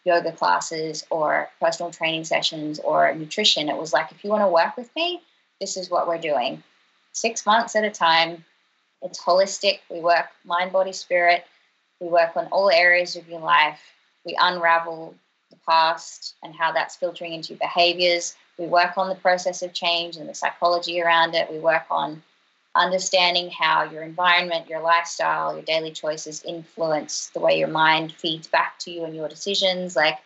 yoga 0.05 0.31
classes 0.31 1.05
or 1.09 1.49
personal 1.59 1.91
training 1.91 2.25
sessions 2.25 2.79
or 2.79 3.13
nutrition. 3.13 3.69
It 3.69 3.77
was 3.77 3.93
like, 3.93 4.11
if 4.11 4.23
you 4.23 4.29
want 4.29 4.43
to 4.43 4.47
work 4.47 4.75
with 4.75 4.93
me, 4.95 5.21
this 5.59 5.77
is 5.77 5.89
what 5.89 6.07
we're 6.07 6.17
doing. 6.17 6.61
Six 7.13 7.45
months 7.45 7.75
at 7.75 7.83
a 7.83 7.91
time. 7.91 8.43
It's 9.01 9.21
holistic. 9.21 9.79
We 9.89 9.99
work 9.99 10.27
mind, 10.45 10.71
body, 10.71 10.93
spirit. 10.93 11.45
We 11.99 12.07
work 12.07 12.35
on 12.35 12.47
all 12.47 12.69
areas 12.69 13.15
of 13.15 13.27
your 13.27 13.39
life. 13.39 13.79
We 14.25 14.37
unravel 14.39 15.15
the 15.49 15.57
past 15.67 16.35
and 16.43 16.53
how 16.53 16.71
that's 16.71 16.95
filtering 16.95 17.33
into 17.33 17.49
your 17.49 17.59
behaviors. 17.59 18.35
We 18.57 18.65
work 18.65 18.97
on 18.97 19.09
the 19.09 19.15
process 19.15 19.61
of 19.61 19.73
change 19.73 20.17
and 20.17 20.27
the 20.27 20.33
psychology 20.33 21.01
around 21.01 21.35
it. 21.35 21.51
We 21.51 21.59
work 21.59 21.85
on 21.89 22.23
understanding 22.75 23.51
how 23.51 23.83
your 23.83 24.01
environment, 24.01 24.67
your 24.67 24.81
lifestyle, 24.81 25.53
your 25.53 25.63
daily 25.63 25.91
choices 25.91 26.43
influence 26.43 27.29
the 27.33 27.39
way 27.39 27.59
your 27.59 27.67
mind 27.67 28.11
feeds 28.11 28.47
back 28.47 28.79
to 28.79 28.91
you 28.91 29.03
and 29.03 29.15
your 29.15 29.29
decisions. 29.29 29.95
Like, 29.95 30.17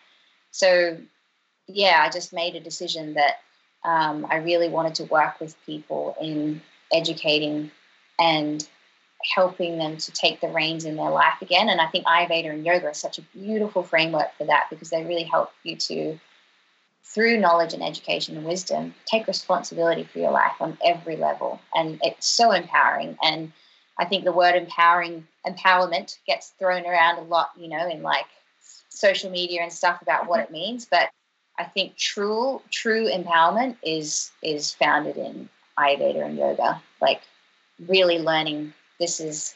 so 0.50 0.96
yeah, 1.66 2.02
I 2.04 2.10
just 2.10 2.32
made 2.32 2.54
a 2.54 2.60
decision 2.60 3.14
that 3.14 3.40
um, 3.84 4.26
I 4.30 4.36
really 4.36 4.68
wanted 4.68 4.96
to 4.96 5.04
work 5.04 5.40
with 5.40 5.56
people 5.66 6.16
in 6.20 6.62
educating 6.92 7.70
and 8.18 8.66
helping 9.34 9.78
them 9.78 9.96
to 9.98 10.12
take 10.12 10.40
the 10.40 10.48
reins 10.48 10.84
in 10.84 10.96
their 10.96 11.10
life 11.10 11.42
again. 11.42 11.68
And 11.68 11.80
I 11.80 11.86
think 11.86 12.06
Ayurveda 12.06 12.50
and 12.50 12.64
yoga 12.64 12.86
are 12.86 12.94
such 12.94 13.18
a 13.18 13.22
beautiful 13.22 13.82
framework 13.82 14.34
for 14.38 14.44
that 14.46 14.68
because 14.70 14.90
they 14.90 15.04
really 15.04 15.24
help 15.24 15.52
you 15.62 15.76
to, 15.76 16.18
through 17.08 17.38
knowledge 17.38 17.72
and 17.72 17.82
education 17.82 18.36
and 18.36 18.46
wisdom, 18.46 18.94
take 19.06 19.26
responsibility 19.26 20.04
for 20.04 20.18
your 20.18 20.30
life 20.30 20.60
on 20.60 20.76
every 20.84 21.16
level. 21.16 21.60
And 21.74 21.98
it's 22.02 22.26
so 22.26 22.52
empowering. 22.52 23.16
And 23.22 23.52
I 23.98 24.04
think 24.04 24.24
the 24.24 24.32
word 24.32 24.54
empowering, 24.54 25.26
empowerment 25.46 26.18
gets 26.26 26.50
thrown 26.58 26.84
around 26.84 27.18
a 27.18 27.22
lot, 27.22 27.50
you 27.56 27.68
know, 27.68 27.88
in 27.88 28.02
like 28.02 28.26
social 28.90 29.30
media 29.30 29.62
and 29.62 29.72
stuff 29.72 30.02
about 30.02 30.28
what 30.28 30.40
it 30.40 30.50
means. 30.50 30.84
But 30.84 31.10
I 31.58 31.64
think 31.64 31.96
true 31.96 32.60
true 32.70 33.08
empowerment 33.08 33.76
is 33.82 34.30
is 34.42 34.74
founded 34.74 35.16
in 35.16 35.48
Ayurveda 35.78 36.24
and 36.24 36.36
yoga. 36.36 36.80
Like 37.00 37.22
really 37.86 38.18
learning 38.18 38.74
this 39.00 39.18
is 39.18 39.54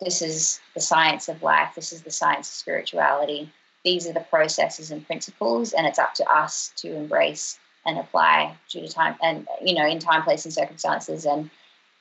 this 0.00 0.22
is 0.22 0.60
the 0.74 0.80
science 0.80 1.28
of 1.28 1.42
life 1.42 1.72
this 1.76 1.92
is 1.92 2.02
the 2.02 2.10
science 2.10 2.48
of 2.48 2.54
spirituality 2.54 3.52
these 3.84 4.06
are 4.06 4.12
the 4.12 4.20
processes 4.20 4.90
and 4.90 5.06
principles 5.06 5.72
and 5.72 5.86
it's 5.86 5.98
up 5.98 6.14
to 6.14 6.24
us 6.30 6.72
to 6.76 6.94
embrace 6.94 7.58
and 7.86 7.98
apply 7.98 8.56
due 8.70 8.80
to 8.80 8.88
time 8.88 9.14
and 9.22 9.46
you 9.62 9.74
know 9.74 9.86
in 9.86 9.98
time 9.98 10.22
place 10.22 10.44
and 10.44 10.54
circumstances 10.54 11.26
and 11.26 11.50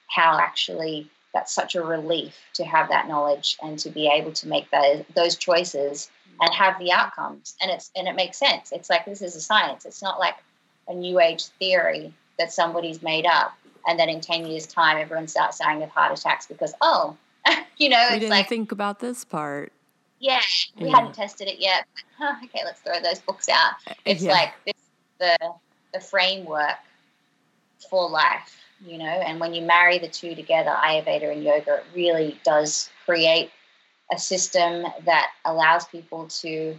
how 0.08 0.38
actually 0.40 1.10
that's 1.34 1.54
such 1.54 1.76
a 1.76 1.82
relief 1.82 2.36
to 2.54 2.64
have 2.64 2.90
that 2.90 3.08
knowledge 3.08 3.58
and 3.62 3.80
to 3.80 3.90
be 3.90 4.08
able 4.08 4.32
to 4.32 4.48
make 4.48 4.70
those 4.72 5.04
those 5.16 5.36
choices 5.36 6.10
and 6.42 6.54
have 6.54 6.78
the 6.80 6.92
outcomes. 6.92 7.56
And 7.62 7.72
it's 7.72 7.92
and 7.96 8.08
it 8.08 8.16
makes 8.16 8.38
sense. 8.38 8.72
It's 8.72 8.90
like 8.90 9.06
this 9.06 9.22
is 9.22 9.36
a 9.36 9.42
science. 9.42 9.86
It's 9.86 10.02
not 10.02 10.20
like 10.20 10.36
a 10.88 10.94
new 10.94 11.20
age 11.20 11.46
theory 11.60 12.14
that 12.38 12.52
somebody's 12.52 13.02
made 13.02 13.26
up 13.26 13.54
and 13.88 14.00
then 14.00 14.10
in 14.10 14.20
10 14.20 14.48
years 14.48 14.66
time 14.66 14.98
everyone 14.98 15.28
starts 15.28 15.60
dying 15.60 15.84
of 15.84 15.90
heart 15.90 16.18
attacks 16.18 16.46
because 16.48 16.74
oh 16.82 17.16
you 17.78 17.88
know 17.88 18.08
we 18.10 18.16
it's 18.16 18.20
didn't 18.22 18.32
like 18.32 18.50
think 18.50 18.72
about 18.72 19.00
this 19.00 19.24
part 19.24 19.72
yeah 20.24 20.42
we 20.80 20.88
Yeah. 20.88 20.96
hadn't 20.96 21.14
tested 21.14 21.48
it 21.48 21.60
yet 21.60 21.86
huh, 22.18 22.36
okay 22.44 22.62
let's 22.66 22.80
throw 22.82 23.00
those 23.02 23.20
books 23.20 23.50
out 23.50 23.74
uh, 23.88 23.94
it's 24.06 24.24
Yeah. 24.24 24.32
like 24.32 24.54
this 24.66 24.74
the 25.20 25.38
the 25.94 26.00
framework 26.00 26.78
for 27.90 28.10
life 28.10 28.56
you 28.84 28.98
know 28.98 29.06
and 29.06 29.40
when 29.40 29.54
you 29.54 29.62
marry 29.62 30.00
the 30.00 30.08
two 30.08 30.34
together 30.34 30.72
ayurveda 30.72 31.32
and 31.32 31.44
yoga 31.44 31.76
it 31.76 31.86
really 31.94 32.40
does 32.44 32.90
create 33.06 33.52
a 34.14 34.18
system 34.18 34.86
that 35.06 35.32
allows 35.46 35.86
people 35.86 36.26
to 36.28 36.76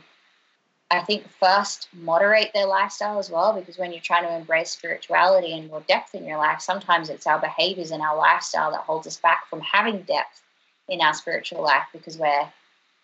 I 0.90 1.00
think 1.00 1.28
first 1.28 1.88
moderate 1.92 2.52
their 2.54 2.66
lifestyle 2.66 3.18
as 3.18 3.30
well, 3.30 3.52
because 3.52 3.78
when 3.78 3.90
you're 3.90 4.00
trying 4.00 4.24
to 4.24 4.37
embrace 4.37 4.70
spirituality 4.70 5.52
and 5.52 5.68
more 5.68 5.80
depth 5.88 6.14
in 6.14 6.24
your 6.24 6.38
life, 6.38 6.61
sometimes 6.61 7.09
it's 7.09 7.26
our 7.26 7.40
behaviors 7.40 7.90
and 7.90 8.02
our 8.02 8.16
lifestyle 8.16 8.70
that 8.70 8.83
holds 8.83 9.07
us 9.07 9.16
back 9.16 9.48
from 9.48 9.61
having 9.61 10.02
depth 10.02 10.42
in 10.88 11.00
our 11.00 11.14
spiritual 11.14 11.62
life 11.62 11.87
because 11.92 12.16
we're 12.18 12.46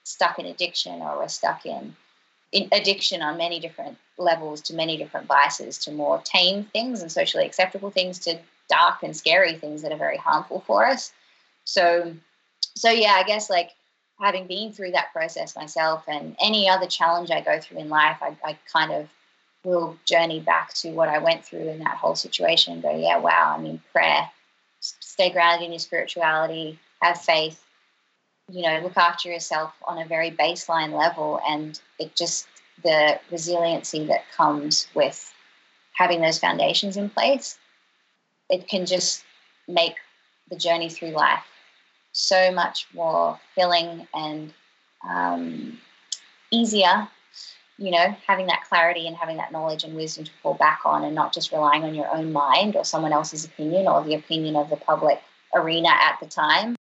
stuck 0.05 0.39
in 0.39 0.47
addiction 0.47 1.01
or 1.03 1.19
we're 1.19 1.29
stuck 1.29 1.67
in, 1.67 1.95
in 2.53 2.69
addiction 2.73 3.23
on 3.23 3.37
many 3.37 3.61
different 3.61 3.97
levels 4.19 4.61
to 4.63 4.75
many 4.75 4.97
different 4.97 5.27
vices, 5.27 5.79
to 5.79 5.93
more 5.93 6.21
tame 6.25 6.65
things 6.65 7.01
and 7.03 7.11
socially 7.11 7.47
acceptable 7.47 7.91
things 7.91 8.19
to 8.21 8.39
dark 8.69 9.03
and 9.03 9.17
scary 9.17 9.55
things 9.55 9.83
that 9.83 9.93
are 9.93 9.99
very 9.99 10.17
harmful 10.17 10.63
for 10.67 10.87
us. 10.87 11.13
So, 11.65 12.15
so 12.75 12.91
yeah, 12.91 13.13
I 13.13 13.25
guess 13.25 13.51
like 13.51 13.71
having 14.21 14.47
been 14.47 14.73
through 14.73 14.93
that 14.93 15.13
process 15.13 15.57
myself 15.57 16.05
and 16.07 16.37
any 16.43 16.69
other 16.69 16.87
challenge 16.87 17.31
I 17.31 17.41
go 17.41 17.59
through 17.59 17.79
in 17.79 17.89
life, 17.89 18.19
I, 18.21 18.37
I 18.45 18.59
kind 18.73 18.93
of 18.93 19.09
will 19.65 19.97
journey 20.05 20.41
back 20.41 20.73
to 20.75 20.91
what 20.91 21.09
I 21.09 21.19
went 21.19 21.45
through 21.45 21.69
in 21.69 21.81
that 21.81 21.97
whole 21.97 22.15
situation 22.15 22.75
and 22.75 22.83
go, 22.83 22.97
yeah, 22.97 23.19
wow, 23.19 23.55
I 23.57 23.61
mean, 23.61 23.81
prayer, 23.93 24.31
stay 24.81 25.31
grounded 25.31 25.67
in 25.67 25.73
your 25.73 25.79
spirituality, 25.79 26.79
have 27.03 27.21
faith, 27.21 27.63
you 28.51 28.63
know, 28.63 28.81
look 28.83 28.97
after 28.97 29.31
yourself 29.31 29.73
on 29.87 29.99
a 29.99 30.07
very 30.07 30.31
baseline 30.31 30.93
level. 30.93 31.41
And 31.49 31.81
it 31.99 32.15
just, 32.17 32.49
the 32.83 33.21
resiliency 33.31 34.07
that 34.07 34.31
comes 34.37 34.89
with 34.95 35.33
having 35.93 36.21
those 36.21 36.39
foundations 36.39 36.97
in 36.97 37.11
place, 37.11 37.59
it 38.49 38.69
can 38.69 38.87
just 38.87 39.25
make 39.69 39.95
the 40.51 40.57
journey 40.57 40.89
through 40.89 41.11
life 41.11 41.45
so 42.13 42.51
much 42.53 42.87
more 42.95 43.39
filling 43.55 44.07
and 44.15 44.53
um, 45.09 45.79
easier. 46.51 47.09
You 47.79 47.93
know, 47.93 48.15
having 48.27 48.47
that 48.49 48.65
clarity 48.69 49.07
and 49.07 49.17
having 49.17 49.39
that 49.39 49.53
knowledge 49.53 49.85
and 49.85 49.95
wisdom 49.95 50.25
to 50.25 50.31
fall 50.43 50.53
back 50.53 50.81
on, 50.85 51.03
and 51.03 51.15
not 51.15 51.33
just 51.33 51.51
relying 51.51 51.83
on 51.83 51.95
your 51.95 52.15
own 52.15 52.31
mind 52.31 52.77
or 52.77 52.85
someone 52.85 53.15
else's 53.15 53.47
opinion 53.47 53.89
or 53.89 54.05
the 54.05 54.15
opinion 54.15 54.55
of 54.55 54.69
the 54.69 54.77
public 54.77 55.23
arena 55.55 55.89
at 55.89 56.19
the 56.21 56.27
time. 56.27 56.77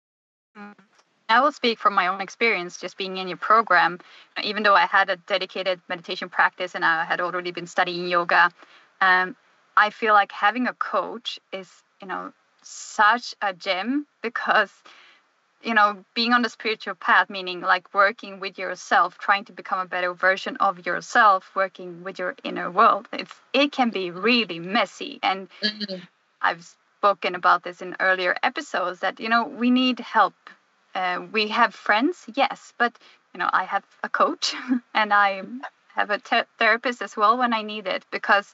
I 1.28 1.40
will 1.40 1.52
speak 1.52 1.78
from 1.78 1.94
my 1.94 2.06
own 2.06 2.20
experience 2.20 2.78
just 2.78 2.96
being 2.96 3.18
in 3.18 3.28
your 3.28 3.36
program. 3.36 3.98
Even 4.42 4.62
though 4.62 4.74
I 4.74 4.86
had 4.86 5.10
a 5.10 5.16
dedicated 5.16 5.80
meditation 5.88 6.28
practice 6.28 6.74
and 6.74 6.84
I 6.84 7.04
had 7.04 7.20
already 7.20 7.50
been 7.50 7.66
studying 7.66 8.08
yoga, 8.08 8.50
um, 9.00 9.36
I 9.76 9.90
feel 9.90 10.14
like 10.14 10.32
having 10.32 10.66
a 10.66 10.74
coach 10.74 11.38
is, 11.52 11.70
you 12.00 12.08
know, 12.08 12.32
such 12.62 13.34
a 13.42 13.52
gem 13.52 14.06
because, 14.22 14.72
you 15.62 15.74
know, 15.74 16.04
being 16.14 16.32
on 16.32 16.42
the 16.42 16.48
spiritual 16.48 16.94
path, 16.94 17.28
meaning 17.30 17.60
like 17.60 17.92
working 17.94 18.40
with 18.40 18.58
yourself, 18.58 19.18
trying 19.18 19.44
to 19.46 19.52
become 19.52 19.80
a 19.80 19.86
better 19.86 20.14
version 20.14 20.56
of 20.56 20.86
yourself, 20.86 21.50
working 21.54 22.02
with 22.04 22.18
your 22.18 22.34
inner 22.42 22.70
world, 22.70 23.06
it's 23.12 23.34
it 23.52 23.70
can 23.72 23.90
be 23.90 24.10
really 24.10 24.58
messy 24.58 25.18
and 25.22 25.48
I've 26.40 26.64
spoken 26.98 27.34
about 27.34 27.62
this 27.64 27.82
in 27.82 27.96
earlier 28.00 28.36
episodes 28.42 29.00
that 29.00 29.20
you 29.20 29.28
know 29.28 29.46
we 29.46 29.70
need 29.70 30.00
help. 30.00 30.34
Uh, 30.98 31.20
we 31.30 31.46
have 31.46 31.72
friends, 31.74 32.24
yes, 32.34 32.74
but 32.76 32.92
you 33.32 33.38
know 33.38 33.48
I 33.52 33.64
have 33.64 33.84
a 34.02 34.08
coach 34.08 34.54
and 34.94 35.14
I 35.14 35.42
have 35.94 36.10
a 36.10 36.18
te- 36.18 36.50
therapist 36.58 37.02
as 37.02 37.16
well 37.16 37.38
when 37.38 37.54
I 37.54 37.62
need 37.62 37.86
it 37.86 38.04
because 38.10 38.52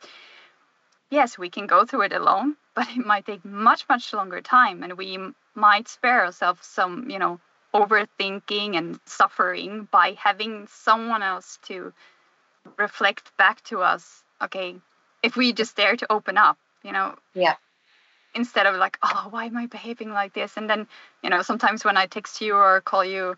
yes, 1.11 1.39
we 1.39 1.49
can 1.49 1.67
go 1.67 1.87
through 1.87 2.03
it 2.03 2.13
alone, 2.13 2.57
but 2.75 2.87
it 2.91 3.07
might 3.07 3.25
take 3.25 3.45
much 3.47 3.89
much 3.89 4.13
longer 4.13 4.43
time, 4.43 4.83
and 4.83 4.99
we 4.99 5.19
might 5.55 5.89
spare 5.89 6.27
ourselves 6.27 6.67
some 6.67 7.09
you 7.09 7.19
know 7.19 7.41
overthinking 7.73 8.77
and 8.77 9.01
suffering 9.07 9.89
by 9.91 10.17
having 10.19 10.67
someone 10.69 11.23
else 11.23 11.59
to 11.69 11.95
reflect 12.77 13.35
back 13.39 13.63
to 13.65 13.81
us. 13.81 14.23
Okay, 14.43 14.77
if 15.23 15.35
we 15.35 15.55
just 15.55 15.77
dare 15.77 15.97
to 15.97 16.13
open 16.13 16.37
up 16.37 16.59
you 16.83 16.93
know. 16.93 17.17
Yeah. 17.35 17.55
Instead 18.35 18.67
of 18.67 18.75
like, 18.77 18.99
oh, 19.03 19.29
why 19.31 19.45
am 19.45 19.57
I 19.57 19.67
behaving 19.67 20.13
like 20.13 20.33
this? 20.33 20.57
And 20.57 20.69
then, 20.69 20.87
you 21.23 21.31
know, 21.31 21.43
sometimes 21.43 21.85
when 21.85 21.97
I 21.97 22.07
text 22.07 22.41
you 22.41 22.55
or 22.55 22.81
call 22.81 23.05
you, 23.05 23.37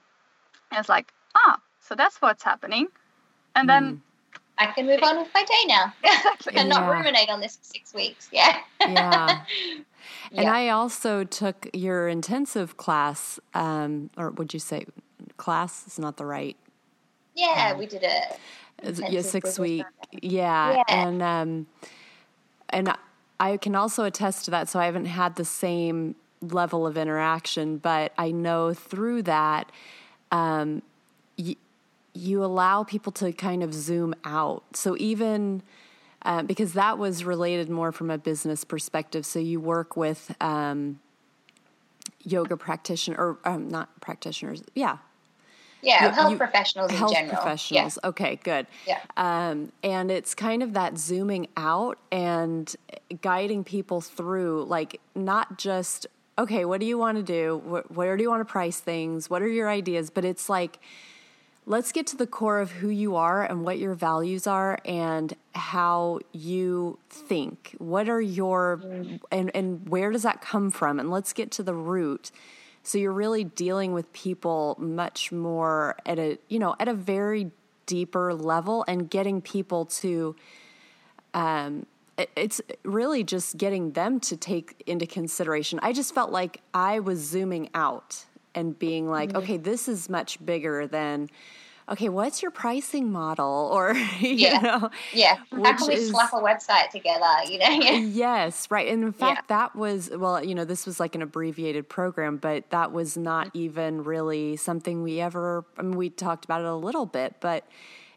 it's 0.73 0.89
like, 0.89 1.13
ah, 1.35 1.61
so 1.81 1.95
that's 1.95 2.21
what's 2.23 2.43
happening. 2.43 2.89
And 3.55 3.69
then 3.69 4.03
I 4.59 4.67
can 4.67 4.87
move 4.87 5.03
on 5.03 5.19
with 5.19 5.29
my 5.35 5.45
day 5.45 5.65
now 5.67 5.93
and 6.55 6.69
not 6.69 6.91
ruminate 6.91 7.29
on 7.31 7.41
this 7.41 7.57
for 7.57 7.65
six 7.65 7.95
weeks. 7.95 8.29
Yeah. 8.33 8.59
Yeah. 8.81 9.41
And 10.33 10.45
Yeah. 10.45 10.55
I 10.55 10.69
also 10.69 11.25
took 11.25 11.69
your 11.73 12.09
intensive 12.09 12.77
class, 12.77 13.39
um, 13.55 14.11
or 14.17 14.31
would 14.31 14.55
you 14.55 14.61
say 14.61 14.87
class 15.37 15.87
is 15.87 15.99
not 15.99 16.17
the 16.17 16.25
right 16.25 16.57
yeah, 17.37 17.75
we 17.75 17.87
did 17.87 18.03
a 18.03 18.07
it- 18.07 18.99
yeah, 18.99 19.07
intensive 19.07 19.31
six 19.31 19.59
week. 19.59 19.85
Yeah. 20.23 20.77
Yeah. 20.77 20.83
And 20.89 21.23
um 21.23 21.67
and 22.71 22.95
I 23.39 23.57
can 23.57 23.75
also 23.75 24.05
attest 24.05 24.47
to 24.47 24.51
that. 24.53 24.69
So 24.69 24.79
I 24.79 24.87
haven't 24.87 25.07
had 25.07 25.37
the 25.37 25.45
same 25.45 26.15
level 26.41 26.87
of 26.87 26.97
interaction, 26.97 27.79
but 27.79 28.13
I 28.19 28.31
know 28.31 28.75
through 28.75 29.23
that 29.23 29.71
um 30.33 30.83
y- 31.39 31.57
you 32.15 32.43
allow 32.45 32.83
people 32.83 33.13
to 33.13 33.33
kind 33.33 33.63
of 33.63 33.75
zoom 33.75 34.15
out. 34.25 34.63
So 34.75 34.97
even 34.99 35.63
um, 36.27 36.47
because 36.47 36.73
that 36.73 36.99
was 36.99 37.25
related 37.25 37.71
more 37.71 37.93
from 37.93 38.11
a 38.11 38.19
business 38.19 38.65
perspective. 38.65 39.25
So 39.25 39.39
you 39.39 39.61
work 39.61 39.97
with 39.97 40.35
um, 40.41 40.99
yoga 42.25 42.57
practitioner 42.57 43.17
or 43.17 43.39
um, 43.45 43.69
not 43.69 44.01
practitioners. 44.01 44.63
Yeah, 44.75 44.99
Yeah, 45.87 46.07
You- 46.07 46.11
health 46.13 46.31
you- 46.33 46.37
professionals 46.37 46.91
in 46.91 46.97
general. 46.99 47.15
health 47.15 47.31
professionals. 47.43 47.99
Okay, 48.05 48.39
good. 48.43 48.67
Yeah. 48.87 48.99
Um, 49.17 49.73
and 49.83 50.11
it's 50.11 50.35
kind 50.35 50.63
of 50.63 50.73
that 50.75 50.99
zooming 50.99 51.47
out 51.57 51.99
and 52.11 52.75
guiding 53.23 53.65
people 53.65 54.01
through, 54.01 54.65
like 54.65 55.01
not 55.15 55.57
just 55.59 56.07
okay, 56.39 56.67
what 56.67 56.81
do 56.81 56.87
you 56.87 56.99
want 56.99 57.17
to 57.17 57.23
do? 57.23 57.63
Wh- 57.67 57.97
Where 57.97 58.15
do 58.17 58.23
you 58.23 58.29
want 58.29 58.41
to 58.47 58.53
price 58.53 58.79
things? 58.79 59.31
What 59.31 59.41
are 59.41 59.49
your 59.49 59.71
ideas? 59.71 60.11
But 60.11 60.25
it's 60.27 60.51
like 60.51 60.79
let's 61.69 61.91
get 61.93 62.07
to 62.09 62.17
the 62.17 62.27
core 62.27 62.61
of 62.61 62.71
who 62.73 62.89
you 62.89 63.17
are 63.17 63.43
and 63.43 63.65
what 63.65 63.79
your 63.79 63.95
values 63.95 64.47
are 64.47 64.79
and 64.85 65.35
how 65.55 66.21
you 66.33 66.97
think 67.11 67.75
what 67.79 68.09
are 68.09 68.21
your 68.21 68.81
and 69.33 69.51
and 69.55 69.89
where 69.89 70.11
does 70.13 70.23
that 70.23 70.41
come 70.41 70.71
from 70.71 71.01
and 71.01 71.11
let's 71.11 71.33
get 71.33 71.51
to 71.51 71.63
the 71.65 71.75
root 71.75 72.31
so 72.87 72.99
you're 72.99 73.13
really 73.13 73.43
dealing 73.43 73.93
with 73.93 74.13
people 74.13 74.77
much 74.79 75.33
more 75.33 75.97
at 76.07 76.21
a 76.21 76.39
you 76.49 76.61
know 76.61 76.77
at 76.79 76.87
a 76.87 76.95
very 76.95 77.51
deeper 77.87 78.33
level 78.33 78.85
and 78.87 79.11
getting 79.11 79.43
people 79.43 79.87
to 79.87 80.37
um 81.35 81.85
it's 82.37 82.61
really 82.85 83.25
just 83.25 83.59
getting 83.59 83.93
them 83.93 84.19
to 84.21 84.39
take 84.39 84.83
into 84.87 85.07
consideration. 85.07 85.79
I 85.83 85.93
just 85.93 86.15
felt 86.15 86.31
like 86.31 86.63
i 86.73 87.01
was 87.01 87.19
zooming 87.19 87.69
out 87.75 88.25
and 88.55 88.79
being 88.79 89.09
like 89.09 89.35
okay 89.35 89.57
this 89.57 89.89
is 89.89 90.09
much 90.09 90.45
bigger 90.45 90.87
than 90.87 91.29
okay 91.89 92.09
what's 92.09 92.43
your 92.43 92.51
pricing 92.51 93.13
model 93.13 93.71
or 93.75 93.95
you 94.21 94.31
Yeah. 94.31 94.59
know 94.61 94.91
Yeah. 95.13 95.37
How 95.53 95.77
can 95.77 95.89
we 95.89 95.95
is- 95.95 96.11
slap 96.11 96.33
a 96.33 96.37
website 96.37 96.91
together? 96.91 97.27
You 97.49 97.59
know? 97.59 97.69
yes 98.09 98.71
right 98.71 98.89
and 98.89 99.03
in 99.05 99.13
fact 99.13 99.49
that 99.49 99.75
was 99.77 100.11
well 100.11 100.45
you 100.45 100.55
know 100.55 100.65
this 100.65 100.87
was 100.87 100.99
like 101.01 101.15
an 101.15 101.23
abbreviated 101.23 101.89
program 101.89 102.37
but 102.39 102.71
that 102.71 102.93
was 102.93 103.17
not 103.17 103.51
even 103.55 104.03
really 104.05 104.57
something 104.57 105.03
we 105.03 105.21
ever 105.21 105.65
i 105.79 105.83
mean 105.83 105.97
we 105.97 106.11
talked 106.11 106.45
about 106.45 106.61
it 106.61 106.67
a 106.67 106.75
little 106.75 107.07
bit 107.07 107.37
but 107.41 107.65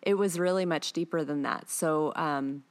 it 0.01 0.13
was 0.15 0.39
really 0.39 0.65
much 0.65 0.93
deeper 0.93 1.23
than 1.23 1.41
that 1.43 1.69
so 1.69 2.11
um 2.15 2.63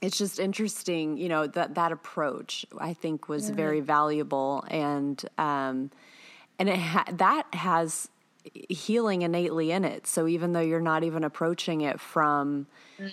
it's 0.00 0.16
just 0.16 0.38
interesting 0.38 1.16
you 1.18 1.28
know 1.28 1.46
that 1.46 1.74
that 1.74 1.90
approach 1.92 2.64
i 2.78 2.92
think 2.94 3.28
was 3.28 3.50
very 3.50 3.80
valuable 3.80 4.64
and 4.68 5.24
um 5.38 5.90
and 6.60 6.68
it 6.68 6.78
ha- 6.78 7.04
that 7.12 7.44
has 7.52 8.08
healing 8.68 9.22
innately 9.22 9.70
in 9.70 9.84
it 9.84 10.06
so 10.06 10.26
even 10.26 10.52
though 10.52 10.60
you're 10.60 10.80
not 10.80 11.04
even 11.04 11.24
approaching 11.24 11.80
it 11.80 12.00
from 12.00 12.66
mm. 12.98 13.12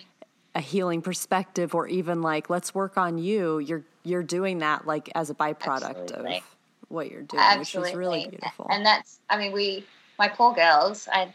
a 0.54 0.60
healing 0.60 1.02
perspective 1.02 1.74
or 1.74 1.86
even 1.88 2.22
like 2.22 2.50
let's 2.50 2.74
work 2.74 2.96
on 2.96 3.18
you 3.18 3.58
you're 3.58 3.84
you're 4.06 4.22
doing 4.22 4.58
that 4.58 4.86
like 4.86 5.10
as 5.14 5.30
a 5.30 5.34
byproduct 5.34 6.02
Absolutely. 6.02 6.36
of 6.36 6.42
what 6.88 7.10
you're 7.10 7.22
doing 7.22 7.42
Absolutely. 7.42 7.90
which 7.90 7.92
is 7.92 7.98
really 7.98 8.28
beautiful 8.28 8.66
And 8.70 8.86
that's, 8.86 9.18
I 9.28 9.36
mean, 9.36 9.52
we, 9.52 9.84
my 10.18 10.28
poor 10.28 10.54
girls, 10.54 11.08
I 11.12 11.32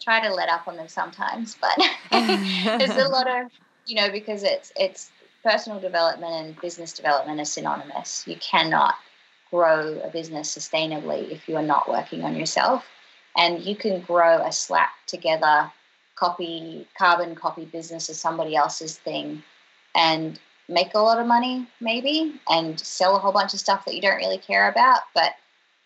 try 0.00 0.20
to 0.20 0.34
let 0.34 0.48
up 0.48 0.66
on 0.66 0.76
them 0.76 0.88
sometimes, 0.88 1.56
but 1.60 1.78
there's 2.10 2.96
a 2.96 3.08
lot 3.08 3.28
of, 3.28 3.52
you 3.86 3.94
know, 3.96 4.10
because 4.10 4.42
it's, 4.42 4.72
it's 4.76 5.10
personal 5.42 5.80
development 5.80 6.32
and 6.32 6.60
business 6.60 6.92
development 6.92 7.40
are 7.40 7.44
synonymous. 7.44 8.24
You 8.26 8.36
cannot 8.36 8.94
grow 9.50 10.00
a 10.00 10.08
business 10.08 10.56
sustainably 10.56 11.30
if 11.30 11.48
you 11.48 11.56
are 11.56 11.62
not 11.62 11.88
working 11.88 12.24
on 12.24 12.34
yourself. 12.34 12.84
And 13.36 13.62
you 13.62 13.74
can 13.76 14.00
grow 14.00 14.44
a 14.44 14.52
slap 14.52 14.90
together 15.06 15.70
copy, 16.16 16.86
carbon 16.96 17.34
copy 17.34 17.64
business 17.64 18.10
as 18.10 18.20
somebody 18.20 18.54
else's 18.54 18.98
thing 18.98 19.42
and 19.94 20.38
make 20.68 20.94
a 20.94 20.98
lot 20.98 21.18
of 21.18 21.26
money 21.26 21.66
maybe 21.80 22.40
and 22.48 22.78
sell 22.78 23.16
a 23.16 23.18
whole 23.18 23.32
bunch 23.32 23.54
of 23.54 23.60
stuff 23.60 23.84
that 23.84 23.94
you 23.94 24.00
don't 24.00 24.16
really 24.16 24.38
care 24.38 24.68
about. 24.68 25.00
But 25.14 25.32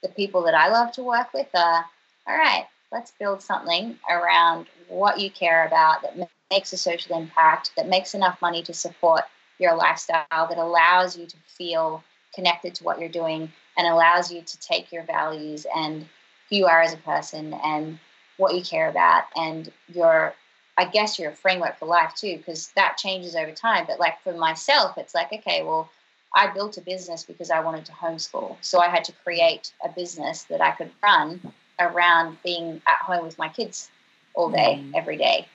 the 0.03 0.09
people 0.15 0.43
that 0.45 0.55
i 0.55 0.69
love 0.69 0.93
to 0.93 1.03
work 1.03 1.33
with 1.33 1.49
are 1.55 1.85
all 2.27 2.37
right 2.37 2.67
let's 2.93 3.13
build 3.19 3.43
something 3.43 3.99
around 4.09 4.67
what 4.89 5.19
you 5.19 5.31
care 5.31 5.67
about 5.67 6.03
that 6.03 6.29
makes 6.51 6.73
a 6.73 6.77
social 6.77 7.19
impact 7.19 7.73
that 7.77 7.89
makes 7.89 8.15
enough 8.15 8.41
money 8.41 8.63
to 8.63 8.73
support 8.73 9.23
your 9.59 9.75
lifestyle 9.75 10.25
that 10.31 10.59
allows 10.59 11.17
you 11.17 11.27
to 11.27 11.37
feel 11.47 12.05
connected 12.35 12.75
to 12.75 12.85
what 12.85 13.01
you're 13.01 13.09
doing 13.09 13.51
and 13.77 13.87
allows 13.87 14.31
you 14.31 14.43
to 14.43 14.59
take 14.61 14.93
your 14.93 15.03
values 15.03 15.67
and 15.75 16.07
who 16.51 16.57
you 16.57 16.67
are 16.67 16.83
as 16.83 16.93
a 16.93 16.99
person 16.99 17.55
and 17.55 17.99
what 18.37 18.55
you 18.55 18.63
care 18.63 18.89
about 18.89 19.25
and 19.35 19.73
your 19.93 20.35
I 20.79 20.85
guess 20.85 21.19
your 21.19 21.33
framework 21.33 21.79
for 21.79 21.87
life 21.87 22.15
too, 22.15 22.37
because 22.37 22.69
that 22.77 22.99
changes 22.99 23.35
over 23.35 23.51
time. 23.53 23.87
But 23.89 23.99
like 23.99 24.21
for 24.23 24.35
myself, 24.35 24.99
it's 24.99 25.15
like, 25.15 25.33
okay, 25.33 25.63
well, 25.63 25.89
I 26.35 26.53
built 26.53 26.77
a 26.77 26.83
business 26.83 27.23
because 27.23 27.51
I 27.51 27.61
wanted 27.61 27.87
to 27.87 27.93
homeschool. 27.93 28.57
So 28.61 28.79
I 28.79 28.89
had 28.89 29.03
to 29.05 29.13
create 29.25 29.73
a 29.83 29.89
business 29.89 30.43
that 30.45 30.61
I 30.61 30.73
could 30.73 30.91
run 31.03 31.41
around 31.81 32.37
being 32.45 32.83
at 32.87 32.99
home 32.99 33.25
with 33.25 33.39
my 33.39 33.49
kids 33.49 33.89
all 34.35 34.51
day, 34.51 34.83
Mm. 34.83 34.93
every 34.95 35.17
day. 35.17 35.49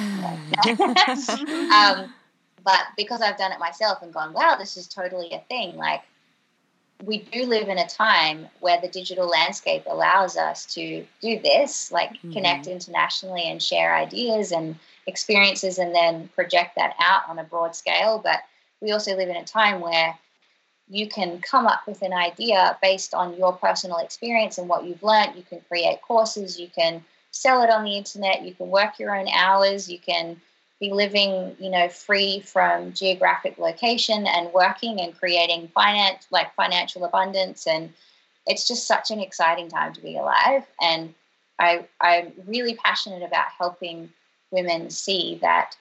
but 2.64 2.82
because 2.98 3.22
I've 3.22 3.38
done 3.38 3.54
it 3.54 3.60
myself 3.60 4.02
and 4.02 4.14
gone, 4.14 4.34
wow, 4.34 4.58
this 4.60 4.76
is 4.76 4.88
totally 4.88 5.32
a 5.32 5.40
thing. 5.48 5.78
Like, 5.78 6.02
we 7.04 7.20
do 7.20 7.46
live 7.46 7.70
in 7.70 7.78
a 7.78 7.88
time 7.88 8.48
where 8.60 8.80
the 8.82 8.88
digital 8.88 9.28
landscape 9.28 9.84
allows 9.88 10.36
us 10.36 10.66
to 10.74 11.06
do 11.22 11.40
this, 11.40 11.92
like 11.92 12.12
Mm-hmm. 12.12 12.34
connect 12.34 12.68
internationally 12.68 13.44
and 13.50 13.62
share 13.62 13.96
ideas 13.96 14.52
and 14.52 14.76
experiences 15.08 15.78
and 15.78 15.96
then 15.96 16.28
project 16.30 16.76
that 16.76 16.96
out 17.00 17.22
on 17.30 17.40
a 17.40 17.44
broad 17.44 17.76
scale. 17.76 18.20
But 18.24 18.42
we 18.82 18.92
also 18.92 19.16
live 19.16 19.30
in 19.30 19.38
a 19.38 19.46
time 19.46 19.80
where 19.82 20.18
you 20.90 21.08
can 21.08 21.40
come 21.40 21.68
up 21.68 21.88
with 21.88 22.02
an 22.02 22.14
idea 22.14 22.78
based 22.82 23.14
on 23.14 23.38
your 23.38 23.54
personal 23.54 23.98
experience 24.00 24.58
and 24.58 24.68
what 24.68 24.86
you've 24.86 25.04
learned. 25.04 25.36
You 25.36 25.44
can 25.44 25.62
create 25.68 26.02
courses, 26.02 26.60
you 26.60 26.68
can 26.68 27.04
sell 27.32 27.62
it 27.62 27.70
on 27.70 27.84
the 27.84 27.96
internet, 27.96 28.44
you 28.44 28.54
can 28.54 28.70
work 28.70 29.00
your 29.00 29.16
own 29.16 29.28
hours, 29.30 29.90
you 29.90 30.00
can 30.00 30.42
be 30.80 30.92
living, 30.92 31.56
you 31.60 31.70
know, 31.70 31.90
free 31.90 32.40
from 32.40 32.94
geographic 32.94 33.58
location 33.58 34.26
and 34.26 34.54
working 34.54 35.02
and 35.02 35.18
creating 35.18 35.68
finance 35.70 36.26
like 36.32 36.56
financial 36.56 37.04
abundance. 37.04 37.68
And 37.68 37.94
it's 38.48 38.68
just 38.68 38.88
such 38.88 39.12
an 39.12 39.20
exciting 39.20 39.70
time 39.70 39.94
to 39.94 40.02
be 40.02 40.18
alive. 40.18 40.64
And 40.82 41.14
I 41.60 41.86
I'm 42.00 42.32
really 42.48 42.76
passionate 42.76 43.24
about 43.24 43.48
helping 43.58 44.12
women 44.52 44.90
see 44.90 45.38
that 45.42 45.76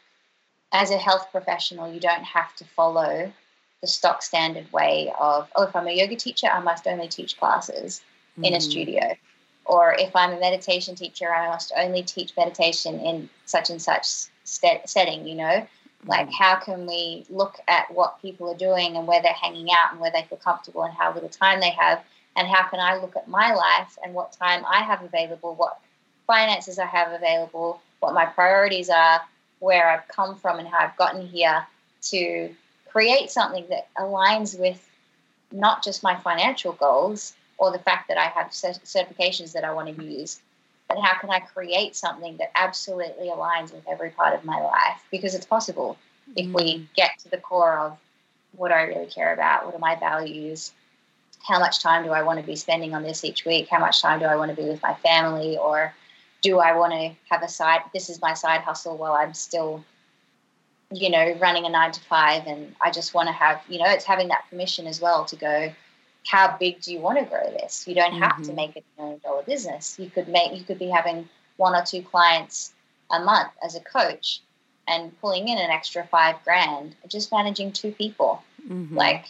as 0.72 0.90
a 0.90 0.98
health 0.98 1.28
professional 1.30 1.90
you 1.92 2.00
don't 2.00 2.24
have 2.24 2.54
to 2.56 2.64
follow 2.64 3.32
the 3.80 3.86
stock 3.86 4.22
standard 4.22 4.70
way 4.72 5.12
of 5.18 5.48
oh 5.54 5.62
if 5.62 5.74
I'm 5.74 5.86
a 5.86 5.92
yoga 5.92 6.16
teacher 6.16 6.48
I 6.48 6.60
must 6.60 6.86
only 6.86 7.08
teach 7.08 7.38
classes 7.38 8.02
in 8.42 8.52
a 8.54 8.58
Mhm. 8.58 8.62
studio. 8.62 9.16
Or 9.64 9.94
if 9.94 10.14
I'm 10.16 10.32
a 10.32 10.40
meditation 10.40 10.94
teacher 10.96 11.32
I 11.32 11.48
must 11.48 11.72
only 11.76 12.02
teach 12.02 12.36
meditation 12.36 12.98
in 13.00 13.30
such 13.46 13.70
and 13.70 13.80
such 13.80 14.06
st- 14.48 14.88
setting 14.88 15.26
you 15.26 15.34
know? 15.34 15.66
Like 16.06 16.28
mm. 16.28 16.32
how 16.32 16.56
can 16.56 16.86
we 16.86 17.26
look 17.28 17.58
at 17.68 17.92
what 17.92 18.22
people 18.22 18.50
are 18.50 18.56
doing 18.56 18.96
and 18.96 19.06
where 19.06 19.22
they're 19.22 19.32
hanging 19.32 19.68
out 19.70 19.92
and 19.92 20.00
where 20.00 20.10
they 20.10 20.22
feel 20.22 20.38
comfortable 20.38 20.82
and 20.84 20.94
how 20.94 21.12
little 21.12 21.28
time 21.28 21.60
they 21.60 21.70
have? 21.70 22.02
And 22.36 22.46
how 22.46 22.68
can 22.68 22.78
i 22.78 22.96
look 22.96 23.16
at 23.16 23.26
my 23.26 23.52
life 23.52 23.98
and 24.04 24.14
what 24.14 24.32
time 24.32 24.64
i 24.64 24.82
have 24.82 25.02
available 25.02 25.56
what 25.56 25.80
finances 26.26 26.78
i 26.78 26.86
have 26.86 27.12
available 27.12 27.80
what 27.98 28.14
my 28.14 28.26
priorities 28.26 28.88
are 28.88 29.20
where 29.58 29.90
i've 29.90 30.06
come 30.06 30.36
from 30.36 30.60
and 30.60 30.68
how 30.68 30.78
i've 30.78 30.96
gotten 30.96 31.26
here 31.26 31.66
to 32.00 32.54
create 32.88 33.30
something 33.30 33.66
that 33.70 33.88
aligns 33.96 34.58
with 34.58 34.88
not 35.50 35.82
just 35.82 36.04
my 36.04 36.14
financial 36.14 36.72
goals 36.72 37.34
or 37.56 37.72
the 37.72 37.78
fact 37.80 38.06
that 38.06 38.18
i 38.18 38.26
have 38.26 38.48
cert- 38.48 38.84
certifications 38.84 39.52
that 39.52 39.64
i 39.64 39.72
want 39.72 39.94
to 39.94 40.04
use 40.04 40.38
but 40.88 40.98
how 40.98 41.18
can 41.18 41.30
I 41.30 41.40
create 41.40 41.94
something 41.94 42.36
that 42.38 42.50
absolutely 42.56 43.26
aligns 43.26 43.72
with 43.72 43.86
every 43.86 44.10
part 44.10 44.34
of 44.34 44.44
my 44.44 44.60
life? 44.60 45.02
Because 45.10 45.34
it's 45.34 45.46
possible. 45.46 45.96
if 46.36 46.46
mm. 46.46 46.54
we 46.54 46.88
get 46.96 47.18
to 47.20 47.30
the 47.30 47.38
core 47.38 47.78
of 47.78 47.98
what 48.56 48.72
I 48.72 48.82
really 48.82 49.06
care 49.06 49.32
about, 49.34 49.66
what 49.66 49.74
are 49.74 49.78
my 49.78 49.96
values, 49.96 50.72
how 51.46 51.58
much 51.58 51.80
time 51.80 52.04
do 52.04 52.10
I 52.10 52.22
want 52.22 52.40
to 52.40 52.46
be 52.46 52.56
spending 52.56 52.94
on 52.94 53.02
this 53.02 53.24
each 53.24 53.44
week, 53.44 53.68
how 53.70 53.78
much 53.78 54.02
time 54.02 54.18
do 54.18 54.24
I 54.24 54.36
want 54.36 54.50
to 54.50 54.56
be 54.56 54.68
with 54.68 54.82
my 54.82 54.94
family, 54.94 55.56
or 55.56 55.94
do 56.42 56.58
I 56.58 56.76
want 56.76 56.92
to 56.92 57.10
have 57.30 57.42
a 57.42 57.48
side, 57.48 57.80
this 57.92 58.10
is 58.10 58.20
my 58.20 58.34
side 58.34 58.62
hustle 58.62 58.96
while 58.96 59.12
I'm 59.12 59.34
still, 59.34 59.84
you 60.90 61.10
know, 61.10 61.36
running 61.40 61.66
a 61.66 61.68
nine 61.68 61.92
to 61.92 62.00
five. 62.00 62.46
And 62.46 62.74
I 62.80 62.90
just 62.90 63.14
want 63.14 63.28
to 63.28 63.32
have, 63.32 63.60
you 63.68 63.78
know, 63.78 63.88
it's 63.88 64.04
having 64.04 64.28
that 64.28 64.44
permission 64.48 64.86
as 64.86 65.00
well 65.00 65.24
to 65.26 65.36
go, 65.36 65.72
how 66.28 66.56
big 66.58 66.80
do 66.80 66.92
you 66.92 67.00
want 67.00 67.18
to 67.18 67.24
grow 67.24 67.50
this? 67.50 67.86
You 67.88 67.94
don't 67.94 68.12
have 68.12 68.32
mm-hmm. 68.32 68.42
to 68.42 68.52
make 68.52 68.76
it 68.76 68.84
a 68.98 69.02
million 69.02 69.20
dollar 69.24 69.42
business. 69.42 69.98
You 69.98 70.10
could 70.10 70.28
make, 70.28 70.56
you 70.56 70.64
could 70.64 70.78
be 70.78 70.88
having 70.88 71.28
one 71.56 71.74
or 71.74 71.84
two 71.84 72.02
clients 72.02 72.72
a 73.10 73.20
month 73.20 73.50
as 73.64 73.74
a 73.74 73.80
coach 73.80 74.40
and 74.86 75.18
pulling 75.20 75.48
in 75.48 75.58
an 75.58 75.70
extra 75.70 76.06
five 76.06 76.36
grand, 76.44 76.94
just 77.08 77.32
managing 77.32 77.72
two 77.72 77.92
people. 77.92 78.42
Mm-hmm. 78.68 78.96
Like, 78.96 79.26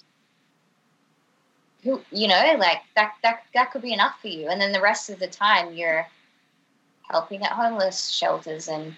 who, 1.84 2.02
you 2.10 2.26
know, 2.26 2.56
like 2.58 2.82
that, 2.96 3.14
that, 3.22 3.42
that 3.54 3.70
could 3.70 3.82
be 3.82 3.92
enough 3.92 4.20
for 4.20 4.28
you. 4.28 4.48
And 4.48 4.60
then 4.60 4.72
the 4.72 4.80
rest 4.80 5.08
of 5.10 5.20
the 5.20 5.28
time 5.28 5.74
you're, 5.74 6.06
helping 7.10 7.42
at 7.42 7.52
homeless 7.52 8.08
shelters 8.08 8.68
and 8.68 8.94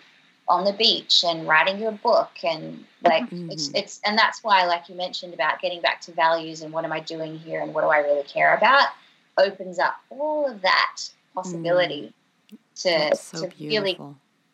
on 0.51 0.65
the 0.65 0.73
beach 0.73 1.25
and 1.25 1.47
writing 1.47 1.79
your 1.79 1.93
book 1.93 2.31
and 2.43 2.85
like 3.05 3.23
mm-hmm. 3.31 3.51
it's 3.53 3.71
it's 3.73 4.01
and 4.05 4.19
that's 4.19 4.43
why 4.43 4.67
like 4.67 4.89
you 4.89 4.97
mentioned 4.97 5.33
about 5.33 5.61
getting 5.63 5.81
back 5.81 6.01
to 6.01 6.13
values 6.13 6.61
and 6.61 6.73
what 6.73 6.85
am 6.85 6.93
I 6.93 6.99
doing 6.99 7.39
here 7.39 7.61
and 7.63 7.73
what 7.73 7.83
do 7.83 7.87
I 7.87 7.99
really 7.99 8.25
care 8.25 8.57
about 8.57 8.89
opens 9.39 9.79
up 9.79 9.95
all 10.11 10.51
of 10.51 10.61
that 10.63 10.97
possibility 11.35 12.13
mm. 12.53 12.59
to 12.83 13.17
so 13.17 13.47
to 13.47 13.65
really 13.65 13.97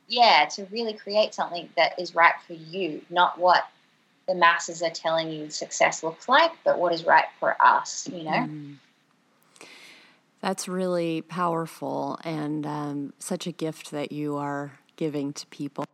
yeah 0.06 0.46
to 0.50 0.66
really 0.66 0.92
create 0.92 1.32
something 1.32 1.68
that 1.78 1.98
is 1.98 2.14
right 2.14 2.34
for 2.46 2.52
you 2.52 3.00
not 3.08 3.38
what 3.38 3.66
the 4.28 4.34
masses 4.34 4.82
are 4.82 4.90
telling 4.90 5.32
you 5.32 5.48
success 5.48 6.02
looks 6.02 6.28
like 6.28 6.52
but 6.62 6.78
what 6.78 6.92
is 6.92 7.06
right 7.06 7.24
for 7.40 7.56
us 7.60 8.06
you 8.12 8.22
know 8.22 8.30
mm. 8.30 8.76
That's 10.42 10.68
really 10.68 11.22
powerful 11.22 12.20
and 12.22 12.66
um, 12.66 13.12
such 13.18 13.48
a 13.48 13.52
gift 13.52 13.90
that 13.90 14.12
you 14.12 14.36
are 14.36 14.78
giving 14.96 15.32
to 15.34 15.46
people. 15.46 15.84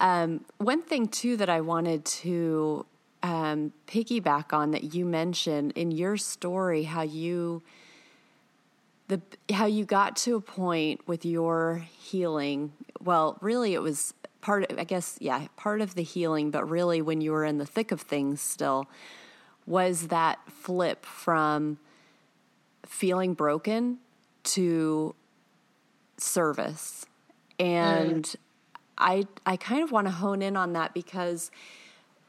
Um, 0.00 0.44
one 0.58 0.82
thing, 0.82 1.08
too, 1.08 1.36
that 1.36 1.48
I 1.48 1.60
wanted 1.60 2.04
to 2.06 2.86
um, 3.22 3.72
piggyback 3.86 4.52
on 4.52 4.70
that 4.70 4.94
you 4.94 5.04
mentioned 5.04 5.72
in 5.72 5.90
your 5.90 6.16
story, 6.16 6.84
how 6.84 7.02
you 7.02 7.62
the 9.08 9.20
how 9.52 9.66
you 9.66 9.84
got 9.84 10.16
to 10.16 10.36
a 10.36 10.40
point 10.40 11.06
with 11.06 11.24
your 11.24 11.84
healing. 11.98 12.72
Well, 13.02 13.36
really, 13.40 13.74
it 13.74 13.82
was 13.82 14.14
part. 14.40 14.70
Of, 14.70 14.78
I 14.78 14.84
guess, 14.84 15.18
yeah, 15.20 15.48
part 15.56 15.80
of 15.80 15.94
the 15.94 16.02
healing, 16.02 16.50
but 16.50 16.68
really, 16.68 17.02
when 17.02 17.20
you 17.20 17.32
were 17.32 17.44
in 17.44 17.58
the 17.58 17.66
thick 17.66 17.92
of 17.92 18.00
things, 18.00 18.40
still 18.40 18.86
was 19.66 20.08
that 20.08 20.38
flip 20.48 21.04
from 21.04 21.78
feeling 22.86 23.34
broken 23.34 23.98
to 24.42 25.14
service. 26.16 27.04
And 27.60 28.24
mm. 28.24 28.36
I 28.98 29.26
I 29.46 29.56
kind 29.56 29.82
of 29.82 29.92
want 29.92 30.06
to 30.06 30.12
hone 30.12 30.42
in 30.42 30.56
on 30.56 30.72
that 30.72 30.94
because 30.94 31.50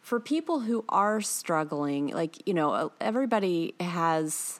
for 0.01 0.19
people 0.19 0.59
who 0.59 0.83
are 0.89 1.21
struggling, 1.21 2.07
like, 2.07 2.47
you 2.47 2.53
know, 2.53 2.91
everybody 2.99 3.75
has 3.79 4.59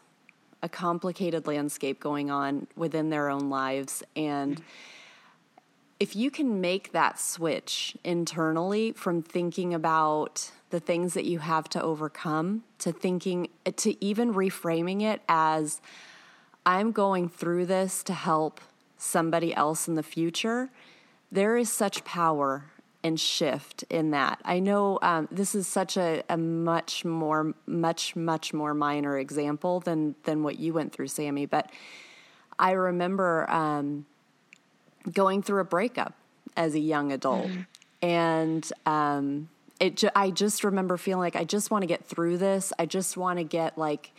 a 0.64 0.70
complicated 0.70 1.48
landscape 1.48 2.00
going 2.00 2.30
on 2.30 2.68
within 2.76 3.10
their 3.10 3.30
own 3.30 3.50
lives 3.50 4.04
and 4.16 4.62
if 6.02 6.16
you 6.16 6.32
can 6.32 6.60
make 6.60 6.94
that 6.94 7.20
switch 7.20 7.96
internally 8.04 8.92
from 8.94 9.22
thinking 9.22 9.72
about 9.72 10.52
the 10.72 10.80
things 10.80 11.14
that 11.14 11.26
you 11.26 11.38
have 11.38 11.70
to 11.70 11.80
overcome 11.80 12.64
to 12.80 12.92
thinking 12.92 13.48
to 13.76 14.04
even 14.04 14.34
reframing 14.34 15.04
it 15.04 15.22
as 15.30 15.80
I'm 16.66 16.92
going 16.92 17.30
through 17.30 17.68
this 17.68 18.02
to 18.06 18.14
help 18.14 18.60
somebody 19.02 19.54
else 19.54 19.88
in 19.88 19.96
the 19.96 20.04
future, 20.04 20.70
there 21.32 21.58
is 21.58 21.72
such 21.72 22.04
power 22.04 22.66
and 23.04 23.20
shift 23.20 23.84
in 23.90 24.12
that. 24.12 24.40
I 24.46 24.60
know 24.60 25.00
um, 25.02 25.28
this 25.32 25.56
is 25.56 25.68
such 25.68 25.98
a, 25.98 26.24
a, 26.30 26.38
much 26.38 27.04
more, 27.04 27.56
much, 27.66 28.16
much 28.16 28.54
more 28.54 28.76
minor 28.76 29.18
example 29.18 29.80
than 29.80 30.14
than 30.24 30.44
what 30.44 30.60
you 30.60 30.74
went 30.74 30.94
through, 30.94 31.08
Sami. 31.08 31.48
But 31.48 31.72
I 32.60 32.72
remember 32.72 33.50
um, 33.50 34.06
going 35.12 35.42
through 35.42 35.62
a 35.62 35.66
breakup 35.66 36.14
as 36.56 36.76
a 36.76 36.80
young 36.80 37.12
adult, 37.12 37.48
mm-hmm. 37.48 38.08
and 38.08 38.72
um, 38.86 39.50
it 39.80 39.98
ju- 39.98 40.12
I 40.16 40.30
just 40.30 40.64
remember 40.64 40.96
feeling 40.98 41.22
like 41.22 41.36
I 41.36 41.44
just 41.44 41.72
want 41.72 41.82
to 41.82 41.88
get 41.88 42.06
through 42.06 42.38
this. 42.38 42.72
I 42.78 42.86
just 42.86 43.18
want 43.18 43.40
to 43.40 43.44
get 43.44 43.80
like 43.80 44.12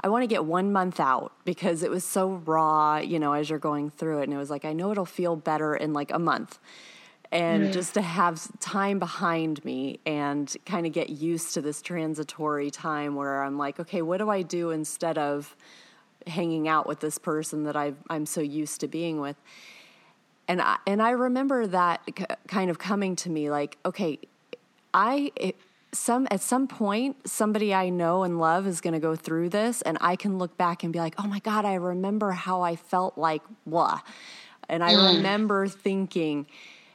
I 0.00 0.08
want 0.08 0.22
to 0.22 0.26
get 0.28 0.44
one 0.44 0.72
month 0.72 1.00
out 1.00 1.32
because 1.44 1.82
it 1.82 1.90
was 1.90 2.04
so 2.04 2.40
raw, 2.44 2.98
you 2.98 3.18
know, 3.18 3.32
as 3.32 3.50
you're 3.50 3.58
going 3.58 3.90
through 3.90 4.20
it. 4.20 4.24
And 4.24 4.32
it 4.32 4.36
was 4.36 4.50
like, 4.50 4.64
I 4.64 4.72
know 4.72 4.92
it'll 4.92 5.04
feel 5.04 5.34
better 5.34 5.74
in 5.74 5.92
like 5.92 6.12
a 6.12 6.18
month. 6.18 6.58
And 7.30 7.64
mm. 7.64 7.72
just 7.72 7.94
to 7.94 8.00
have 8.00 8.40
time 8.60 8.98
behind 8.98 9.62
me 9.64 10.00
and 10.06 10.54
kind 10.64 10.86
of 10.86 10.92
get 10.92 11.10
used 11.10 11.54
to 11.54 11.60
this 11.60 11.82
transitory 11.82 12.70
time 12.70 13.16
where 13.16 13.42
I'm 13.42 13.58
like, 13.58 13.80
okay, 13.80 14.00
what 14.00 14.18
do 14.18 14.30
I 14.30 14.42
do 14.42 14.70
instead 14.70 15.18
of 15.18 15.54
hanging 16.26 16.68
out 16.68 16.86
with 16.86 17.00
this 17.00 17.16
person 17.16 17.64
that 17.64 17.76
i 17.76 17.92
am 18.10 18.26
so 18.26 18.40
used 18.40 18.80
to 18.80 18.88
being 18.88 19.20
with? 19.20 19.36
And 20.46 20.62
I, 20.62 20.78
and 20.86 21.02
I 21.02 21.10
remember 21.10 21.66
that 21.66 22.00
kind 22.46 22.70
of 22.70 22.78
coming 22.78 23.16
to 23.16 23.30
me 23.30 23.50
like, 23.50 23.76
okay, 23.84 24.18
I 24.94 25.30
some 25.92 26.28
at 26.30 26.40
some 26.40 26.68
point 26.68 27.28
somebody 27.28 27.72
I 27.72 27.88
know 27.88 28.22
and 28.22 28.38
love 28.38 28.66
is 28.66 28.80
going 28.80 28.94
to 28.94 29.00
go 29.00 29.16
through 29.16 29.48
this 29.48 29.80
and 29.82 29.96
I 30.00 30.16
can 30.16 30.38
look 30.38 30.56
back 30.56 30.84
and 30.84 30.92
be 30.92 30.98
like, 30.98 31.14
"Oh 31.18 31.26
my 31.26 31.38
god, 31.40 31.64
I 31.64 31.74
remember 31.74 32.32
how 32.32 32.62
I 32.62 32.76
felt 32.76 33.16
like 33.16 33.42
blah." 33.66 34.00
And 34.68 34.84
I 34.84 34.92
mm. 34.92 35.16
remember 35.16 35.66
thinking 35.66 36.46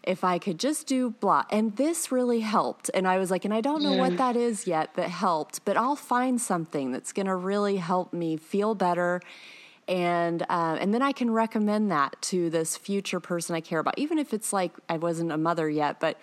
if 0.03 0.23
I 0.23 0.38
could 0.38 0.60
just 0.60 0.86
do 0.86 1.12
blah. 1.12 1.45
And 1.49 1.75
this 1.77 2.12
really 2.12 2.41
helped. 2.41 2.91
And 2.93 3.08
I 3.08 3.17
was 3.17 3.32
like, 3.32 3.45
and 3.45 3.53
I 3.53 3.62
don't 3.62 3.82
know 3.82 3.93
what 3.93 4.17
that 4.17 4.36
is 4.36 4.67
yet 4.67 4.93
that 4.95 5.10
helped, 5.10 5.63
but 5.65 5.77
I'll 5.77 5.95
find 5.95 6.39
something 6.39 6.91
that's 6.91 7.13
going 7.13 7.25
to 7.25 7.36
really 7.36 7.77
help 7.77 8.13
me 8.13 8.36
feel 8.38 8.75
better. 8.75 9.21
And 9.88 10.43
uh, 10.43 10.77
and 10.79 10.93
then 10.93 11.01
I 11.01 11.12
can 11.12 11.32
recommend 11.32 11.91
that 11.91 12.15
to 12.23 12.49
this 12.49 12.77
future 12.77 13.19
person 13.19 13.56
I 13.56 13.62
care 13.62 13.79
about, 13.79 13.97
even 13.97 14.17
if 14.17 14.34
it's 14.34 14.53
like 14.53 14.73
I 14.88 14.97
wasn't 14.97 15.32
a 15.32 15.38
mother 15.38 15.69
yet, 15.69 15.99
but 15.99 16.17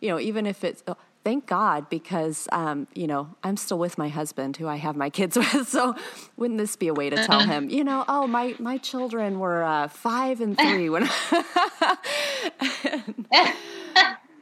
you 0.00 0.08
know, 0.08 0.18
even 0.18 0.46
if 0.46 0.64
it's 0.64 0.82
thank 1.26 1.44
God 1.46 1.90
because 1.90 2.46
um, 2.52 2.86
you 2.94 3.08
know 3.08 3.34
I'm 3.42 3.56
still 3.56 3.80
with 3.80 3.98
my 3.98 4.08
husband 4.08 4.58
who 4.58 4.68
I 4.68 4.76
have 4.76 4.94
my 4.94 5.10
kids 5.10 5.36
with. 5.40 5.66
So 5.68 5.96
wouldn't 6.36 6.58
this 6.58 6.76
be 6.76 6.86
a 6.86 6.94
way 6.94 7.10
to 7.10 7.16
tell 7.16 7.40
uh-uh. 7.40 7.46
him, 7.46 7.68
you 7.68 7.82
know, 7.82 8.04
oh 8.06 8.28
my 8.28 8.54
my 8.60 8.78
children 8.78 9.40
were 9.40 9.64
uh, 9.64 9.88
five 9.88 10.40
and 10.40 10.56
three 10.56 10.88
when. 10.88 11.02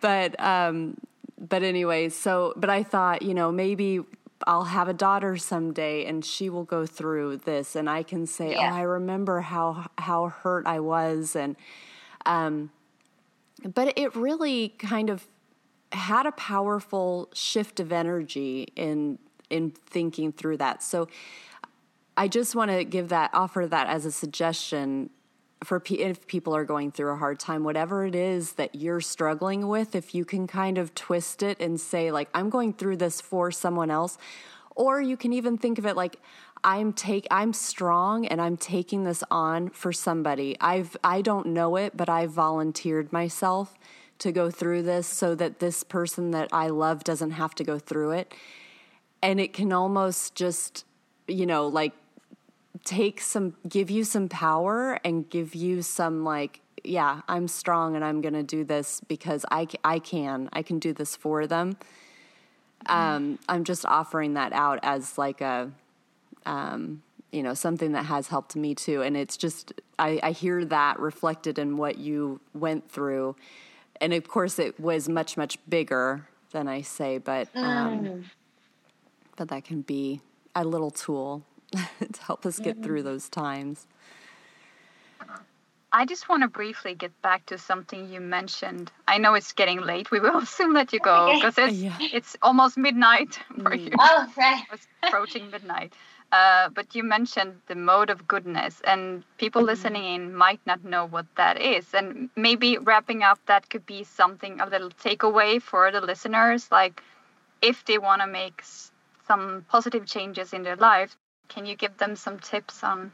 but 0.03 0.39
um, 0.39 0.99
but 1.39 1.63
anyway, 1.63 2.11
so 2.11 2.53
but 2.55 2.69
I 2.69 2.83
thought 2.83 3.23
you 3.23 3.33
know 3.33 3.51
maybe 3.51 4.01
I'll 4.47 4.65
have 4.65 4.89
a 4.89 4.93
daughter 4.93 5.39
someday 5.39 6.05
and 6.05 6.23
she 6.23 6.51
will 6.51 6.65
go 6.65 6.85
through 6.85 7.39
this 7.39 7.77
and 7.77 7.89
I 7.89 8.03
can 8.03 8.27
say, 8.27 8.51
yeah. 8.51 8.71
oh, 8.71 8.77
I 8.77 8.83
remember 8.83 9.41
how 9.41 9.87
how 9.97 10.29
hurt 10.29 10.67
I 10.67 10.81
was 10.81 11.35
and. 11.35 11.57
Um, 12.27 12.71
but 13.63 13.97
it 13.97 14.15
really 14.17 14.71
kind 14.71 15.09
of 15.09 15.27
had 15.95 16.27
a 16.27 16.33
powerful 16.33 17.31
shift 17.33 17.81
of 17.81 17.93
energy 17.93 18.73
in 18.77 19.19
in 19.51 19.71
thinking 19.71 20.33
through 20.33 20.57
that. 20.57 20.83
So 20.83 21.09
I 22.17 22.29
just 22.29 22.55
want 22.55 22.71
to 22.71 22.85
give 22.85 23.09
that 23.11 23.31
offer 23.33 23.67
that 23.67 23.87
as 23.89 24.05
a 24.05 24.13
suggestion 24.13 25.11
for 25.63 25.83
if 25.89 26.27
people 26.27 26.55
are 26.55 26.65
going 26.65 26.93
through 26.93 27.13
a 27.13 27.17
hard 27.17 27.41
time 27.41 27.65
whatever 27.65 28.05
it 28.05 28.15
is 28.15 28.53
that 28.53 28.75
you're 28.75 29.01
struggling 29.01 29.67
with 29.67 29.95
if 29.95 30.15
you 30.15 30.25
can 30.25 30.47
kind 30.47 30.77
of 30.77 30.95
twist 30.95 31.43
it 31.43 31.59
and 31.59 31.81
say 31.81 32.13
like 32.13 32.29
I'm 32.35 32.51
going 32.51 32.75
through 32.75 32.99
this 32.99 33.23
for 33.23 33.51
someone 33.51 33.91
else 33.91 34.19
or 34.77 35.01
you 35.01 35.17
can 35.17 35.33
even 35.33 35.57
think 35.57 35.79
of 35.79 35.87
it 35.87 35.97
like 35.97 36.21
I'm 36.63 36.93
take 36.93 37.27
I'm 37.31 37.53
strong 37.53 38.27
and 38.27 38.41
I'm 38.41 38.57
taking 38.57 39.05
this 39.05 39.23
on 39.31 39.71
for 39.71 39.93
somebody. 39.93 40.57
I've 40.61 40.97
I 41.03 41.23
don't 41.23 41.47
know 41.47 41.77
it 41.77 41.97
but 41.97 42.09
I've 42.09 42.31
volunteered 42.31 43.13
myself 43.13 43.79
to 44.19 44.33
go 44.33 44.51
through 44.51 44.83
this 44.83 45.07
so 45.07 45.35
that 45.35 45.59
this 45.59 45.83
person 45.83 46.31
that 46.31 46.49
I 46.53 46.69
love 46.69 47.05
doesn't 47.05 47.33
have 47.33 47.55
to 47.57 47.65
go 47.65 47.79
through 47.79 48.13
it. 48.13 48.35
And 49.23 49.41
it 49.41 49.53
can 49.53 49.73
almost 49.73 50.35
just, 50.35 50.85
you 51.27 51.47
know, 51.47 51.67
like 51.67 51.93
take 52.85 53.21
some, 53.21 53.57
give 53.69 53.91
you 53.91 54.05
some 54.05 54.29
power 54.29 54.99
and 55.05 55.29
give 55.29 55.55
you 55.55 55.83
some, 55.83 56.25
like, 56.25 56.61
yeah, 56.83 57.23
I'm 57.29 57.49
strong 57.49 57.97
and 57.97 58.05
I'm 58.05 58.21
going 58.21 58.35
to 58.35 58.43
do 58.43 58.65
this 58.65 59.01
because 59.09 59.47
I, 59.51 59.67
I 59.83 59.99
can. 59.99 60.51
I 60.53 60.63
can 60.63 60.79
do 60.79 60.93
this 60.93 61.17
for 61.17 61.47
them. 61.47 61.77
Um, 62.87 63.39
I'm 63.49 63.65
just 63.65 63.87
offering 63.87 64.35
that 64.35 64.53
out 64.53 64.81
as 64.83 65.17
like 65.17 65.41
a, 65.41 65.71
um, 66.45 67.03
you 67.33 67.43
know, 67.43 67.55
something 67.55 67.93
that 67.93 68.05
has 68.05 68.29
helped 68.29 68.55
me 68.55 68.75
too. 68.75 69.01
And 69.03 69.17
it's 69.17 69.39
just, 69.39 69.73
I, 69.99 70.21
I 70.23 70.31
hear 70.33 70.65
that 70.67 71.01
reflected 71.01 71.59
in 71.59 71.79
what 71.79 71.97
you 71.97 72.41
went 72.53 72.91
through 72.91 73.37
and 74.05 74.13
of 74.13 74.29
course 74.29 74.59
it 74.59 74.79
was 74.79 75.09
much 75.09 75.37
much 75.37 75.59
bigger 75.69 76.29
than 76.53 76.69
I 76.69 76.83
say, 76.83 77.19
but 77.19 77.49
um, 77.55 78.01
mm. 78.05 78.25
but 79.37 79.49
that 79.49 79.65
can 79.65 79.81
be 79.81 80.21
a 80.55 80.65
little 80.65 80.91
tool 80.91 81.43
to 81.73 82.21
help 82.21 82.45
us 82.45 82.59
get 82.59 82.79
mm. 82.79 82.85
through 82.85 83.03
those 83.03 83.29
times. 83.29 83.87
I 85.91 86.05
just 86.07 86.29
want 86.29 86.43
to 86.43 86.49
briefly 86.49 86.95
get 86.97 87.13
back 87.23 87.47
to 87.47 87.57
something 87.57 88.13
you 88.13 88.21
mentioned. 88.21 88.91
I 89.07 89.19
know 89.19 89.35
it's 89.35 89.53
getting 89.53 89.81
late. 89.81 90.11
We 90.11 90.19
will 90.21 90.45
soon 90.59 90.75
let 90.75 90.93
you 90.93 90.99
go 90.99 91.33
because 91.35 91.57
it's 91.57 91.77
yeah. 91.77 91.97
it's 92.01 92.37
almost 92.43 92.77
midnight 92.77 93.35
for 93.63 93.71
mm. 93.71 93.87
you. 93.87 93.91
Oh, 93.99 94.33
right. 94.37 94.65
It's 94.73 94.87
approaching 95.03 95.51
midnight. 95.51 95.95
Uh, 96.35 96.69
but 96.71 96.97
you 96.97 97.05
mentioned 97.05 97.55
the 97.69 97.77
mode 97.77 98.11
of 98.11 98.27
goodness, 98.27 98.83
and 98.85 99.23
people 99.39 99.61
mm-hmm. 99.61 99.69
listening 99.69 100.05
in 100.05 100.35
might 100.35 100.59
not 100.67 100.83
know 100.85 101.07
what 101.07 101.27
that 101.37 101.61
is. 101.63 101.95
And 101.95 102.29
maybe 102.35 102.77
wrapping 102.77 103.23
up, 103.23 103.39
that 103.47 103.71
could 103.71 103.87
be 103.87 104.03
something 104.03 104.61
a 104.61 104.67
little 104.67 104.91
takeaway 104.91 105.63
for 105.63 105.93
the 105.93 106.01
listeners. 106.01 106.73
Like, 106.73 107.05
if 107.63 107.85
they 107.85 107.99
want 107.99 108.21
to 108.23 108.27
make 108.27 108.65
some 109.29 109.65
positive 109.69 110.07
changes 110.07 110.53
in 110.53 110.65
their 110.65 110.75
life, 110.75 111.17
can 111.47 111.67
you 111.67 111.77
give 111.77 111.97
them 111.99 112.17
some 112.17 112.41
tips 112.41 112.83
on 112.83 113.13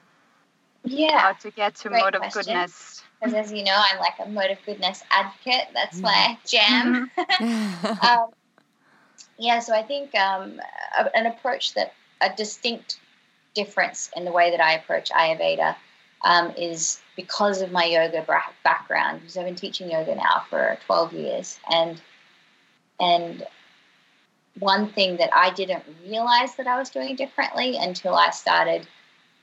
yeah 0.85 1.19
how 1.19 1.33
to 1.35 1.51
get 1.51 1.75
to 1.75 1.91
mode 1.91 2.15
of 2.15 2.33
goodness? 2.33 3.03
Because 3.21 3.35
as 3.35 3.53
you 3.53 3.65
know, 3.65 3.79
I'm 3.93 3.99
like 3.99 4.15
a 4.19 4.31
mode 4.31 4.51
of 4.51 4.65
goodness 4.65 5.03
advocate. 5.11 5.69
That's 5.75 5.99
mm. 5.99 6.05
my 6.05 6.39
jam. 6.47 7.11
Mm-hmm. 7.19 8.07
um, 8.07 8.31
yeah, 9.37 9.59
so 9.59 9.75
I 9.75 9.83
think 9.83 10.15
um, 10.15 10.59
an 11.15 11.27
approach 11.27 11.75
that 11.75 11.93
a 12.23 12.35
distinct 12.35 12.99
difference 13.55 14.11
in 14.17 14.25
the 14.25 14.33
way 14.33 14.51
that 14.51 14.61
I 14.61 14.75
approach 14.75 15.11
Ayurveda 15.11 15.77
um, 16.23 16.53
is 16.57 17.01
because 17.17 17.63
of 17.63 17.73
my 17.73 17.85
yoga 17.85 18.25
background. 18.63 19.21
Because 19.21 19.37
I've 19.37 19.47
been 19.47 19.55
teaching 19.55 19.91
yoga 19.91 20.15
now 20.15 20.45
for 20.49 20.79
12 20.87 21.13
years, 21.13 21.59
and 21.71 22.01
and 22.99 23.47
one 24.59 24.89
thing 24.93 25.17
that 25.17 25.31
I 25.35 25.51
didn't 25.51 25.85
realize 26.07 26.55
that 26.57 26.67
I 26.67 26.79
was 26.79 26.91
doing 26.91 27.17
differently 27.17 27.77
until 27.77 28.15
I 28.15 28.31
started 28.31 28.87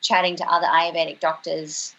chatting 0.01 0.35
to 0.35 0.45
other 0.45 0.67
Ayurvedic 0.67 1.19
doctors 1.19 1.95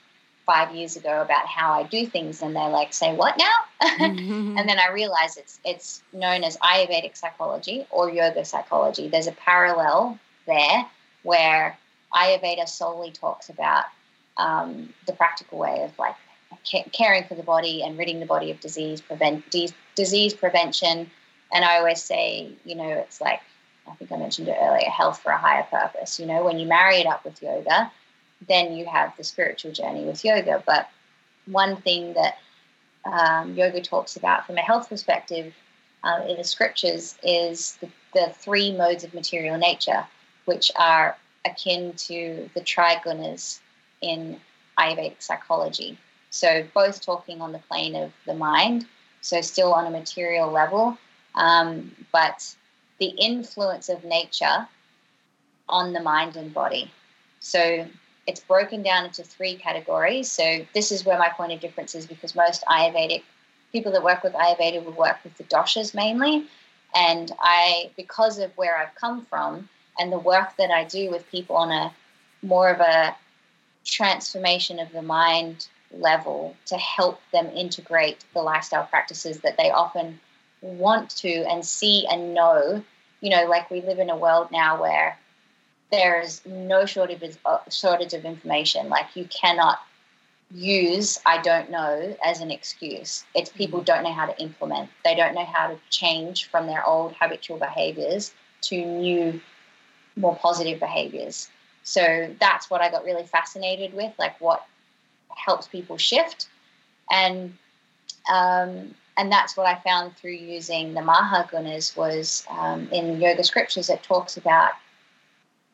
five 0.47 0.75
years 0.75 0.97
ago 0.97 1.21
about 1.21 1.47
how 1.47 1.73
I 1.73 1.83
do 1.83 2.07
things, 2.07 2.43
and 2.43 2.55
they're 2.55 2.69
like, 2.71 2.93
"Say 2.93 3.15
what 3.15 3.37
now?" 3.37 3.59
And 4.59 4.69
then 4.69 4.79
I 4.79 4.91
realized 4.93 5.39
it's 5.39 5.61
it's 5.65 6.03
known 6.13 6.45
as 6.45 6.57
Ayurvedic 6.59 7.17
psychology 7.17 7.87
or 7.91 8.09
yoga 8.11 8.45
psychology. 8.45 9.09
There's 9.09 9.27
a 9.27 9.33
parallel 9.33 10.19
there 10.47 10.87
where 11.23 11.77
Ayurveda 12.15 12.69
solely 12.69 13.11
talks 13.11 13.49
about 13.49 13.85
um, 14.37 14.93
the 15.07 15.13
practical 15.13 15.59
way 15.59 15.83
of 15.83 15.99
like 15.99 16.15
caring 16.93 17.25
for 17.25 17.35
the 17.35 17.43
body 17.43 17.83
and 17.83 17.99
ridding 17.99 18.21
the 18.21 18.27
body 18.27 18.51
of 18.51 18.61
disease, 18.61 19.01
prevent 19.01 19.51
de- 19.51 19.73
disease 19.95 20.35
prevention. 20.35 21.11
And 21.53 21.65
I 21.65 21.79
always 21.79 22.03
say, 22.03 22.51
you 22.65 22.75
know, 22.75 22.89
it's 22.89 23.21
like 23.21 23.41
I 23.87 23.95
think 23.95 24.13
I 24.13 24.17
mentioned 24.17 24.49
it 24.49 24.57
earlier, 24.61 24.89
health 24.89 25.21
for 25.21 25.33
a 25.33 25.39
higher 25.39 25.65
purpose. 25.65 26.21
You 26.21 26.27
know, 26.27 26.45
when 26.45 26.59
you 26.59 26.67
marry 26.67 26.97
it 26.97 27.07
up 27.07 27.25
with 27.25 27.43
yoga, 27.43 27.91
then 28.47 28.75
you 28.75 28.87
have 28.87 29.17
the 29.17 29.25
spiritual 29.25 29.73
journey 29.73 30.05
with 30.05 30.25
yoga. 30.25 30.63
But 30.67 30.89
one 31.47 31.77
thing 31.77 32.15
that 32.15 32.39
um, 33.05 33.55
yoga 33.55 33.81
talks 33.81 34.17
about 34.17 34.47
from 34.47 34.59
a 34.59 34.63
health 34.63 34.89
perspective 34.89 35.55
um, 36.05 36.23
in 36.23 36.37
the 36.37 36.45
scriptures 36.45 37.17
is 37.23 37.79
the, 37.81 37.89
the 38.15 38.33
three 38.35 38.73
modes 38.77 39.05
of 39.05 39.15
material 39.15 39.59
nature, 39.59 40.07
which 40.45 40.71
are 40.79 41.17
akin 41.51 41.93
to 41.95 42.49
the 42.55 42.61
trigunas 42.61 43.61
in 44.01 44.41
Ayurvedic 44.79 45.21
psychology. 45.21 45.99
So, 46.31 46.65
both 46.75 47.01
talking 47.01 47.41
on 47.41 47.53
the 47.53 47.59
plane 47.59 47.97
of 47.97 48.13
the 48.27 48.35
mind, 48.35 48.87
so 49.23 49.41
still 49.41 49.73
on 49.73 49.87
a 49.87 49.91
material 49.91 50.51
level, 50.51 50.99
um, 51.35 51.95
but 52.13 52.55
the 52.99 53.07
influence 53.07 53.89
of 53.89 54.05
nature 54.05 54.69
on 55.69 55.93
the 55.93 56.01
mind 56.01 56.37
and 56.37 56.53
body. 56.53 56.91
So, 57.41 57.87
it's 58.27 58.41
broken 58.41 58.83
down 58.83 59.07
into 59.07 59.23
three 59.23 59.57
categories. 59.57 60.31
So, 60.31 60.67
this 60.75 60.93
is 60.93 61.05
where 61.05 61.19
my 61.19 61.31
point 61.31 61.53
of 61.53 61.61
difference 61.61 61.95
is 61.95 62.07
because 62.07 62.35
most 62.35 62.63
Ayurvedic 62.67 63.23
people 63.73 63.93
that 63.93 64.03
work 64.03 64.23
with 64.23 64.35
Ayurveda 64.35 64.85
will 64.85 64.93
work 64.93 65.19
with 65.25 65.37
the 65.37 65.45
doshas 65.45 65.95
mainly. 65.95 66.47
And 66.95 67.33
I, 67.41 67.91
because 67.97 68.39
of 68.39 68.51
where 68.57 68.77
I've 68.77 68.95
come 68.95 69.27
from, 69.27 69.69
and 69.99 70.13
the 70.13 70.19
work 70.19 70.57
that 70.59 70.71
I 70.71 70.85
do 70.85 71.11
with 71.11 71.29
people 71.31 71.57
on 71.57 71.71
a 71.71 71.93
more 72.43 72.71
of 72.71 72.81
a 72.81 73.17
transformation 73.85 74.79
of 74.79 74.93
the 74.93 75.03
mind 75.03 75.69
level 75.93 76.55
to 76.67 76.77
help 76.77 77.21
them 77.33 77.47
integrate 77.47 78.25
the 78.35 78.43
lifestyle 78.43 78.85
practices 78.85 79.41
that 79.41 79.57
they 79.57 79.71
often 79.71 80.21
want 80.61 81.11
to 81.11 81.45
and 81.49 81.65
see 81.65 82.07
and 82.11 82.35
know. 82.35 82.83
You 83.21 83.31
know, 83.31 83.47
like 83.47 83.71
we 83.71 83.81
live 83.81 83.99
in 83.99 84.11
a 84.11 84.17
world 84.17 84.51
now 84.53 84.81
where 84.81 85.19
there's 85.91 86.45
no 86.47 86.87
shortage 86.87 87.23
of, 87.23 87.39
uh, 87.45 87.59
shortage 87.71 88.13
of 88.13 88.25
information. 88.25 88.89
Like 88.89 89.17
you 89.17 89.27
cannot 89.27 89.81
use 90.51 91.19
I 91.27 91.43
don't 91.43 91.71
know 91.71 92.17
as 92.25 92.41
an 92.41 92.51
excuse. 92.51 93.25
It's 93.35 93.51
people 93.51 93.81
mm-hmm. 93.81 93.85
don't 93.85 94.03
know 94.05 94.13
how 94.13 94.27
to 94.27 94.41
implement. 94.41 94.91
They 95.05 95.15
don't 95.15 95.35
know 95.35 95.45
how 95.45 95.69
to 95.69 95.79
change 95.91 96.47
from 96.47 96.67
their 96.67 96.85
old 96.87 97.15
habitual 97.21 97.59
behaviors 97.59 98.33
to 98.63 98.85
new 98.85 99.41
more 100.19 100.37
positive 100.37 100.81
behaviors. 100.81 101.49
So 101.85 102.35
that's 102.39 102.69
what 102.71 102.81
I 102.81 102.91
got 102.91 103.05
really 103.05 103.25
fascinated 103.25 103.95
with, 103.95 104.13
like 104.19 104.39
what 104.41 104.67
helps 105.35 105.67
people 105.67 105.97
shift, 105.97 106.49
and 107.11 107.57
um, 108.31 108.95
and 109.17 109.33
that's 109.33 109.57
what 109.57 109.67
I 109.67 109.77
found 109.77 110.17
through 110.17 110.33
using 110.33 110.95
the 110.95 111.03
Maha 111.03 111.49
Gunas 111.51 111.97
was 111.97 112.47
um, 112.51 112.89
in 112.93 113.21
yoga 113.21 113.43
scriptures. 113.43 113.91
It 113.91 114.03
talks 114.03 114.37
about, 114.37 114.73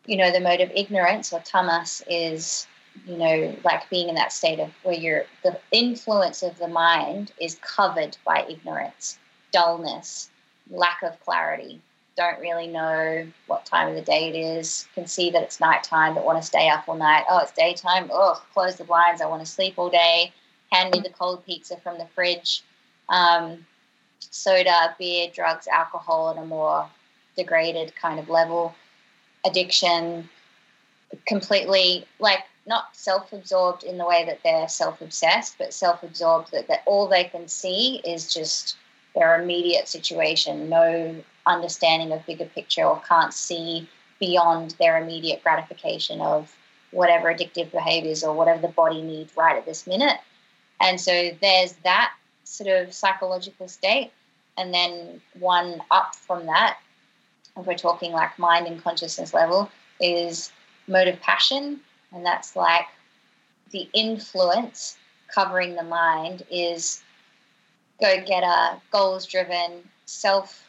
you 0.07 0.17
know, 0.17 0.33
the 0.33 0.41
mode 0.41 0.61
of 0.61 0.71
ignorance 0.75 1.33
or 1.33 1.41
tamas 1.41 2.03
is, 2.09 2.67
you 3.07 3.19
know, 3.19 3.55
like 3.65 3.91
being 3.91 4.09
in 4.09 4.15
that 4.15 4.33
state 4.33 4.61
of 4.61 4.71
where 4.83 4.95
you're 4.95 5.25
the 5.43 5.59
influence 5.73 6.43
of 6.43 6.57
the 6.59 6.69
mind 6.69 7.33
is 7.39 7.57
covered 7.57 8.17
by 8.25 8.47
ignorance, 8.49 9.19
dullness, 9.53 10.31
lack 10.71 11.03
of 11.03 11.21
clarity, 11.21 11.83
don't 12.17 12.41
really 12.41 12.69
know 12.69 13.27
what 13.47 13.67
time 13.67 13.89
of 13.89 13.95
the 13.95 14.03
day 14.03 14.29
it 14.29 14.37
is, 14.37 14.87
can 14.95 15.07
see 15.07 15.31
that 15.31 15.43
it's 15.43 15.61
nighttime 15.61 16.15
but 16.15 16.25
want 16.25 16.41
to 16.41 16.47
stay 16.47 16.69
up 16.69 16.89
all 16.89 16.97
night. 16.97 17.25
Oh, 17.29 17.39
it's 17.39 17.53
daytime. 17.53 18.09
Oh, 18.13 18.43
close 18.53 18.77
the 18.77 18.85
blinds. 18.85 19.21
I 19.21 19.27
want 19.27 19.45
to 19.45 19.51
sleep 19.51 19.75
all 19.77 19.91
day. 19.91 20.33
Hand 20.71 20.93
me 20.93 21.01
the 21.01 21.11
cold 21.11 21.45
pizza 21.45 21.77
from 21.77 21.99
the 21.99 22.07
fridge. 22.15 22.63
Um, 23.09 23.67
soda, 24.21 24.95
beer, 24.99 25.29
drugs, 25.35 25.67
alcohol 25.67 26.31
at 26.31 26.43
a 26.43 26.47
more 26.47 26.89
degraded 27.37 27.95
kind 27.97 28.21
of 28.21 28.29
level. 28.29 28.75
Addiction, 29.45 30.29
completely 31.27 32.07
like 32.19 32.45
not 32.67 32.97
self 32.97 33.33
absorbed 33.33 33.85
in 33.85 33.99
the 33.99 34.07
way 34.07 34.25
that 34.25 34.41
they're 34.43 34.69
self 34.69 35.01
obsessed, 35.01 35.57
but 35.59 35.75
self 35.75 36.03
absorbed 36.03 36.53
that, 36.53 36.69
that 36.69 36.83
all 36.87 37.09
they 37.09 37.25
can 37.25 37.49
see 37.49 38.01
is 38.05 38.33
just 38.33 38.77
their 39.15 39.41
immediate 39.41 39.87
situation, 39.87 40.69
no 40.69 41.23
understanding 41.47 42.13
of 42.13 42.25
bigger 42.27 42.47
picture 42.47 42.85
or 42.85 43.01
can't 43.09 43.35
see 43.35 43.89
beyond 44.19 44.75
their 44.79 45.03
immediate 45.03 45.43
gratification 45.43 46.21
of 46.21 46.55
whatever 46.91 47.33
addictive 47.33 47.71
behaviors 47.73 48.23
or 48.23 48.35
whatever 48.35 48.61
the 48.61 48.69
body 48.69 49.03
needs 49.03 49.37
right 49.37 49.57
at 49.57 49.67
this 49.67 49.87
minute. 49.87 50.19
And 50.81 51.01
so 51.01 51.31
there's 51.41 51.73
that 51.85 52.13
sort 52.45 52.71
of 52.71 52.95
psychological 52.95 53.69
state. 53.69 54.13
And 54.57 54.73
then 54.73 55.21
one 55.39 55.83
up 55.91 56.15
from 56.15 56.47
that, 56.47 56.79
if 57.57 57.67
we're 57.67 57.75
talking 57.75 58.13
like 58.13 58.39
mind 58.39 58.67
and 58.67 58.83
consciousness 58.83 59.35
level, 59.35 59.71
is 60.01 60.53
mode 60.87 61.09
of 61.09 61.21
passion. 61.21 61.81
And 62.13 62.25
that's 62.25 62.55
like 62.55 62.87
the 63.71 63.89
influence 63.93 64.97
covering 65.35 65.75
the 65.75 65.83
mind 65.83 66.45
is 66.51 67.03
go 68.01 68.23
getter, 68.25 68.81
goals 68.93 69.27
driven, 69.27 69.83
self 70.07 70.64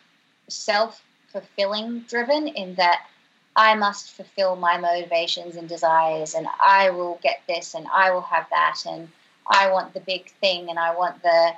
self 0.48 1.04
fulfilling 1.32 2.00
driven 2.02 2.48
in 2.48 2.76
that 2.76 3.08
I 3.56 3.76
must 3.76 4.12
fulfill 4.12 4.56
my 4.56 4.78
motivations 4.78 5.56
and 5.56 5.68
desires, 5.68 6.34
and 6.34 6.48
I 6.62 6.90
will 6.90 7.20
get 7.24 7.42
this, 7.48 7.74
and 7.74 7.88
I 7.94 8.12
will 8.12 8.22
have 8.22 8.48
that, 8.50 8.84
and 8.86 9.10
I 9.48 9.72
want 9.72 9.94
the 9.94 10.02
big 10.02 10.30
thing, 10.42 10.70
and 10.70 10.78
I 10.78 10.96
want 10.96 11.22
the, 11.22 11.52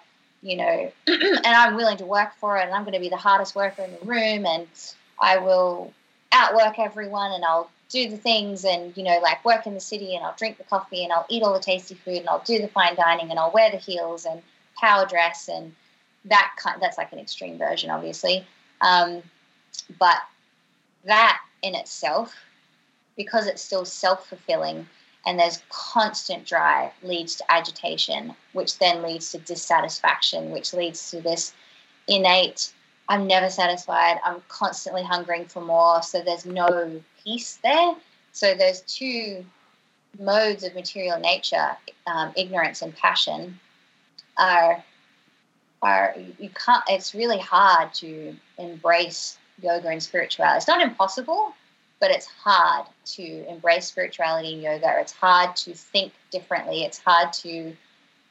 you 0.43 0.57
know, 0.57 0.91
and 1.07 1.45
I'm 1.45 1.75
willing 1.75 1.97
to 1.97 2.05
work 2.05 2.35
for 2.39 2.57
it, 2.57 2.65
and 2.65 2.73
I'm 2.73 2.83
going 2.83 2.93
to 2.93 2.99
be 2.99 3.09
the 3.09 3.17
hardest 3.17 3.55
worker 3.55 3.83
in 3.83 3.91
the 3.91 4.05
room, 4.05 4.45
and 4.45 4.67
I 5.19 5.39
will 5.39 5.91
outwork 6.31 6.77
everyone, 6.77 7.31
and 7.31 7.43
I'll 7.43 7.69
do 7.89 8.09
the 8.09 8.17
things, 8.17 8.63
and 8.63 8.95
you 8.95 9.03
know, 9.03 9.19
like 9.23 9.43
work 9.43 9.65
in 9.65 9.73
the 9.73 9.79
city, 9.79 10.15
and 10.15 10.23
I'll 10.23 10.35
drink 10.37 10.59
the 10.59 10.65
coffee, 10.65 11.03
and 11.03 11.11
I'll 11.11 11.25
eat 11.29 11.41
all 11.41 11.53
the 11.53 11.59
tasty 11.59 11.95
food, 11.95 12.17
and 12.17 12.29
I'll 12.29 12.43
do 12.45 12.59
the 12.59 12.67
fine 12.67 12.95
dining, 12.95 13.31
and 13.31 13.39
I'll 13.39 13.51
wear 13.51 13.71
the 13.71 13.77
heels 13.77 14.25
and 14.25 14.43
power 14.79 15.07
dress, 15.07 15.49
and 15.49 15.73
that 16.25 16.51
kind. 16.57 16.79
That's 16.79 16.99
like 16.99 17.11
an 17.11 17.19
extreme 17.19 17.57
version, 17.57 17.89
obviously 17.89 18.45
um, 18.81 19.21
but 19.99 20.17
that 21.05 21.39
in 21.61 21.75
itself, 21.75 22.35
because 23.15 23.47
it's 23.47 23.61
still 23.61 23.85
self 23.85 24.27
fulfilling 24.27 24.87
and 25.25 25.39
there's 25.39 25.61
constant 25.69 26.45
drive, 26.45 26.91
leads 27.03 27.35
to 27.35 27.51
agitation, 27.51 28.33
which 28.53 28.77
then 28.79 29.01
leads 29.03 29.31
to 29.31 29.39
dissatisfaction, 29.39 30.51
which 30.51 30.73
leads 30.73 31.11
to 31.11 31.19
this 31.19 31.53
innate 32.07 32.71
I'm 33.09 33.27
never 33.27 33.49
satisfied. 33.49 34.19
I'm 34.23 34.41
constantly 34.49 35.03
hungering 35.03 35.45
for 35.45 35.61
more. 35.61 36.01
So 36.03 36.21
there's 36.21 36.45
no 36.45 37.01
peace 37.23 37.59
there. 37.63 37.95
So 38.33 38.53
there's 38.53 38.81
two 38.81 39.45
modes 40.19 40.63
of 40.63 40.75
material 40.75 41.19
nature, 41.19 41.77
um, 42.05 42.33
ignorance 42.35 42.81
and 42.81 42.95
passion, 42.95 43.59
are 44.37 44.83
are 45.81 46.15
you 46.39 46.49
can't. 46.49 46.83
It's 46.87 47.13
really 47.13 47.39
hard 47.39 47.93
to 47.95 48.35
embrace 48.57 49.37
yoga 49.61 49.89
and 49.89 50.01
spirituality. 50.01 50.57
It's 50.57 50.67
not 50.67 50.81
impossible, 50.81 51.53
but 51.99 52.11
it's 52.11 52.25
hard 52.25 52.87
to 53.05 53.49
embrace 53.49 53.87
spirituality 53.87 54.53
and 54.53 54.61
yoga. 54.61 54.99
It's 54.99 55.13
hard 55.13 55.55
to 55.57 55.73
think 55.73 56.13
differently. 56.31 56.83
It's 56.83 56.99
hard 56.99 57.33
to 57.33 57.75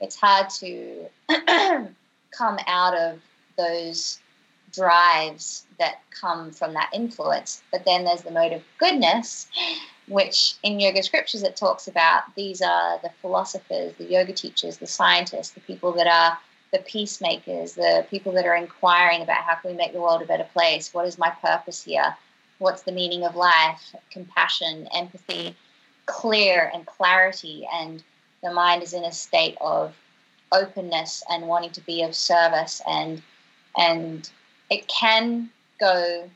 it's 0.01 0.17
hard 0.17 0.51
to 0.51 1.07
come 2.31 2.59
out 2.67 2.95
of 2.95 3.21
those 3.57 4.19
drives 4.73 5.65
that 5.79 6.01
come 6.11 6.51
from 6.51 6.75
that 6.75 6.91
influence. 6.93 7.63
But 7.73 7.85
then 7.85 8.05
there's 8.05 8.23
the 8.23 8.31
mode 8.31 8.53
of 8.53 8.63
goodness, 8.79 9.49
which 10.09 10.57
in 10.63 10.79
yoga 10.79 11.03
scriptures 11.03 11.43
it 11.43 11.57
talks 11.57 11.89
about 11.89 12.23
these 12.35 12.61
are 12.61 12.99
the 13.03 13.11
philosophers, 13.23 13.95
the 13.97 14.05
yoga 14.05 14.33
teachers, 14.33 14.77
the 14.77 14.87
scientists, 14.87 15.51
the 15.51 15.61
people 15.61 15.93
that 15.93 16.07
are 16.07 16.39
the 16.73 16.79
peacemakers, 16.81 17.75
the 17.75 18.07
people 18.11 18.33
that 18.33 18.47
are 18.47 18.57
inquiring 18.57 19.23
about 19.23 19.39
how 19.39 19.55
can 19.55 19.71
we 19.71 19.77
make 19.77 19.93
the 19.93 20.01
world 20.01 20.23
a 20.23 20.27
better 20.27 20.49
place? 20.53 20.93
What 20.93 21.07
is 21.07 21.19
my 21.19 21.31
purpose 21.31 21.83
here? 21.83 22.17
What's 22.59 22.83
the 22.83 22.93
meaning 22.93 23.25
of 23.25 23.37
life? 23.37 23.95
Compassion, 24.11 24.89
empathy, 24.95 25.55
clear 26.07 26.71
and 26.75 26.87
clarity, 26.87 27.69
and 27.73 28.03
the 28.43 28.53
mind 28.53 28.83
is 28.83 28.93
in 28.93 29.05
a 29.05 29.13
state 29.13 29.57
of 29.61 29.95
openness 30.53 31.23
and 31.29 31.47
wanting 31.47 31.71
to 31.71 31.81
be 31.83 32.03
of 32.03 32.15
service 32.15 32.81
and 32.87 33.21
and 33.77 34.31
it 34.71 34.87
can 34.89 35.51
go 35.79 36.31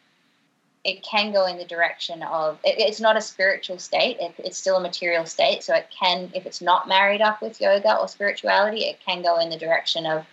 it 0.85 1.03
can 1.03 1.33
go 1.33 1.47
in 1.47 1.59
the 1.59 1.64
direction 1.64 2.22
of 2.22 2.59
it, 2.64 2.78
it's 2.78 3.01
not 3.01 3.16
a 3.16 3.20
spiritual 3.20 3.78
state 3.78 4.16
it, 4.20 4.35
it's 4.39 4.57
still 4.57 4.76
a 4.76 4.81
material 4.81 5.26
state 5.26 5.62
so 5.62 5.74
it 5.74 5.87
can 5.91 6.31
if 6.35 6.47
it's 6.47 6.62
not 6.62 6.89
married 6.89 7.20
up 7.20 7.43
with 7.43 7.61
yoga 7.61 7.97
or 7.97 8.09
spirituality 8.09 8.85
it 8.85 8.99
can 9.05 9.22
go 9.22 9.39
in 9.39 9.51
the 9.51 9.59
direction 9.59 10.07
of 10.07 10.24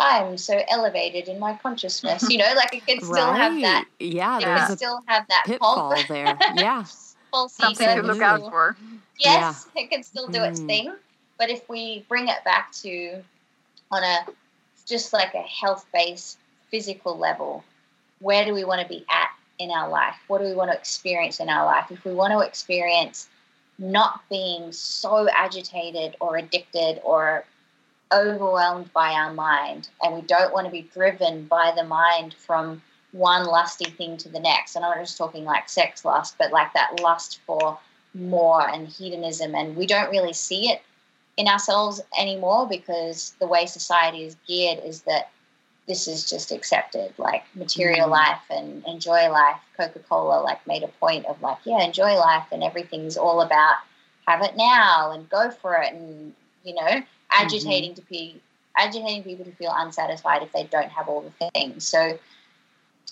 i'm 0.00 0.38
so 0.38 0.60
elevated 0.68 1.28
in 1.28 1.38
my 1.38 1.54
consciousness 1.56 2.28
you 2.30 2.38
know 2.38 2.52
like 2.56 2.74
it 2.74 2.86
can 2.86 3.00
still 3.00 3.30
right. 3.32 3.36
have 3.36 3.60
that 3.60 3.86
yeah 4.00 4.38
it 4.38 4.44
there's 4.44 4.66
can 4.66 4.76
still 4.76 5.00
have 5.06 5.26
that 5.28 5.44
pitfall 5.46 5.94
there 6.08 6.38
yeah 6.54 6.84
false 7.30 7.54
something 7.54 7.88
ego. 7.88 8.00
to 8.02 8.06
look 8.06 8.22
out 8.22 8.48
for 8.50 8.76
yes 9.18 9.68
it 9.76 9.90
can 9.90 10.02
still 10.02 10.28
do 10.28 10.42
its 10.42 10.60
Mm. 10.60 10.66
thing 10.66 10.92
but 11.38 11.50
if 11.50 11.68
we 11.68 12.04
bring 12.08 12.28
it 12.28 12.44
back 12.44 12.72
to 12.72 13.22
on 13.90 14.02
a 14.02 14.26
just 14.86 15.12
like 15.12 15.34
a 15.34 15.42
health 15.42 15.86
based 15.92 16.38
physical 16.70 17.16
level 17.18 17.64
where 18.20 18.44
do 18.44 18.54
we 18.54 18.64
want 18.64 18.80
to 18.80 18.88
be 18.88 19.04
at 19.10 19.30
in 19.62 19.70
our 19.70 19.88
life? 19.88 20.16
What 20.28 20.38
do 20.38 20.44
we 20.44 20.54
want 20.54 20.70
to 20.70 20.76
experience 20.76 21.40
in 21.40 21.48
our 21.48 21.64
life? 21.64 21.90
If 21.90 22.04
we 22.04 22.12
want 22.12 22.32
to 22.32 22.40
experience 22.40 23.28
not 23.78 24.20
being 24.28 24.70
so 24.72 25.28
agitated 25.34 26.16
or 26.20 26.36
addicted 26.36 27.00
or 27.04 27.44
overwhelmed 28.12 28.92
by 28.92 29.12
our 29.12 29.32
mind 29.32 29.88
and 30.02 30.14
we 30.14 30.20
don't 30.22 30.52
want 30.52 30.66
to 30.66 30.70
be 30.70 30.88
driven 30.92 31.46
by 31.46 31.72
the 31.74 31.84
mind 31.84 32.34
from 32.34 32.82
one 33.12 33.44
lusty 33.46 33.90
thing 33.90 34.16
to 34.18 34.28
the 34.28 34.38
next 34.38 34.76
and 34.76 34.84
i'm 34.84 34.90
not 34.90 35.02
just 35.02 35.16
talking 35.16 35.44
like 35.44 35.68
sex 35.68 36.04
lust 36.04 36.34
but 36.38 36.52
like 36.52 36.72
that 36.74 37.00
lust 37.00 37.40
for 37.46 37.78
more 38.14 38.68
and 38.68 38.86
hedonism 38.86 39.54
and 39.54 39.74
we 39.76 39.86
don't 39.86 40.10
really 40.10 40.32
see 40.32 40.68
it 40.68 40.82
in 41.38 41.48
ourselves 41.48 42.02
anymore 42.18 42.68
because 42.68 43.34
the 43.38 43.46
way 43.46 43.64
society 43.64 44.24
is 44.24 44.36
geared 44.46 44.78
is 44.84 45.02
that 45.02 45.30
this 45.88 46.06
is 46.06 46.28
just 46.28 46.52
accepted 46.52 47.12
like 47.18 47.44
material 47.54 48.06
Mm. 48.06 48.10
life 48.10 48.42
and 48.50 48.84
enjoy 48.86 49.28
life. 49.30 49.60
Coca-cola 49.76 50.40
like 50.42 50.64
made 50.66 50.82
a 50.82 50.88
point 50.88 51.26
of 51.26 51.40
like 51.42 51.58
yeah 51.64 51.82
enjoy 51.82 52.14
life 52.14 52.46
and 52.52 52.62
everything's 52.62 53.16
all 53.16 53.40
about 53.40 53.76
have 54.26 54.42
it 54.42 54.56
now 54.56 55.10
and 55.12 55.28
go 55.28 55.50
for 55.50 55.74
it 55.76 55.92
and 55.92 56.34
you 56.62 56.74
know 56.74 57.02
agitating 57.30 57.94
to 57.94 58.02
be 58.02 58.40
agitating 58.76 59.24
people 59.24 59.44
to 59.44 59.52
feel 59.52 59.72
unsatisfied 59.76 60.42
if 60.42 60.52
they 60.52 60.64
don't 60.64 60.90
have 60.90 61.08
all 61.08 61.20
the 61.22 61.50
things. 61.50 61.86
So 61.86 62.18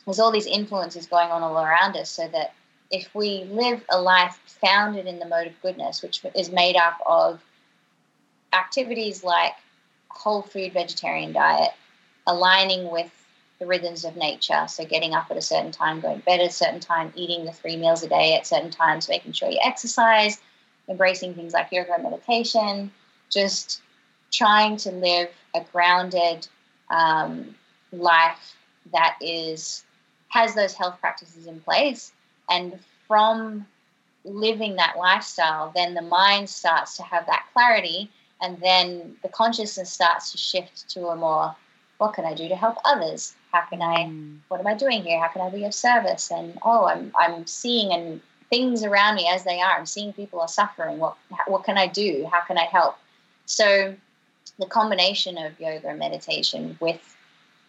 there's 0.04 0.20
all 0.20 0.30
these 0.30 0.46
influences 0.46 1.06
going 1.06 1.30
on 1.30 1.42
all 1.42 1.58
around 1.58 1.96
us 1.96 2.08
so 2.10 2.28
that 2.28 2.54
if 2.90 3.14
we 3.14 3.44
live 3.44 3.84
a 3.90 4.00
life 4.00 4.38
founded 4.46 5.06
in 5.06 5.18
the 5.18 5.26
mode 5.26 5.46
of 5.48 5.60
goodness 5.60 6.02
which 6.02 6.22
is 6.34 6.50
made 6.50 6.76
up 6.76 6.98
of 7.04 7.42
activities 8.52 9.22
like 9.22 9.52
whole 10.08 10.42
food 10.42 10.72
vegetarian 10.72 11.32
diet, 11.32 11.70
aligning 12.26 12.90
with 12.90 13.10
the 13.58 13.66
rhythms 13.66 14.04
of 14.04 14.16
nature. 14.16 14.66
So 14.68 14.84
getting 14.84 15.14
up 15.14 15.26
at 15.30 15.36
a 15.36 15.42
certain 15.42 15.70
time, 15.70 16.00
going 16.00 16.18
to 16.18 16.24
bed 16.24 16.40
at 16.40 16.50
a 16.50 16.52
certain 16.52 16.80
time, 16.80 17.12
eating 17.14 17.44
the 17.44 17.52
three 17.52 17.76
meals 17.76 18.02
a 18.02 18.08
day 18.08 18.34
at 18.34 18.46
certain 18.46 18.70
times, 18.70 19.08
making 19.08 19.32
sure 19.32 19.50
you 19.50 19.60
exercise, 19.62 20.40
embracing 20.88 21.34
things 21.34 21.52
like 21.52 21.70
yoga 21.70 21.94
and 21.94 22.02
meditation, 22.02 22.90
just 23.28 23.82
trying 24.32 24.76
to 24.78 24.90
live 24.90 25.28
a 25.54 25.64
grounded 25.72 26.48
um, 26.90 27.54
life 27.92 28.56
that 28.92 29.16
is 29.20 29.84
has 30.28 30.54
those 30.54 30.74
health 30.74 30.96
practices 31.00 31.46
in 31.46 31.60
place 31.60 32.12
and 32.48 32.78
from 33.06 33.66
living 34.24 34.76
that 34.76 34.96
lifestyle 34.96 35.72
then 35.74 35.94
the 35.94 36.02
mind 36.02 36.48
starts 36.48 36.96
to 36.96 37.02
have 37.02 37.26
that 37.26 37.44
clarity 37.52 38.08
and 38.40 38.58
then 38.60 39.16
the 39.22 39.28
consciousness 39.28 39.90
starts 39.90 40.30
to 40.30 40.38
shift 40.38 40.88
to 40.88 41.08
a 41.08 41.16
more 41.16 41.54
what 42.00 42.14
can 42.14 42.24
i 42.24 42.32
do 42.34 42.48
to 42.48 42.56
help 42.56 42.78
others? 42.84 43.34
How 43.52 43.60
can 43.70 43.82
i 43.82 44.04
Mm. 44.06 44.38
what 44.48 44.58
am 44.60 44.66
i 44.66 44.74
doing 44.74 45.02
here? 45.02 45.20
How 45.20 45.28
can 45.28 45.42
i 45.42 45.50
be 45.50 45.64
of 45.64 45.74
service? 45.74 46.30
And 46.30 46.58
oh 46.62 46.86
i'm 46.86 47.12
i'm 47.16 47.46
seeing 47.46 47.92
and 47.92 48.20
things 48.48 48.82
around 48.82 49.14
me 49.14 49.28
as 49.28 49.44
they 49.44 49.60
are. 49.60 49.78
I'm 49.78 49.86
seeing 49.86 50.12
people 50.12 50.40
are 50.40 50.48
suffering. 50.48 50.98
What 50.98 51.16
what 51.46 51.64
can 51.64 51.76
i 51.78 51.86
do? 51.86 52.26
How 52.32 52.40
can 52.40 52.56
i 52.58 52.64
help? 52.64 52.96
So 53.44 53.94
the 54.58 54.66
combination 54.66 55.36
of 55.38 55.60
yoga 55.60 55.88
and 55.88 55.98
meditation 55.98 56.76
with 56.80 57.00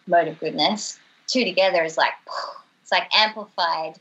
mode 0.06 0.28
of 0.28 0.40
goodness 0.40 0.98
two 1.26 1.44
together 1.44 1.84
is 1.84 1.96
like 1.96 2.14
it's 2.82 2.90
like 2.90 3.14
amplified 3.14 3.94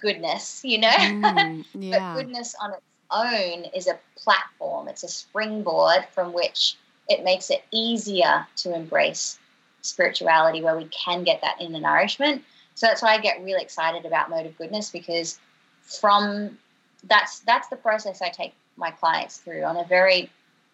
goodness 0.00 0.62
you 0.64 0.78
know? 0.78 0.88
Mm, 0.88 1.64
yeah. 1.74 2.14
but 2.14 2.22
goodness 2.22 2.54
on 2.62 2.72
its 2.72 2.82
own 3.10 3.64
is 3.74 3.86
a 3.88 3.98
platform, 4.16 4.88
it's 4.88 5.02
a 5.02 5.08
springboard 5.08 6.06
from 6.14 6.32
which 6.32 6.76
it 7.08 7.24
makes 7.24 7.50
it 7.50 7.62
easier 7.72 8.46
to 8.56 8.74
embrace 8.74 9.38
spirituality 9.82 10.62
where 10.62 10.76
we 10.76 10.86
can 10.86 11.24
get 11.24 11.40
that 11.42 11.60
inner 11.60 11.80
nourishment. 11.80 12.42
So 12.74 12.86
that's 12.86 13.02
why 13.02 13.14
I 13.14 13.18
get 13.18 13.42
really 13.42 13.62
excited 13.62 14.06
about 14.06 14.30
mode 14.30 14.46
of 14.46 14.56
goodness 14.56 14.90
because 14.90 15.38
from 15.82 16.58
that's 17.04 17.40
that's 17.40 17.68
the 17.68 17.76
process 17.76 18.22
I 18.22 18.30
take 18.30 18.54
my 18.76 18.90
clients 18.90 19.38
through 19.38 19.64
on 19.64 19.76
a 19.76 19.84
very, 19.84 20.30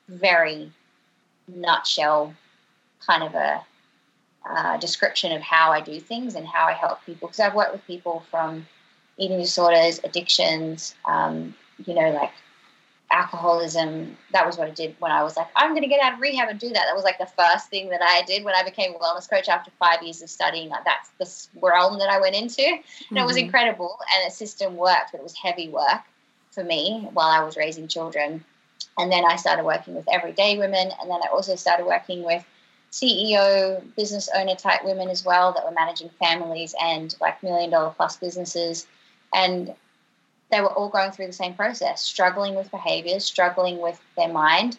very 0.09 0.73
nutshell 1.49 2.35
kind 3.05 3.23
of 3.23 3.35
a 3.35 3.65
uh, 4.49 4.77
description 4.79 5.33
of 5.33 5.43
how 5.43 5.73
I 5.73 5.81
do 5.81 5.99
things 6.01 6.35
and 6.35 6.47
how 6.47 6.67
I 6.67 6.73
help 6.73 7.05
people. 7.05 7.29
Because 7.29 7.41
I've 7.41 7.55
worked 7.55 7.73
with 7.73 7.87
people 7.87 8.25
from 8.31 8.67
eating 9.19 9.39
disorders, 9.39 10.01
addictions, 10.05 10.95
um, 11.05 11.55
you 11.85 11.95
know, 11.95 12.11
like 12.11 12.33
alcoholism. 13.11 14.17
That 14.33 14.47
was 14.47 14.57
what 14.59 14.69
I 14.69 14.71
did 14.71 14.97
when 14.99 15.13
I 15.13 15.23
was 15.23 15.37
like, 15.37 15.49
I'm 15.57 15.71
going 15.71 15.83
to 15.83 15.89
get 15.89 16.03
out 16.03 16.15
of 16.15 16.21
rehab 16.21 16.49
and 16.49 16.59
do 16.59 16.69
that. 16.69 16.85
That 16.87 16.95
was 16.95 17.05
like 17.05 17.19
the 17.19 17.27
first 17.27 17.69
thing 17.69 17.89
that 17.91 18.03
I 18.03 18.23
did 18.27 18.45
when 18.45 18.55
I 18.55 18.63
became 18.65 18.95
a 18.95 18.99
wellness 18.99 19.29
coach 19.29 19.49
after 19.49 19.71
five 19.79 20.03
years 20.03 20.23
of 20.23 20.31
studying. 20.31 20.69
Like 20.69 20.85
that's 20.85 21.11
the 21.19 21.61
realm 21.61 21.99
that 21.99 22.09
I 22.09 22.21
went 22.21 22.35
into. 22.35 22.63
And 23.11 23.19
it 23.19 23.25
was 23.25 23.37
Mhm. 23.37 23.45
incredible. 23.45 23.97
And 24.15 24.27
the 24.27 24.35
system 24.35 24.77
worked, 24.77 25.13
but 25.13 25.21
it 25.21 25.25
was 25.25 25.37
heavy 25.37 25.69
work 25.69 26.03
for 26.51 26.65
me 26.65 27.09
while 27.13 27.29
I 27.29 27.45
was 27.45 27.57
raising 27.57 27.89
children. 27.89 28.45
And 28.99 29.13
then 29.13 29.25
I 29.25 29.37
started 29.37 29.65
working 29.65 29.95
with 29.95 30.09
everyday 30.09 30.59
women. 30.59 30.91
And 31.01 31.11
then 31.11 31.21
I 31.23 31.29
also 31.31 31.55
started 31.55 31.87
working 31.87 32.23
with 32.25 32.45
CEO, 32.93 33.83
business 33.95 34.29
owner 34.35 34.55
type 34.55 34.85
women 34.85 35.11
as 35.11 35.25
well 35.25 35.53
that 35.53 35.65
were 35.65 35.71
managing 35.73 36.09
families 36.19 36.75
and 36.83 37.15
like 37.21 37.43
million 37.43 37.71
dollar 37.71 37.91
plus 37.91 38.17
businesses. 38.17 38.87
And 39.35 39.75
they 40.51 40.61
were 40.61 40.73
all 40.73 40.89
going 40.89 41.11
through 41.11 41.27
the 41.27 41.33
same 41.33 41.55
process, 41.55 42.03
struggling 42.03 42.55
with 42.55 42.71
behaviors, 42.71 43.25
struggling 43.25 43.79
with 43.79 44.01
their 44.17 44.33
mind. 44.33 44.79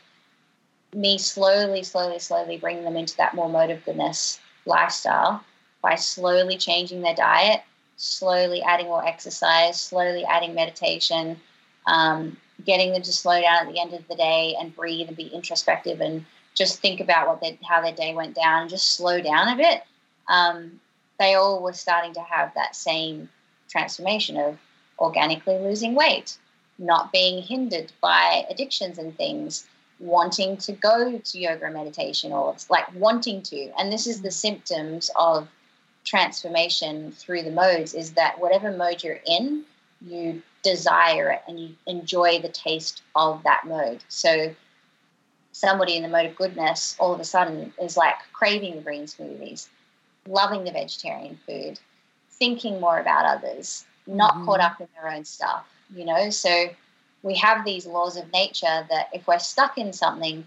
Me 0.93 1.18
slowly, 1.18 1.84
slowly, 1.84 2.20
slowly 2.20 2.57
bringing 2.57 2.84
them 2.84 2.95
into 2.95 3.18
that 3.18 3.36
more 3.36 3.49
mode 3.49 3.70
of 3.70 3.84
goodness 3.84 4.39
lifestyle 4.65 5.43
by 5.82 5.95
slowly 5.95 6.57
changing 6.57 7.01
their 7.01 7.15
diet, 7.15 7.61
slowly 7.97 8.61
adding 8.61 8.88
more 8.88 9.05
exercise, 9.05 9.80
slowly 9.80 10.24
adding 10.26 10.53
meditation, 10.53 11.39
um, 11.86 12.38
getting 12.65 12.93
them 12.93 13.01
to 13.01 13.11
slow 13.11 13.39
down 13.41 13.68
at 13.68 13.72
the 13.72 13.80
end 13.80 13.93
of 13.93 14.07
the 14.07 14.15
day 14.15 14.55
and 14.59 14.76
breathe 14.76 15.07
and 15.07 15.18
be 15.18 15.28
introspective 15.28 16.01
and 16.01 16.26
just 16.55 16.80
think 16.80 16.99
about 16.99 17.28
what 17.28 17.41
they, 17.41 17.59
how 17.68 17.82
their 17.82 17.93
day 17.93 18.15
went 18.15 18.36
down 18.36 18.61
and 18.61 18.70
just 18.70 18.95
slow 18.95 19.22
down 19.22 19.49
a 19.49 19.55
bit. 19.55 19.84
Um, 20.28 20.80
they 21.20 21.36
all 21.36 21.61
were 21.61 21.74
starting 21.74 22.13
to 22.13 22.22
have 22.22 22.53
that 22.55 22.76
same 22.76 23.30
transformation 23.70 24.38
of 24.38 24.57
organically 25.00 25.58
losing 25.60 25.95
weight, 25.95 26.38
not 26.78 27.12
being 27.12 27.41
hindered 27.41 27.91
by 28.02 28.45
addictions 28.50 28.98
and 28.98 29.16
things, 29.18 29.68
wanting 30.00 30.58
to 30.58 30.72
go 30.74 31.18
to 31.18 31.39
yoga 31.39 31.66
and 31.66 31.74
meditation 31.74 32.32
or 32.32 32.56
like 32.70 32.93
wanting 32.95 33.41
to. 33.41 33.72
And 33.80 33.91
this 33.91 34.08
is 34.08 34.22
the 34.22 34.32
symptoms 34.32 35.10
of 35.16 35.48
transformation 36.06 37.12
through 37.12 37.43
the 37.43 37.52
modes 37.52 37.93
is 37.93 38.14
that 38.14 38.39
whatever 38.39 38.72
mode 38.72 39.04
you're 39.04 39.20
in, 39.26 39.64
you 40.02 40.41
desire 40.64 41.32
it 41.32 41.41
and 41.48 41.60
you 41.60 41.76
enjoy 41.86 42.39
the 42.39 42.50
taste 42.50 43.02
of 43.16 43.41
that 43.43 43.66
mode. 43.66 44.04
So 44.08 44.54
somebody 45.52 45.95
in 45.95 46.04
the 46.04 46.10
mode 46.10 46.28
of 46.28 46.36
goodness 46.36 46.95
all 47.00 47.14
of 47.14 47.20
a 47.20 47.26
sudden 47.26 47.74
is 47.82 47.98
like 47.98 48.16
craving 48.32 48.76
the 48.76 48.82
green 48.82 49.06
smoothies, 49.06 49.68
loving 50.28 50.64
the 50.64 50.72
vegetarian 50.72 51.39
food, 51.48 51.80
thinking 52.30 52.80
more 52.80 53.00
about 53.00 53.26
others, 53.26 53.86
not 54.08 54.36
mm-hmm. 54.36 54.45
caught 54.45 54.60
up 54.60 54.82
in 54.82 54.88
their 54.95 55.12
own 55.12 55.26
stuff, 55.26 55.66
you 55.95 56.05
know? 56.05 56.30
So 56.30 56.70
we 57.24 57.36
have 57.36 57.66
these 57.66 57.86
laws 57.86 58.18
of 58.18 58.32
nature 58.32 58.88
that 58.89 59.10
if 59.14 59.28
we're 59.28 59.39
stuck 59.39 59.78
in 59.78 59.93
something, 59.93 60.45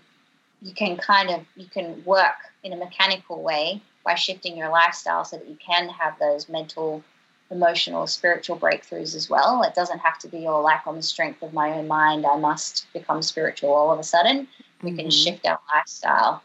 you 0.63 0.73
can 0.73 0.97
kind 0.97 1.31
of 1.31 1.41
you 1.57 1.67
can 1.67 2.03
work 2.05 2.37
in 2.63 2.73
a 2.73 2.77
mechanical 2.77 3.43
way 3.43 3.81
by 4.05 4.15
shifting 4.15 4.57
your 4.57 4.71
lifestyle 4.71 5.25
so 5.25 5.37
that 5.37 5.49
you 5.49 5.57
can 5.65 5.89
have 5.89 6.19
those 6.19 6.49
mental 6.49 7.03
emotional 7.51 8.07
spiritual 8.07 8.57
breakthroughs 8.57 9.17
as 9.17 9.29
well 9.29 9.63
it 9.63 9.75
doesn't 9.75 9.99
have 9.99 10.19
to 10.19 10.29
be 10.29 10.47
all 10.47 10.63
like 10.63 10.87
on 10.87 10.95
the 10.95 11.03
strength 11.03 11.43
of 11.43 11.53
my 11.53 11.73
own 11.73 11.89
mind 11.89 12.25
i 12.25 12.37
must 12.37 12.87
become 12.93 13.21
spiritual 13.23 13.71
all 13.71 13.91
of 13.91 13.99
a 13.99 14.05
sudden 14.05 14.47
we 14.83 14.91
mm-hmm. 14.91 15.01
can 15.01 15.11
shift 15.11 15.45
our 15.47 15.59
lifestyle 15.75 16.43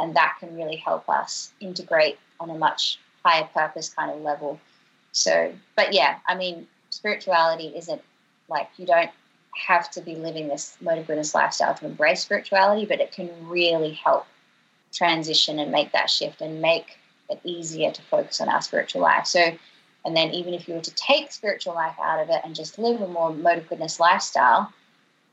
and 0.00 0.16
that 0.16 0.36
can 0.40 0.54
really 0.56 0.76
help 0.76 1.08
us 1.08 1.52
integrate 1.60 2.18
on 2.40 2.50
a 2.50 2.54
much 2.54 2.98
higher 3.24 3.48
purpose 3.54 3.88
kind 3.88 4.10
of 4.10 4.20
level 4.20 4.58
so 5.18 5.52
but 5.76 5.92
yeah 5.92 6.18
i 6.26 6.34
mean 6.34 6.66
spirituality 6.90 7.72
isn't 7.76 8.00
like 8.48 8.68
you 8.78 8.86
don't 8.86 9.10
have 9.58 9.90
to 9.90 10.00
be 10.00 10.14
living 10.14 10.48
this 10.48 10.76
mode 10.80 10.98
of 10.98 11.06
goodness 11.06 11.34
lifestyle 11.34 11.74
to 11.74 11.86
embrace 11.86 12.20
spirituality, 12.22 12.86
but 12.86 13.00
it 13.00 13.12
can 13.12 13.28
really 13.48 13.92
help 13.92 14.26
transition 14.92 15.58
and 15.58 15.70
make 15.72 15.92
that 15.92 16.08
shift 16.08 16.40
and 16.40 16.62
make 16.62 16.98
it 17.28 17.40
easier 17.44 17.90
to 17.90 18.02
focus 18.02 18.40
on 18.40 18.48
our 18.48 18.62
spiritual 18.62 19.02
life. 19.02 19.26
So, 19.26 19.52
and 20.04 20.16
then 20.16 20.30
even 20.30 20.54
if 20.54 20.68
you 20.68 20.74
were 20.74 20.80
to 20.80 20.94
take 20.94 21.32
spiritual 21.32 21.74
life 21.74 21.96
out 22.02 22.20
of 22.20 22.30
it 22.30 22.40
and 22.44 22.54
just 22.54 22.78
live 22.78 23.00
a 23.00 23.08
more 23.08 23.34
mode 23.34 23.58
of 23.58 23.68
goodness 23.68 24.00
lifestyle, 24.00 24.72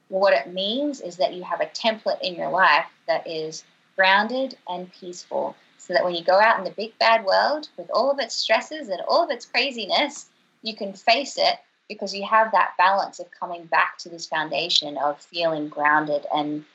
what 0.09 0.33
it 0.33 0.53
means 0.53 1.01
is 1.01 1.17
that 1.17 1.33
you 1.33 1.43
have 1.43 1.61
a 1.61 1.67
template 1.67 2.21
in 2.21 2.35
your 2.35 2.49
life 2.49 2.85
that 3.07 3.25
is 3.27 3.63
grounded 3.95 4.57
and 4.67 4.91
peaceful. 4.91 5.55
So 5.85 5.93
that 5.93 6.03
when 6.03 6.15
you 6.15 6.23
go 6.23 6.39
out 6.39 6.57
in 6.57 6.63
the 6.63 6.71
big 6.71 6.97
bad 6.97 7.25
world 7.25 7.69
with 7.77 7.91
all 7.93 8.09
of 8.09 8.17
its 8.17 8.33
stresses 8.33 8.89
and 8.89 9.01
all 9.07 9.23
of 9.23 9.29
its 9.29 9.45
craziness, 9.45 10.27
you 10.63 10.75
can 10.75 10.93
face 10.93 11.37
it 11.37 11.59
because 11.87 12.15
you 12.15 12.25
have 12.25 12.51
that 12.51 12.71
balance 12.75 13.19
of 13.19 13.29
coming 13.29 13.65
back 13.65 13.99
to 13.99 14.09
this 14.09 14.25
foundation 14.25 14.97
of 14.97 15.21
feeling 15.21 15.69
grounded 15.69 16.25
and 16.33 16.65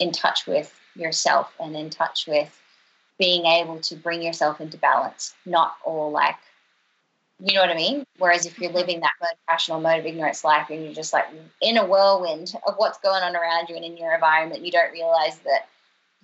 in 0.00 0.10
touch 0.10 0.48
with 0.48 0.74
yourself 0.96 1.54
and 1.60 1.76
in 1.76 1.90
touch 1.90 2.26
with 2.26 2.60
being 3.18 3.46
able 3.46 3.78
to 3.80 3.94
bring 3.94 4.20
yourself 4.20 4.60
into 4.60 4.76
balance, 4.76 5.34
not 5.46 5.76
all 5.84 6.10
like, 6.10 6.36
you 7.38 7.54
know 7.54 7.60
what 7.60 7.70
I 7.70 7.76
mean? 7.76 8.04
Whereas 8.18 8.46
if 8.46 8.58
you're 8.58 8.70
mm-hmm. 8.70 8.78
living 8.78 9.00
that 9.00 9.12
mode, 9.20 9.30
rational 9.48 9.80
mode 9.80 10.00
of 10.00 10.06
ignorance 10.06 10.42
life 10.42 10.70
and 10.70 10.82
you're 10.82 10.92
just 10.92 11.12
like 11.12 11.26
in 11.62 11.76
a 11.76 11.86
whirlwind 11.86 12.54
of 12.66 12.74
what's 12.78 12.98
going 12.98 13.22
on 13.22 13.36
around 13.36 13.68
you 13.68 13.76
and 13.76 13.84
in 13.84 13.96
your 13.96 14.12
environment, 14.12 14.64
you 14.64 14.72
don't 14.72 14.92
realize 14.92 15.38
that 15.38 15.68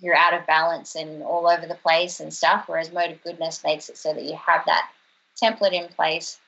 you're 0.03 0.15
out 0.15 0.33
of 0.33 0.45
balance 0.45 0.95
and 0.95 1.23
all 1.23 1.47
over 1.47 1.65
the 1.65 1.75
place 1.75 2.19
and 2.19 2.31
stuff. 2.31 2.65
Whereas 2.67 2.91
mode 2.91 3.11
of 3.11 3.23
goodness 3.23 3.63
makes 3.63 3.87
it 3.89 3.97
so 3.97 4.13
that 4.13 4.23
you 4.23 4.35
have 4.35 4.63
that 4.65 4.91
template 5.41 5.71
in 5.71 5.87
place 5.87 6.39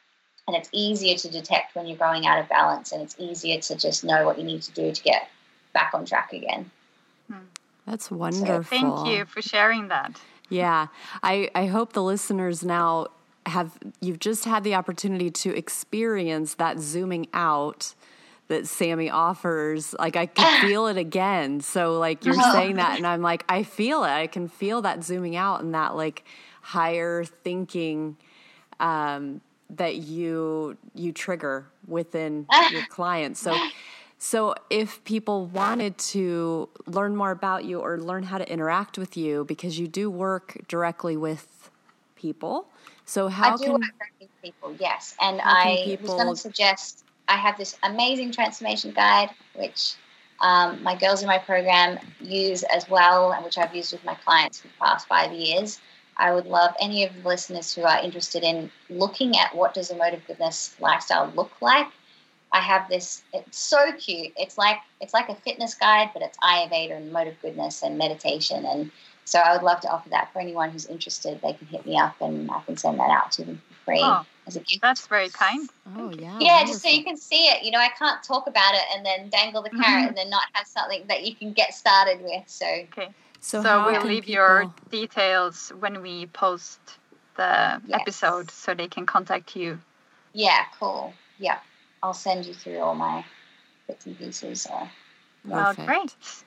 and 0.48 0.56
it's 0.56 0.70
easier 0.72 1.16
to 1.16 1.30
detect 1.30 1.76
when 1.76 1.88
you're 1.88 1.98
going 1.98 2.28
out 2.28 2.40
of 2.40 2.48
balance 2.50 2.92
and 2.92 3.02
it's 3.02 3.16
easier 3.18 3.60
to 3.60 3.76
just 3.76 4.04
know 4.04 4.26
what 4.26 4.38
you 4.38 4.44
need 4.44 4.62
to 4.62 4.72
do 4.72 4.92
to 4.92 5.04
get 5.04 5.30
back 5.74 5.94
on 5.94 6.06
track 6.06 6.34
again 6.34 6.70
hmm. 7.28 7.40
that's 7.86 8.12
wonderful 8.12 8.46
so 8.46 8.64
thank 8.64 9.08
you 9.08 9.26
for 9.26 9.42
sharing 9.42 9.88
that 9.88 10.20
yeah 10.50 10.88
i 11.24 11.50
i 11.56 11.66
hope 11.66 11.94
the 11.94 12.04
listeners 12.04 12.64
now 12.64 13.08
have 13.48 13.78
you've 14.02 14.20
just 14.20 14.46
had 14.46 14.64
the 14.64 14.76
opportunity 14.76 15.30
to 15.32 15.56
experience 15.56 16.56
that 16.56 16.80
zooming 16.80 17.28
out 17.34 17.96
that 18.48 18.68
Sami 18.68 19.10
offers. 19.10 19.96
Like 19.98 20.16
I 20.16 20.26
could 20.26 20.68
feel 20.68 20.88
it 20.88 20.98
again. 20.98 21.62
So 21.62 21.98
like 22.00 22.26
you're 22.26 22.36
oh. 22.38 22.54
saying 22.54 22.76
that 22.76 22.98
and 22.98 23.08
I'm 23.08 23.22
like 23.22 23.44
I 23.50 23.64
feel 23.64 24.04
it. 24.04 24.10
I 24.10 24.28
can 24.28 24.48
feel 24.48 24.82
that 24.84 25.04
zooming 25.04 25.36
out 25.36 25.62
and 25.62 25.74
that 25.74 25.96
like 25.96 26.24
higher 26.62 27.24
thinking 27.24 28.18
um 28.80 29.42
that 29.70 29.96
you 29.96 30.78
you 30.94 31.12
trigger 31.12 31.68
within 31.88 32.46
your 32.72 32.86
clients. 32.90 33.40
So 33.40 33.58
so 34.18 34.56
if 34.70 35.04
people 35.04 35.46
wanted 35.48 35.98
to 35.98 36.70
learn 36.88 37.16
more 37.16 37.32
about 37.32 37.66
you 37.66 37.80
or 37.80 38.00
learn 38.00 38.24
how 38.24 38.38
to 38.38 38.52
interact 38.52 38.98
with 38.98 39.18
you 39.18 39.46
because 39.46 39.78
you 39.78 39.88
do 39.88 40.10
work 40.10 40.58
directly 40.68 41.18
with 41.18 41.70
people. 42.16 42.68
So 43.06 43.28
how 43.28 43.54
I 43.54 43.58
do 43.58 43.64
can 43.64 43.74
work 43.74 43.82
with 44.20 44.30
people, 44.42 44.76
yes. 44.80 45.16
And 45.22 45.42
I 45.44 45.84
people, 45.86 46.16
was 46.18 46.42
to 46.42 46.50
suggest 46.50 47.05
I 47.28 47.38
have 47.38 47.58
this 47.58 47.78
amazing 47.84 48.32
transformation 48.32 48.92
guide 48.92 49.30
which 49.56 49.96
um, 50.42 50.84
my 50.84 50.96
girls 50.96 51.22
in 51.22 51.28
my 51.28 51.38
program 51.38 51.98
use 52.20 52.64
as 52.64 52.90
well, 52.90 53.32
and 53.32 53.44
which 53.44 53.58
I've 53.58 53.76
used 53.76 53.94
with 53.94 54.04
my 54.04 54.16
clients 54.16 54.60
for 54.60 54.68
the 54.68 54.74
past 54.80 55.08
five 55.08 55.32
years. 55.32 55.80
I 56.18 56.34
would 56.34 56.46
love 56.46 56.74
any 56.80 57.04
of 57.04 57.14
the 57.14 57.28
listeners 57.28 57.74
who 57.74 57.84
are 57.84 58.02
interested 58.02 58.44
in 58.44 58.72
looking 58.90 59.38
at 59.38 59.56
what 59.56 59.74
does 59.74 59.92
of 59.92 60.28
goodness 60.28 60.76
lifestyle 60.80 61.32
look 61.36 61.52
like. 61.62 61.88
I 62.52 62.62
have 62.62 62.88
this. 62.90 63.24
It's 63.34 63.58
so 63.58 63.92
cute. 63.94 64.34
It's 64.38 64.58
like 64.58 64.78
it's 65.02 65.14
like 65.14 65.28
a 65.30 65.36
fitness 65.36 65.74
guide, 65.74 66.12
but 66.14 66.22
it's 66.22 66.38
Ayurveda 66.38 66.96
and 66.96 67.16
of 67.28 67.42
goodness 67.42 67.84
and 67.84 67.98
meditation. 67.98 68.66
And 68.66 68.92
so 69.26 69.40
I 69.40 69.54
would 69.54 69.64
love 69.64 69.82
to 69.82 69.90
offer 69.90 70.10
that 70.10 70.32
for 70.32 70.40
anyone 70.40 70.70
who's 70.70 70.86
interested. 70.86 71.42
They 71.42 71.54
can 71.54 71.68
hit 71.68 71.86
me 71.86 71.98
up, 71.98 72.16
and 72.22 72.50
I 72.50 72.62
can 72.62 72.78
send 72.78 73.00
that 73.00 73.10
out 73.10 73.32
to 73.34 73.44
them 73.44 73.62
for 73.68 73.86
free 73.86 74.02
oh, 74.02 74.26
as 74.48 74.56
a 74.56 74.60
gift. 74.60 74.82
That's 74.82 75.08
very 75.08 75.30
kind. 75.30 75.70
Oh 75.98 76.12
yeah. 76.12 76.38
Yeah, 76.40 76.58
wonderful. 76.58 76.74
just 76.74 76.82
so 76.84 76.90
you 76.90 77.04
can 77.04 77.18
see 77.18 77.46
it. 77.48 77.64
You 77.64 77.72
know, 77.72 77.80
I 77.80 77.90
can't 77.90 78.22
talk 78.24 78.48
about 78.48 78.76
it 78.76 78.84
and 78.96 79.06
then 79.06 79.30
dangle 79.30 79.62
the 79.62 79.70
carrot 79.70 79.84
mm-hmm. 79.84 80.08
and 80.10 80.18
then 80.18 80.30
not 80.30 80.44
have 80.54 80.68
something 80.68 81.04
that 81.08 81.26
you 81.26 81.36
can 81.36 81.54
get 81.54 81.74
started 81.74 82.22
with. 82.22 82.44
So. 82.48 82.66
Okay. 82.66 83.10
So, 83.40 83.62
so 83.62 83.86
we'll 83.86 84.04
leave 84.04 84.24
people... 84.24 84.34
your 84.34 84.74
details 84.90 85.72
when 85.80 86.02
we 86.02 86.26
post 86.28 86.80
the 87.38 87.82
yes. 87.86 88.02
episode 88.02 88.50
so 88.50 88.74
they 88.74 88.88
can 88.88 89.06
contact 89.06 89.56
you. 89.56 89.80
Yeah, 90.34 90.64
cool. 90.80 91.14
Yeah. 91.38 91.60
I'll 92.02 92.14
send 92.14 92.46
you 92.46 92.54
through 92.54 92.80
all 92.80 92.96
my 92.96 93.26
bits 93.88 94.06
and 94.06 94.18
pieces. 94.18 94.68
Uh, 94.68 94.88
well, 95.44 95.74
great. 95.74 95.88
Wonderful. 95.88 96.46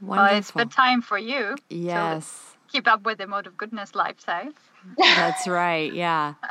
Well, 0.00 0.36
it's 0.36 0.50
the 0.52 0.64
time 0.64 1.02
for 1.02 1.18
you. 1.18 1.56
Yes. 1.68 2.56
keep 2.72 2.86
up 2.86 3.04
with 3.04 3.18
the 3.18 3.26
mode 3.26 3.46
of 3.46 3.56
goodness 3.56 3.94
lifestyle. 3.94 4.52
That's 4.96 5.46
right. 5.46 5.92
Yeah. 5.92 6.34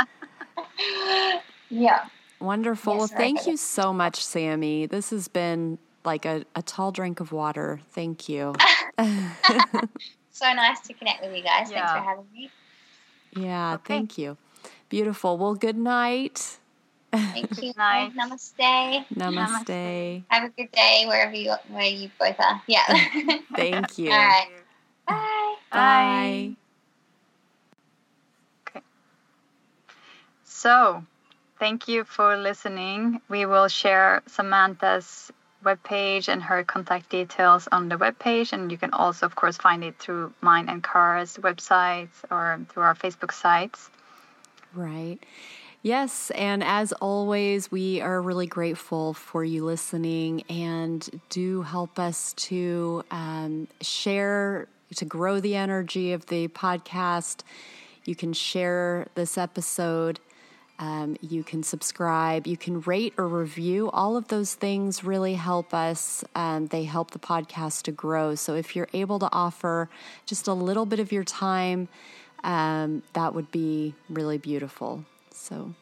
yeah. 1.70 2.06
Wonderful. 2.40 2.94
Yes, 2.94 3.00
well, 3.00 3.18
thank 3.18 3.48
you 3.48 3.58
so 3.58 3.94
much, 3.94 4.24
Sami. 4.24 4.86
This 4.86 5.10
has 5.10 5.28
been 5.28 5.78
like 6.06 6.26
a, 6.26 6.46
a 6.56 6.62
tall 6.62 6.92
drink 6.92 7.20
of 7.20 7.32
water. 7.32 7.82
Thank 7.92 8.30
you. 8.30 8.54
so 8.98 10.54
nice 10.54 10.80
to 10.82 10.94
connect 10.94 11.22
with 11.22 11.36
you 11.36 11.44
guys. 11.44 11.70
Yeah. 11.70 11.86
Thanks 11.86 11.92
for 11.92 12.00
having 12.00 12.26
me. 12.34 12.50
Yeah, 13.34 13.76
okay. 13.76 13.84
thank 13.86 14.18
you. 14.18 14.38
Beautiful. 14.90 15.38
Well, 15.38 15.56
good 15.56 15.78
night. 15.78 16.58
Thank 17.12 17.58
you. 17.62 17.74
night. 17.78 18.14
Namaste. 18.16 19.06
Namaste. 19.16 20.24
Have 20.30 20.44
a 20.44 20.50
good 20.50 20.72
day 20.72 21.06
wherever 21.08 21.34
you 21.34 21.54
where 21.70 21.86
you 21.86 22.10
both 22.20 22.40
are. 22.40 22.62
Yeah. 22.68 22.86
thank 23.56 23.98
you. 23.98 24.12
All 24.12 24.18
right. 24.18 24.48
Bye. 25.08 25.56
Bye. 25.72 26.46
Okay. 26.52 26.56
So, 30.60 31.06
thank 31.58 31.88
you 31.88 32.04
for 32.04 32.36
listening. 32.36 33.22
We 33.30 33.46
will 33.46 33.70
share 33.70 34.22
Samantha's 34.28 35.32
webpage 35.64 36.28
and 36.28 36.44
her 36.44 36.66
contact 36.66 37.10
details 37.10 37.70
on 37.72 37.88
the 37.88 37.96
webpage. 37.96 38.52
And 38.52 38.70
you 38.70 38.78
can 38.78 38.92
also, 38.92 39.26
of 39.26 39.38
course, 39.38 39.56
find 39.56 39.86
it 39.86 39.98
through 40.00 40.34
mine 40.42 40.68
and 40.68 40.84
Kara's 40.84 41.38
websites 41.38 42.10
or 42.30 42.60
through 42.68 42.84
our 42.84 42.94
Facebook 42.94 43.32
sites. 43.32 43.90
Right. 44.74 45.20
Yes, 45.82 46.30
and 46.32 46.62
as 46.62 46.92
always, 46.92 47.72
we 47.72 48.02
are 48.02 48.22
really 48.22 48.48
grateful 48.48 49.14
for 49.14 49.46
you 49.46 49.64
listening 49.64 50.44
and 50.50 51.22
do 51.30 51.62
help 51.62 51.98
us 51.98 52.34
to 52.34 53.06
um, 53.12 53.70
share, 53.80 54.68
to 54.98 55.06
grow 55.06 55.40
the 55.40 55.56
energy 55.56 56.12
of 56.12 56.26
the 56.26 56.50
podcast. 56.50 57.44
You 58.04 58.14
can 58.14 58.34
share 58.34 59.08
this 59.16 59.38
episode 59.38 60.20
um, 60.80 61.18
you 61.22 61.44
can 61.44 61.62
subscribe, 61.62 62.48
you 62.48 62.56
can 62.56 62.80
rate 62.82 63.14
or 63.18 63.28
review. 63.28 63.92
All 63.92 64.16
of 64.16 64.30
those 64.30 64.56
things 64.56 65.04
really 65.04 65.34
help 65.34 65.74
us. 65.74 66.24
Um, 66.36 66.68
they 66.68 66.86
help 66.86 67.12
the 67.12 67.20
podcast 67.20 67.84
to 67.84 67.92
grow. 67.92 68.36
So 68.36 68.56
if 68.56 68.76
you're 68.76 68.88
able 68.94 69.20
to 69.20 69.30
offer 69.32 69.90
just 70.26 70.48
a 70.48 70.54
little 70.54 70.86
bit 70.86 71.02
of 71.02 71.12
your 71.12 71.26
time, 71.26 71.90
um, 72.46 73.04
that 73.12 73.36
would 73.36 73.52
be 73.52 73.94
really 74.10 74.38
beautiful. 74.38 75.04
So. 75.32 75.74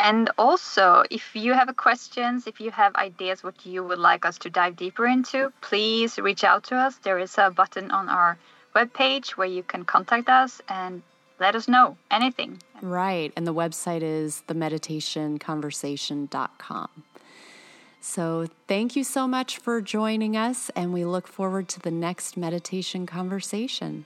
And 0.00 0.30
also, 0.36 1.04
if 1.08 1.36
you 1.36 1.54
have 1.54 1.74
questions, 1.76 2.48
if 2.48 2.60
you 2.60 2.72
have 2.72 2.94
ideas 2.96 3.44
what 3.44 3.64
you 3.64 3.84
would 3.84 3.98
like 3.98 4.26
us 4.26 4.36
to 4.38 4.50
dive 4.50 4.76
deeper 4.76 5.06
into, 5.06 5.52
please 5.60 6.18
reach 6.18 6.42
out 6.42 6.64
to 6.64 6.76
us. 6.76 6.96
There 6.96 7.18
is 7.18 7.38
a 7.38 7.50
button 7.50 7.92
on 7.92 8.08
our 8.08 8.36
webpage 8.74 9.30
where 9.30 9.46
you 9.46 9.62
can 9.62 9.84
contact 9.84 10.28
us 10.28 10.60
and 10.68 11.02
let 11.38 11.54
us 11.54 11.68
know 11.68 11.96
anything. 12.10 12.58
Right. 12.82 13.32
And 13.36 13.46
the 13.46 13.54
website 13.54 14.02
is 14.02 14.42
themeditationconversation.com. 14.48 16.88
So 18.00 18.46
thank 18.68 18.94
you 18.94 19.02
so 19.02 19.26
much 19.26 19.58
for 19.58 19.80
joining 19.80 20.36
us, 20.36 20.70
and 20.76 20.92
we 20.92 21.04
look 21.04 21.26
forward 21.26 21.66
to 21.70 21.80
the 21.80 21.90
next 21.90 22.36
meditation 22.36 23.04
conversation. 23.04 24.04